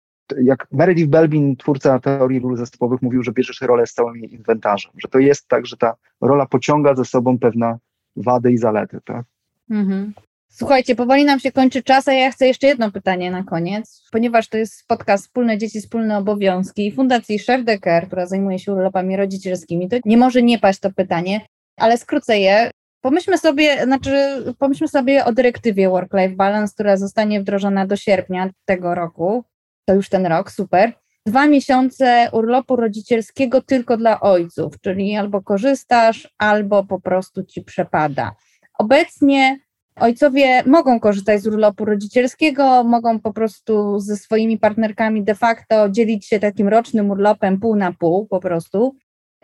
jak 0.44 0.68
Meredith 0.72 1.10
Belbin, 1.10 1.56
twórca 1.56 2.00
teorii 2.00 2.40
ról 2.40 2.58
zespołowych, 2.58 3.02
mówił, 3.02 3.24
że 3.24 3.32
bierzesz 3.32 3.62
rolę 3.62 3.88
z 3.88 3.94
całym 3.94 4.16
jej 4.16 4.34
inwentarzem, 4.34 4.92
że 4.98 5.08
to 5.08 5.20
jest 5.20 5.48
tak, 5.48 5.66
że 5.66 5.78
ta 5.78 5.96
rola 6.22 6.46
pociąga 6.46 6.96
ze 6.96 7.06
sobą 7.06 7.40
pewne 7.40 7.78
wady 8.16 8.52
i 8.52 8.58
zalety, 8.58 9.00
tak? 9.06 9.26
Mhm. 9.70 10.14
Słuchajcie, 10.50 10.96
powoli 10.96 11.26
nam 11.26 11.40
się 11.40 11.52
kończy 11.52 11.84
czas, 11.84 12.08
a 12.08 12.14
ja 12.14 12.32
chcę 12.32 12.48
jeszcze 12.48 12.68
jedno 12.68 12.92
pytanie 12.92 13.32
na 13.32 13.44
koniec, 13.44 14.08
ponieważ 14.12 14.48
to 14.48 14.58
jest 14.58 14.88
podcast 14.88 15.26
Wspólne 15.26 15.58
Dzieci, 15.58 15.82
Wspólne 15.82 16.18
Obowiązki 16.18 16.92
Fundacji 16.92 17.40
Chef 17.40 17.64
de 17.64 17.80
Care, 17.80 18.08
która 18.08 18.26
zajmuje 18.26 18.60
się 18.60 18.74
urlopami 18.74 19.18
rodzicielskimi, 19.18 19.90
to 19.90 19.98
nie 20.06 20.18
może 20.18 20.42
nie 20.42 20.60
paść 20.60 20.80
to 20.80 20.92
pytanie, 20.92 21.42
ale 21.78 21.98
skrócę 21.98 22.40
je. 22.40 22.72
Pomyślmy 23.02 23.38
sobie, 23.38 23.84
znaczy, 23.84 24.44
pomyślmy 24.60 24.88
sobie 24.88 25.26
o 25.26 25.34
dyrektywie 25.34 25.90
Work-Life 25.90 26.36
Balance, 26.36 26.74
która 26.74 26.98
zostanie 26.98 27.42
wdrożona 27.42 27.88
do 27.88 27.96
sierpnia 27.96 28.50
tego 28.66 28.96
roku 28.96 29.44
to 29.86 29.94
już 29.94 30.10
ten 30.10 30.26
rok, 30.26 30.52
super. 30.52 30.94
Dwa 31.26 31.48
miesiące 31.48 32.30
urlopu 32.32 32.76
rodzicielskiego 32.76 33.62
tylko 33.62 33.98
dla 33.98 34.20
ojców, 34.20 34.82
czyli 34.82 35.16
albo 35.16 35.42
korzystasz, 35.42 36.34
albo 36.38 36.84
po 36.84 37.02
prostu 37.02 37.44
ci 37.44 37.62
przepada. 37.62 38.36
Obecnie 38.80 39.60
ojcowie 39.96 40.64
mogą 40.66 41.00
korzystać 41.00 41.42
z 41.42 41.48
urlopu 41.48 41.86
rodzicielskiego, 41.86 42.84
mogą 42.84 43.20
po 43.20 43.34
prostu 43.34 44.00
ze 44.00 44.18
swoimi 44.18 44.60
partnerkami 44.60 45.24
de 45.24 45.36
facto 45.36 45.90
dzielić 45.90 46.28
się 46.28 46.40
takim 46.40 46.68
rocznym 46.68 47.12
urlopem 47.12 47.60
pół 47.60 47.76
na 47.76 47.94
pół 47.94 48.28
po 48.28 48.40
prostu 48.40 48.96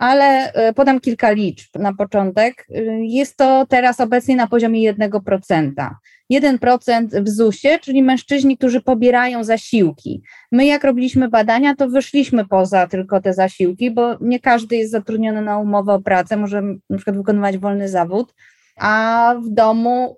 ale 0.01 0.53
e, 0.53 0.73
podam 0.73 0.99
kilka 0.99 1.31
liczb 1.31 1.69
na 1.79 1.93
początek. 1.93 2.67
E, 2.69 2.81
jest 3.05 3.37
to 3.37 3.65
teraz 3.69 3.99
obecnie 3.99 4.35
na 4.35 4.47
poziomie 4.47 4.93
1%. 4.93 5.89
1% 6.33 7.23
w 7.23 7.29
ZUS-ie, 7.29 7.79
czyli 7.79 8.03
mężczyźni, 8.03 8.57
którzy 8.57 8.81
pobierają 8.81 9.43
zasiłki. 9.43 10.21
My, 10.51 10.65
jak 10.65 10.83
robiliśmy 10.83 11.29
badania, 11.29 11.75
to 11.75 11.89
wyszliśmy 11.89 12.47
poza 12.47 12.87
tylko 12.87 13.21
te 13.21 13.33
zasiłki, 13.33 13.91
bo 13.91 14.17
nie 14.21 14.39
każdy 14.39 14.75
jest 14.75 14.91
zatrudniony 14.91 15.41
na 15.41 15.57
umowę 15.57 15.93
o 15.93 16.01
pracę, 16.01 16.37
może 16.37 16.61
na 16.89 16.97
przykład 16.97 17.17
wykonywać 17.17 17.57
wolny 17.57 17.89
zawód, 17.89 18.33
a 18.77 19.35
w 19.45 19.49
domu 19.49 20.17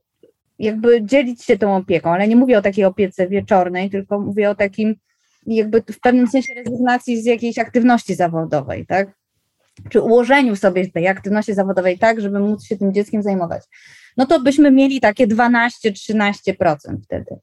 jakby 0.59 1.05
dzielić 1.05 1.43
się 1.43 1.57
tą 1.57 1.75
opieką, 1.75 2.11
ale 2.11 2.27
nie 2.27 2.35
mówię 2.35 2.57
o 2.57 2.61
takiej 2.61 2.85
opiece 2.85 3.27
wieczornej, 3.27 3.89
tylko 3.89 4.19
mówię 4.19 4.49
o 4.49 4.55
takim 4.55 4.95
jakby 5.45 5.81
w 5.81 5.99
pewnym 5.99 6.27
sensie 6.27 6.53
rezygnacji 6.53 7.21
z 7.21 7.25
jakiejś 7.25 7.59
aktywności 7.59 8.15
zawodowej, 8.15 8.85
tak? 8.85 9.22
Czy 9.89 10.01
ułożeniu 10.01 10.55
sobie 10.55 10.91
tej 10.91 11.07
aktywności 11.07 11.53
zawodowej 11.53 11.99
tak, 11.99 12.21
żeby 12.21 12.39
móc 12.39 12.63
się 12.63 12.77
tym 12.77 12.93
dzieckiem 12.93 13.23
zajmować. 13.23 13.63
No 14.17 14.25
to 14.25 14.39
byśmy 14.39 14.71
mieli 14.71 15.01
takie 15.01 15.27
12-13% 15.27 16.75
wtedy. 17.03 17.35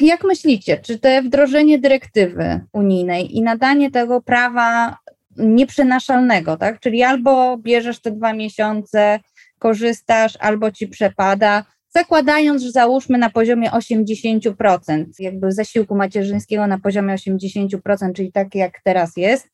Jak 0.00 0.24
myślicie, 0.24 0.78
czy 0.78 0.98
te 0.98 1.22
wdrożenie 1.22 1.78
dyrektywy 1.78 2.60
unijnej 2.72 3.36
i 3.36 3.42
nadanie 3.42 3.90
tego 3.90 4.20
prawa 4.20 4.96
nieprzenaszalnego, 5.36 6.56
tak? 6.56 6.80
Czyli 6.80 7.02
albo 7.02 7.58
bierzesz 7.58 8.00
te 8.00 8.10
dwa 8.10 8.32
miesiące, 8.32 9.20
korzystasz, 9.58 10.36
albo 10.40 10.70
ci 10.70 10.88
przepada, 10.88 11.64
zakładając, 11.88 12.62
że 12.62 12.70
załóżmy 12.70 13.18
na 13.18 13.30
poziomie 13.30 13.70
80%, 13.70 15.04
jakby 15.18 15.52
zasiłku 15.52 15.96
macierzyńskiego 15.96 16.66
na 16.66 16.78
poziomie 16.78 17.14
80%, 17.14 18.12
czyli 18.14 18.32
tak 18.32 18.54
jak 18.54 18.80
teraz 18.84 19.16
jest, 19.16 19.48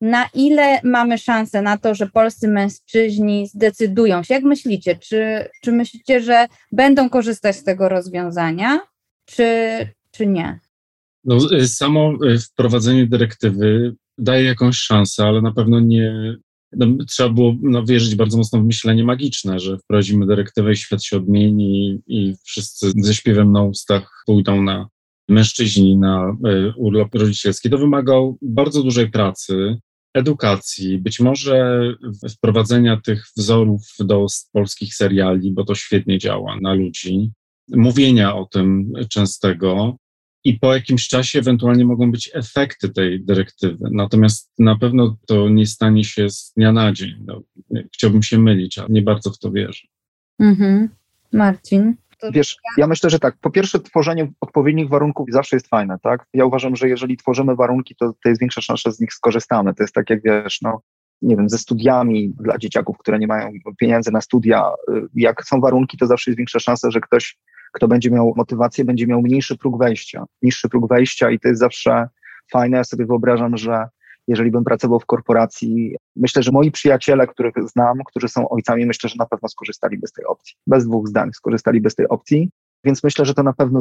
na 0.00 0.26
ile 0.34 0.80
mamy 0.84 1.18
szansę 1.18 1.62
na 1.62 1.78
to, 1.78 1.94
że 1.94 2.06
polscy 2.06 2.48
mężczyźni 2.48 3.46
zdecydują 3.46 4.22
się? 4.22 4.34
Jak 4.34 4.44
myślicie? 4.44 4.96
Czy, 4.96 5.48
czy 5.62 5.72
myślicie, 5.72 6.20
że 6.20 6.46
będą 6.72 7.10
korzystać 7.10 7.56
z 7.56 7.64
tego 7.64 7.88
rozwiązania, 7.88 8.80
czy, 9.24 9.46
czy 10.10 10.26
nie? 10.26 10.60
No, 11.24 11.38
y, 11.52 11.68
samo 11.68 12.12
y, 12.24 12.38
wprowadzenie 12.38 13.06
dyrektywy 13.06 13.94
daje 14.18 14.44
jakąś 14.44 14.76
szansę, 14.76 15.24
ale 15.24 15.42
na 15.42 15.52
pewno 15.52 15.80
nie. 15.80 16.36
No, 16.72 16.86
trzeba 17.08 17.28
było 17.28 17.54
no, 17.62 17.84
wierzyć 17.84 18.14
bardzo 18.14 18.38
mocno 18.38 18.60
w 18.60 18.64
myślenie 18.64 19.04
magiczne, 19.04 19.58
że 19.58 19.78
wprowadzimy 19.78 20.26
dyrektywę 20.26 20.72
i 20.72 20.76
świat 20.76 21.04
się 21.04 21.16
odmieni 21.16 22.00
i 22.06 22.34
wszyscy 22.44 22.92
ze 22.96 23.14
śpiewem 23.14 23.52
na 23.52 23.62
ustach 23.62 24.22
pójdą 24.26 24.62
na 24.62 24.88
mężczyźni 25.28 25.96
na 25.96 26.36
y, 26.46 26.72
urlop 26.76 27.14
rodzicielski. 27.14 27.70
To 27.70 27.78
wymagał 27.78 28.38
bardzo 28.42 28.82
dużej 28.82 29.10
pracy, 29.10 29.78
edukacji, 30.14 30.98
być 30.98 31.20
może 31.20 31.84
wprowadzenia 32.30 33.00
tych 33.00 33.26
wzorów 33.36 33.82
do 34.00 34.26
polskich 34.52 34.94
seriali, 34.94 35.52
bo 35.52 35.64
to 35.64 35.74
świetnie 35.74 36.18
działa 36.18 36.56
na 36.62 36.74
ludzi, 36.74 37.30
mówienia 37.68 38.36
o 38.36 38.46
tym 38.46 38.92
częstego 39.10 39.96
i 40.44 40.58
po 40.58 40.74
jakimś 40.74 41.08
czasie 41.08 41.38
ewentualnie 41.38 41.84
mogą 41.84 42.10
być 42.10 42.30
efekty 42.34 42.88
tej 42.88 43.24
dyrektywy. 43.24 43.88
Natomiast 43.92 44.52
na 44.58 44.78
pewno 44.78 45.16
to 45.26 45.48
nie 45.48 45.66
stanie 45.66 46.04
się 46.04 46.30
z 46.30 46.52
dnia 46.56 46.72
na 46.72 46.92
dzień. 46.92 47.24
No, 47.26 47.42
chciałbym 47.94 48.22
się 48.22 48.38
mylić, 48.38 48.78
ale 48.78 48.88
nie 48.90 49.02
bardzo 49.02 49.30
w 49.30 49.38
to 49.38 49.50
wierzę. 49.50 49.86
Mhm. 50.38 50.88
Marcin? 51.32 51.96
Wiesz, 52.32 52.56
ja 52.76 52.86
myślę, 52.86 53.10
że 53.10 53.18
tak, 53.18 53.36
po 53.40 53.50
pierwsze 53.50 53.80
tworzenie 53.80 54.32
odpowiednich 54.40 54.88
warunków 54.88 55.26
zawsze 55.30 55.56
jest 55.56 55.68
fajne, 55.68 55.98
tak? 56.02 56.26
Ja 56.34 56.44
uważam, 56.44 56.76
że 56.76 56.88
jeżeli 56.88 57.16
tworzymy 57.16 57.56
warunki, 57.56 57.94
to, 57.96 58.12
to 58.22 58.28
jest 58.28 58.40
większa 58.40 58.60
szansa, 58.60 58.90
że 58.90 58.92
z 58.92 59.00
nich 59.00 59.12
skorzystamy. 59.12 59.74
To 59.74 59.82
jest 59.82 59.94
tak 59.94 60.10
jak, 60.10 60.22
wiesz, 60.22 60.62
no, 60.62 60.82
nie 61.22 61.36
wiem, 61.36 61.48
ze 61.48 61.58
studiami 61.58 62.32
dla 62.40 62.58
dzieciaków, 62.58 62.98
które 62.98 63.18
nie 63.18 63.26
mają 63.26 63.50
pieniędzy 63.78 64.12
na 64.12 64.20
studia. 64.20 64.70
Jak 65.14 65.44
są 65.44 65.60
warunki, 65.60 65.98
to 65.98 66.06
zawsze 66.06 66.30
jest 66.30 66.38
większa 66.38 66.58
szansa, 66.58 66.90
że 66.90 67.00
ktoś, 67.00 67.38
kto 67.72 67.88
będzie 67.88 68.10
miał 68.10 68.32
motywację, 68.36 68.84
będzie 68.84 69.06
miał 69.06 69.22
mniejszy 69.22 69.58
próg 69.58 69.78
wejścia, 69.78 70.24
niższy 70.42 70.68
próg 70.68 70.88
wejścia 70.88 71.30
i 71.30 71.40
to 71.40 71.48
jest 71.48 71.60
zawsze 71.60 72.08
fajne. 72.52 72.76
Ja 72.76 72.84
sobie 72.84 73.06
wyobrażam, 73.06 73.56
że 73.56 73.88
jeżeli 74.30 74.50
bym 74.50 74.64
pracował 74.64 75.00
w 75.00 75.06
korporacji, 75.06 75.96
myślę, 76.16 76.42
że 76.42 76.52
moi 76.52 76.70
przyjaciele, 76.70 77.26
których 77.26 77.54
znam, 77.66 77.98
którzy 78.06 78.28
są 78.28 78.48
ojcami, 78.48 78.86
myślę, 78.86 79.10
że 79.10 79.16
na 79.18 79.26
pewno 79.26 79.48
skorzystaliby 79.48 80.06
z 80.06 80.12
tej 80.12 80.24
opcji. 80.24 80.54
Bez 80.66 80.86
dwóch 80.86 81.08
zdań 81.08 81.30
skorzystaliby 81.32 81.90
z 81.90 81.94
tej 81.94 82.08
opcji, 82.08 82.50
więc 82.84 83.04
myślę, 83.04 83.24
że 83.24 83.34
to 83.34 83.42
na 83.42 83.52
pewno, 83.52 83.80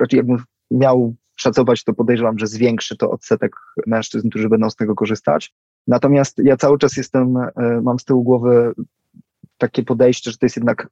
raczej 0.00 0.16
jakbym 0.16 0.38
miał 0.70 1.14
szacować, 1.36 1.84
to 1.84 1.94
podejrzewam, 1.94 2.38
że 2.38 2.46
zwiększy 2.46 2.96
to 2.96 3.10
odsetek 3.10 3.52
mężczyzn, 3.86 4.28
którzy 4.28 4.48
będą 4.48 4.70
z 4.70 4.76
tego 4.76 4.94
korzystać. 4.94 5.54
Natomiast 5.86 6.38
ja 6.38 6.56
cały 6.56 6.78
czas 6.78 6.96
jestem, 6.96 7.36
e, 7.36 7.52
mam 7.82 7.98
z 7.98 8.04
tyłu 8.04 8.22
głowy 8.22 8.72
takie 9.58 9.82
podejście, 9.82 10.30
że 10.30 10.38
to 10.38 10.46
jest 10.46 10.56
jednak, 10.56 10.88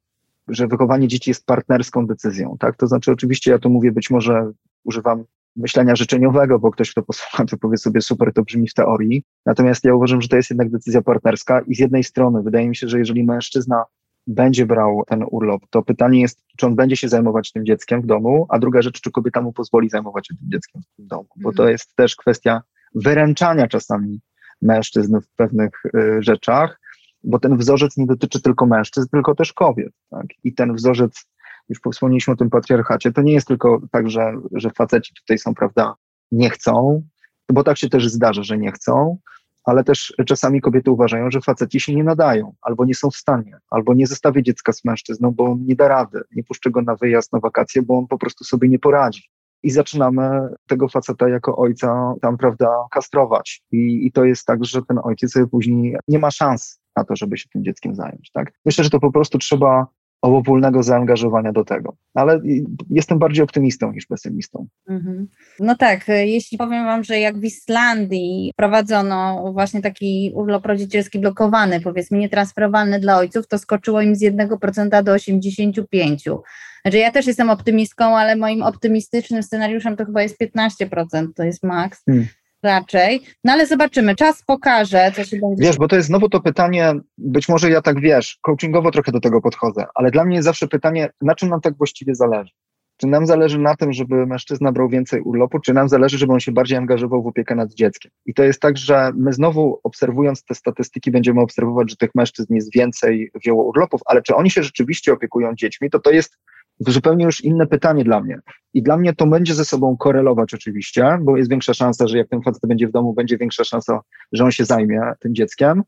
że 0.47 0.67
wychowanie 0.67 1.07
dzieci 1.07 1.29
jest 1.29 1.45
partnerską 1.45 2.07
decyzją, 2.07 2.55
tak? 2.59 2.77
To 2.77 2.87
znaczy, 2.87 3.11
oczywiście 3.11 3.51
ja 3.51 3.59
tu 3.59 3.69
mówię, 3.69 3.91
być 3.91 4.09
może 4.09 4.51
używam 4.83 5.23
myślenia 5.55 5.95
życzeniowego, 5.95 6.59
bo 6.59 6.71
ktoś, 6.71 6.91
kto 6.91 7.03
posłucha, 7.03 7.45
to 7.45 7.57
powie 7.57 7.77
sobie 7.77 8.01
super, 8.01 8.33
to 8.33 8.43
brzmi 8.43 8.69
w 8.69 8.73
teorii. 8.73 9.23
Natomiast 9.45 9.83
ja 9.83 9.95
uważam, 9.95 10.21
że 10.21 10.27
to 10.27 10.35
jest 10.35 10.49
jednak 10.49 10.69
decyzja 10.69 11.01
partnerska 11.01 11.61
i 11.67 11.75
z 11.75 11.79
jednej 11.79 12.03
strony 12.03 12.43
wydaje 12.43 12.69
mi 12.69 12.75
się, 12.75 12.87
że 12.87 12.99
jeżeli 12.99 13.23
mężczyzna 13.23 13.83
będzie 14.27 14.65
brał 14.65 15.03
ten 15.07 15.23
urlop, 15.31 15.61
to 15.69 15.81
pytanie 15.81 16.21
jest, 16.21 16.43
czy 16.57 16.65
on 16.65 16.75
będzie 16.75 16.97
się 16.97 17.09
zajmować 17.09 17.51
tym 17.51 17.65
dzieckiem 17.65 18.01
w 18.01 18.05
domu, 18.05 18.45
a 18.49 18.59
druga 18.59 18.81
rzecz, 18.81 19.01
czy 19.01 19.11
kobieta 19.11 19.41
mu 19.41 19.53
pozwoli 19.53 19.89
zajmować 19.89 20.27
się 20.27 20.35
tym 20.35 20.49
dzieckiem 20.51 20.81
w 20.99 21.07
domu, 21.07 21.27
bo 21.35 21.51
to 21.51 21.63
mhm. 21.63 21.71
jest 21.71 21.95
też 21.95 22.15
kwestia 22.15 22.61
wyręczania 22.95 23.67
czasami 23.67 24.21
mężczyzn 24.61 25.19
w 25.19 25.35
pewnych 25.35 25.85
y, 25.85 26.17
rzeczach, 26.19 26.79
bo 27.23 27.39
ten 27.39 27.57
wzorzec 27.57 27.97
nie 27.97 28.05
dotyczy 28.05 28.41
tylko 28.41 28.65
mężczyzn, 28.65 29.07
tylko 29.11 29.35
też 29.35 29.53
kobiet. 29.53 29.93
Tak? 30.09 30.25
I 30.43 30.53
ten 30.53 30.75
wzorzec 30.75 31.25
już 31.69 31.79
wspomnieliśmy 31.91 32.33
o 32.33 32.37
tym 32.37 32.49
patriarchacie, 32.49 33.11
to 33.11 33.21
nie 33.21 33.33
jest 33.33 33.47
tylko 33.47 33.81
tak, 33.91 34.09
że, 34.09 34.33
że 34.51 34.69
faceci 34.69 35.13
tutaj 35.13 35.37
są, 35.37 35.53
prawda, 35.53 35.95
nie 36.31 36.49
chcą, 36.49 37.03
bo 37.49 37.63
tak 37.63 37.77
się 37.77 37.89
też 37.89 38.07
zdarza, 38.07 38.43
że 38.43 38.57
nie 38.57 38.71
chcą, 38.71 39.17
ale 39.63 39.83
też 39.83 40.13
czasami 40.25 40.61
kobiety 40.61 40.91
uważają, 40.91 41.31
że 41.31 41.41
faceci 41.41 41.79
się 41.79 41.95
nie 41.95 42.03
nadają, 42.03 42.53
albo 42.61 42.85
nie 42.85 42.95
są 42.95 43.09
w 43.09 43.15
stanie, 43.15 43.57
albo 43.69 43.93
nie 43.93 44.07
zostawię 44.07 44.43
dziecka 44.43 44.73
z 44.73 44.85
mężczyzną, 44.85 45.31
bo 45.31 45.45
on 45.45 45.65
nie 45.65 45.75
da 45.75 45.87
rady, 45.87 46.21
nie 46.35 46.43
puszczę 46.43 46.71
go 46.71 46.81
na 46.81 46.95
wyjazd, 46.95 47.33
na 47.33 47.39
wakacje, 47.39 47.81
bo 47.81 47.97
on 47.97 48.07
po 48.07 48.17
prostu 48.17 48.43
sobie 48.43 48.69
nie 48.69 48.79
poradzi. 48.79 49.29
I 49.63 49.71
zaczynamy 49.71 50.49
tego 50.67 50.89
faceta 50.89 51.29
jako 51.29 51.57
ojca 51.57 52.13
tam, 52.21 52.37
prawda, 52.37 52.67
kastrować. 52.91 53.63
I, 53.71 54.05
I 54.07 54.11
to 54.11 54.25
jest 54.25 54.45
tak, 54.45 54.65
że 54.65 54.81
ten 54.81 54.99
ojciec 55.03 55.31
sobie 55.31 55.47
później 55.47 55.95
nie 56.07 56.19
ma 56.19 56.31
szans 56.31 56.81
na 56.95 57.03
to, 57.03 57.15
żeby 57.15 57.37
się 57.37 57.49
tym 57.49 57.63
dzieckiem 57.63 57.95
zająć. 57.95 58.31
Tak? 58.31 58.51
Myślę, 58.65 58.83
że 58.83 58.89
to 58.89 58.99
po 58.99 59.11
prostu 59.11 59.37
trzeba 59.37 59.87
obopólnego 60.21 60.83
zaangażowania 60.83 61.51
do 61.51 61.63
tego. 61.63 61.95
Ale 62.13 62.41
jestem 62.89 63.19
bardziej 63.19 63.43
optymistą 63.43 63.91
niż 63.91 64.05
pesymistą. 64.05 64.67
Mhm. 64.89 65.27
No 65.59 65.75
tak, 65.75 66.07
jeśli 66.07 66.57
powiem 66.57 66.85
Wam, 66.85 67.03
że 67.03 67.19
jak 67.19 67.39
w 67.39 67.43
Islandii 67.43 68.53
prowadzono 68.55 69.51
właśnie 69.53 69.81
taki 69.81 70.31
urlop 70.35 70.65
rodzicielski 70.65 71.19
blokowany, 71.19 71.81
powiedzmy 71.81 72.17
nietransferowalny 72.17 72.99
dla 72.99 73.17
ojców, 73.17 73.47
to 73.47 73.57
skoczyło 73.57 74.01
im 74.01 74.15
z 74.15 74.21
1% 74.21 75.03
do 75.03 75.15
85%. 75.15 76.37
Znaczy 76.81 76.97
ja 76.97 77.11
też 77.11 77.27
jestem 77.27 77.49
optymistką, 77.49 78.05
ale 78.17 78.35
moim 78.35 78.63
optymistycznym 78.63 79.43
scenariuszem 79.43 79.95
to 79.95 80.05
chyba 80.05 80.21
jest 80.21 80.41
15%, 80.41 81.27
to 81.35 81.43
jest 81.43 81.63
maks. 81.63 82.03
Hmm 82.05 82.27
raczej. 82.63 83.21
No 83.43 83.53
ale 83.53 83.67
zobaczymy, 83.67 84.15
czas 84.15 84.43
pokaże, 84.43 85.11
co 85.15 85.23
się 85.23 85.37
będzie. 85.37 85.63
Wiesz, 85.63 85.77
bo 85.77 85.87
to 85.87 85.95
jest 85.95 86.07
znowu 86.07 86.29
to 86.29 86.39
pytanie, 86.39 86.93
być 87.17 87.49
może 87.49 87.69
ja 87.69 87.81
tak 87.81 87.99
wiesz, 87.99 88.37
coachingowo 88.41 88.91
trochę 88.91 89.11
do 89.11 89.19
tego 89.19 89.41
podchodzę, 89.41 89.85
ale 89.95 90.11
dla 90.11 90.25
mnie 90.25 90.35
jest 90.35 90.45
zawsze 90.45 90.67
pytanie, 90.67 91.09
na 91.21 91.35
czym 91.35 91.49
nam 91.49 91.61
tak 91.61 91.77
właściwie 91.77 92.15
zależy? 92.15 92.51
Czy 92.97 93.07
nam 93.07 93.25
zależy 93.25 93.59
na 93.59 93.75
tym, 93.75 93.93
żeby 93.93 94.25
mężczyzna 94.25 94.71
brał 94.71 94.89
więcej 94.89 95.21
urlopu, 95.21 95.59
czy 95.59 95.73
nam 95.73 95.89
zależy, 95.89 96.17
żeby 96.17 96.33
on 96.33 96.39
się 96.39 96.51
bardziej 96.51 96.77
angażował 96.77 97.23
w 97.23 97.27
opiekę 97.27 97.55
nad 97.55 97.73
dzieckiem? 97.73 98.11
I 98.25 98.33
to 98.33 98.43
jest 98.43 98.59
tak, 98.61 98.77
że 98.77 99.11
my 99.15 99.33
znowu 99.33 99.79
obserwując 99.83 100.43
te 100.43 100.55
statystyki 100.55 101.11
będziemy 101.11 101.41
obserwować, 101.41 101.89
że 101.89 101.95
tych 101.95 102.15
mężczyzn 102.15 102.53
jest 102.53 102.73
więcej 102.73 103.31
wzięło 103.35 103.63
urlopów, 103.63 104.01
ale 104.05 104.21
czy 104.21 104.35
oni 104.35 104.49
się 104.49 104.63
rzeczywiście 104.63 105.13
opiekują 105.13 105.55
dziećmi, 105.55 105.89
to 105.89 105.99
to 105.99 106.11
jest 106.11 106.37
zupełnie 106.79 107.25
już 107.25 107.43
inne 107.43 107.67
pytanie 107.67 108.03
dla 108.03 108.21
mnie. 108.21 108.39
I 108.73 108.83
dla 108.83 108.97
mnie 108.97 109.13
to 109.13 109.27
będzie 109.27 109.53
ze 109.53 109.65
sobą 109.65 109.97
korelować 109.97 110.53
oczywiście, 110.53 111.17
bo 111.21 111.37
jest 111.37 111.49
większa 111.49 111.73
szansa, 111.73 112.07
że 112.07 112.17
jak 112.17 112.29
ten 112.29 112.41
facet 112.41 112.61
będzie 112.67 112.87
w 112.87 112.91
domu, 112.91 113.13
będzie 113.13 113.37
większa 113.37 113.63
szansa, 113.63 113.99
że 114.31 114.43
on 114.43 114.51
się 114.51 114.65
zajmie 114.65 115.01
tym 115.19 115.35
dzieckiem. 115.35 115.83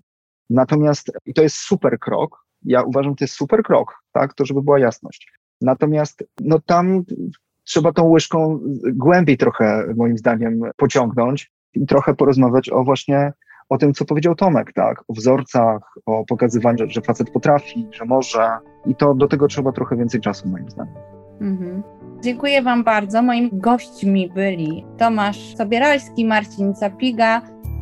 Natomiast, 0.50 1.12
i 1.26 1.34
to 1.34 1.44
jest 1.44 1.56
super 1.56 2.00
krok, 2.00 2.46
ja 2.66 2.82
uważam, 2.82 3.16
to 3.16 3.24
jest 3.24 3.34
super 3.34 3.64
krok, 3.64 4.04
tak, 4.12 4.34
to 4.34 4.46
żeby 4.46 4.62
była 4.62 4.80
jasność. 4.80 5.32
Natomiast, 5.62 6.24
no 6.42 6.60
tam 6.60 7.04
trzeba 7.64 7.94
tą 7.94 8.04
łyżką 8.04 8.60
głębiej 8.94 9.38
trochę, 9.38 9.94
moim 9.98 10.18
zdaniem, 10.18 10.62
pociągnąć 10.78 11.52
i 11.74 11.86
trochę 11.86 12.16
porozmawiać 12.16 12.70
o 12.70 12.84
właśnie 12.84 13.34
o 13.70 13.78
tym, 13.78 13.94
co 13.94 14.06
powiedział 14.06 14.36
Tomek, 14.36 14.74
tak? 14.74 15.04
O 15.08 15.14
wzorcach, 15.14 15.96
o 16.06 16.26
pokazywaniu, 16.26 16.90
że 16.90 17.02
facet 17.02 17.30
potrafi, 17.30 17.88
że 17.92 18.06
może. 18.06 18.50
I 18.86 18.96
to 18.96 19.14
do 19.14 19.28
tego 19.28 19.48
trzeba 19.48 19.72
trochę 19.72 19.96
więcej 19.96 20.22
czasu, 20.22 20.50
moim 20.50 20.70
zdaniem. 20.70 20.94
Mhm. 21.42 21.84
Dziękuję 22.24 22.62
Wam 22.62 22.84
bardzo. 22.84 23.22
Moimi 23.22 23.50
gośćmi 23.54 24.30
byli 24.30 24.86
Tomasz 24.98 25.56
Sobieralski, 25.58 26.26
Marcin 26.26 26.74
Capiga. 26.74 27.42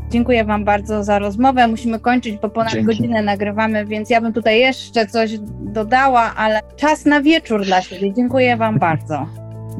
Dziękuję 0.09 0.45
Wam 0.45 0.65
bardzo 0.65 1.03
za 1.03 1.19
rozmowę. 1.19 1.67
Musimy 1.67 1.99
kończyć, 1.99 2.37
bo 2.37 2.49
ponad 2.49 2.71
Dzięki. 2.71 2.85
godzinę 2.85 3.21
nagrywamy, 3.21 3.85
więc 3.85 4.09
ja 4.09 4.21
bym 4.21 4.33
tutaj 4.33 4.59
jeszcze 4.59 5.07
coś 5.07 5.39
dodała, 5.59 6.35
ale 6.35 6.59
czas 6.75 7.05
na 7.05 7.21
wieczór 7.21 7.65
dla 7.65 7.81
siebie. 7.81 8.13
Dziękuję 8.13 8.57
Wam 8.57 8.79
bardzo. 8.79 9.25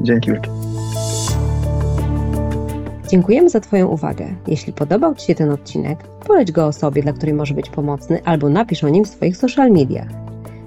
Dzięki. 0.00 0.30
Dziękujemy 3.12 3.48
za 3.48 3.60
Twoją 3.60 3.88
uwagę. 3.88 4.26
Jeśli 4.46 4.72
podobał 4.72 5.14
Ci 5.14 5.26
się 5.26 5.34
ten 5.34 5.50
odcinek, 5.50 6.02
poleć 6.02 6.52
go 6.52 6.66
osobie, 6.66 7.02
dla 7.02 7.12
której 7.12 7.34
może 7.34 7.54
być 7.54 7.70
pomocny, 7.70 8.20
albo 8.24 8.48
napisz 8.48 8.84
o 8.84 8.88
nim 8.88 9.04
w 9.04 9.08
swoich 9.08 9.36
social 9.36 9.70
mediach. 9.70 10.08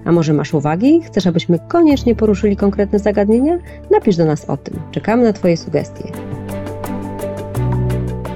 A 0.05 0.11
może 0.11 0.33
masz 0.33 0.53
uwagi? 0.53 1.01
Chcesz, 1.01 1.27
abyśmy 1.27 1.59
koniecznie 1.67 2.15
poruszyli 2.15 2.55
konkretne 2.55 2.99
zagadnienia? 2.99 3.57
Napisz 3.91 4.15
do 4.15 4.25
nas 4.25 4.49
o 4.49 4.57
tym. 4.57 4.79
Czekamy 4.91 5.23
na 5.23 5.33
Twoje 5.33 5.57
sugestie. 5.57 6.03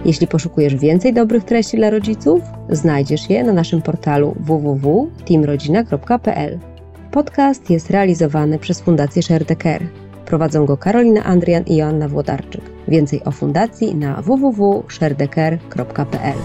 Jeśli 0.05 0.27
poszukujesz 0.27 0.75
więcej 0.75 1.13
dobrych 1.13 1.43
treści 1.43 1.77
dla 1.77 1.89
rodziców, 1.89 2.41
znajdziesz 2.69 3.29
je 3.29 3.43
na 3.43 3.53
naszym 3.53 3.81
portalu 3.81 4.35
www.teamrodzina.pl. 4.39 6.59
Podcast 7.11 7.69
jest 7.69 7.89
realizowany 7.89 8.59
przez 8.59 8.81
Fundację 8.81 9.23
Share 9.23 9.45
the 9.45 9.55
Care. 9.55 9.87
Prowadzą 10.25 10.65
go 10.65 10.77
Karolina 10.77 11.23
Andrian 11.23 11.63
i 11.63 11.75
Joanna 11.75 12.07
Włodarczyk. 12.07 12.78
Więcej 12.89 13.23
o 13.23 13.31
fundacji 13.31 13.95
na 13.95 14.21
www.sherdecker.pl. 14.21 16.37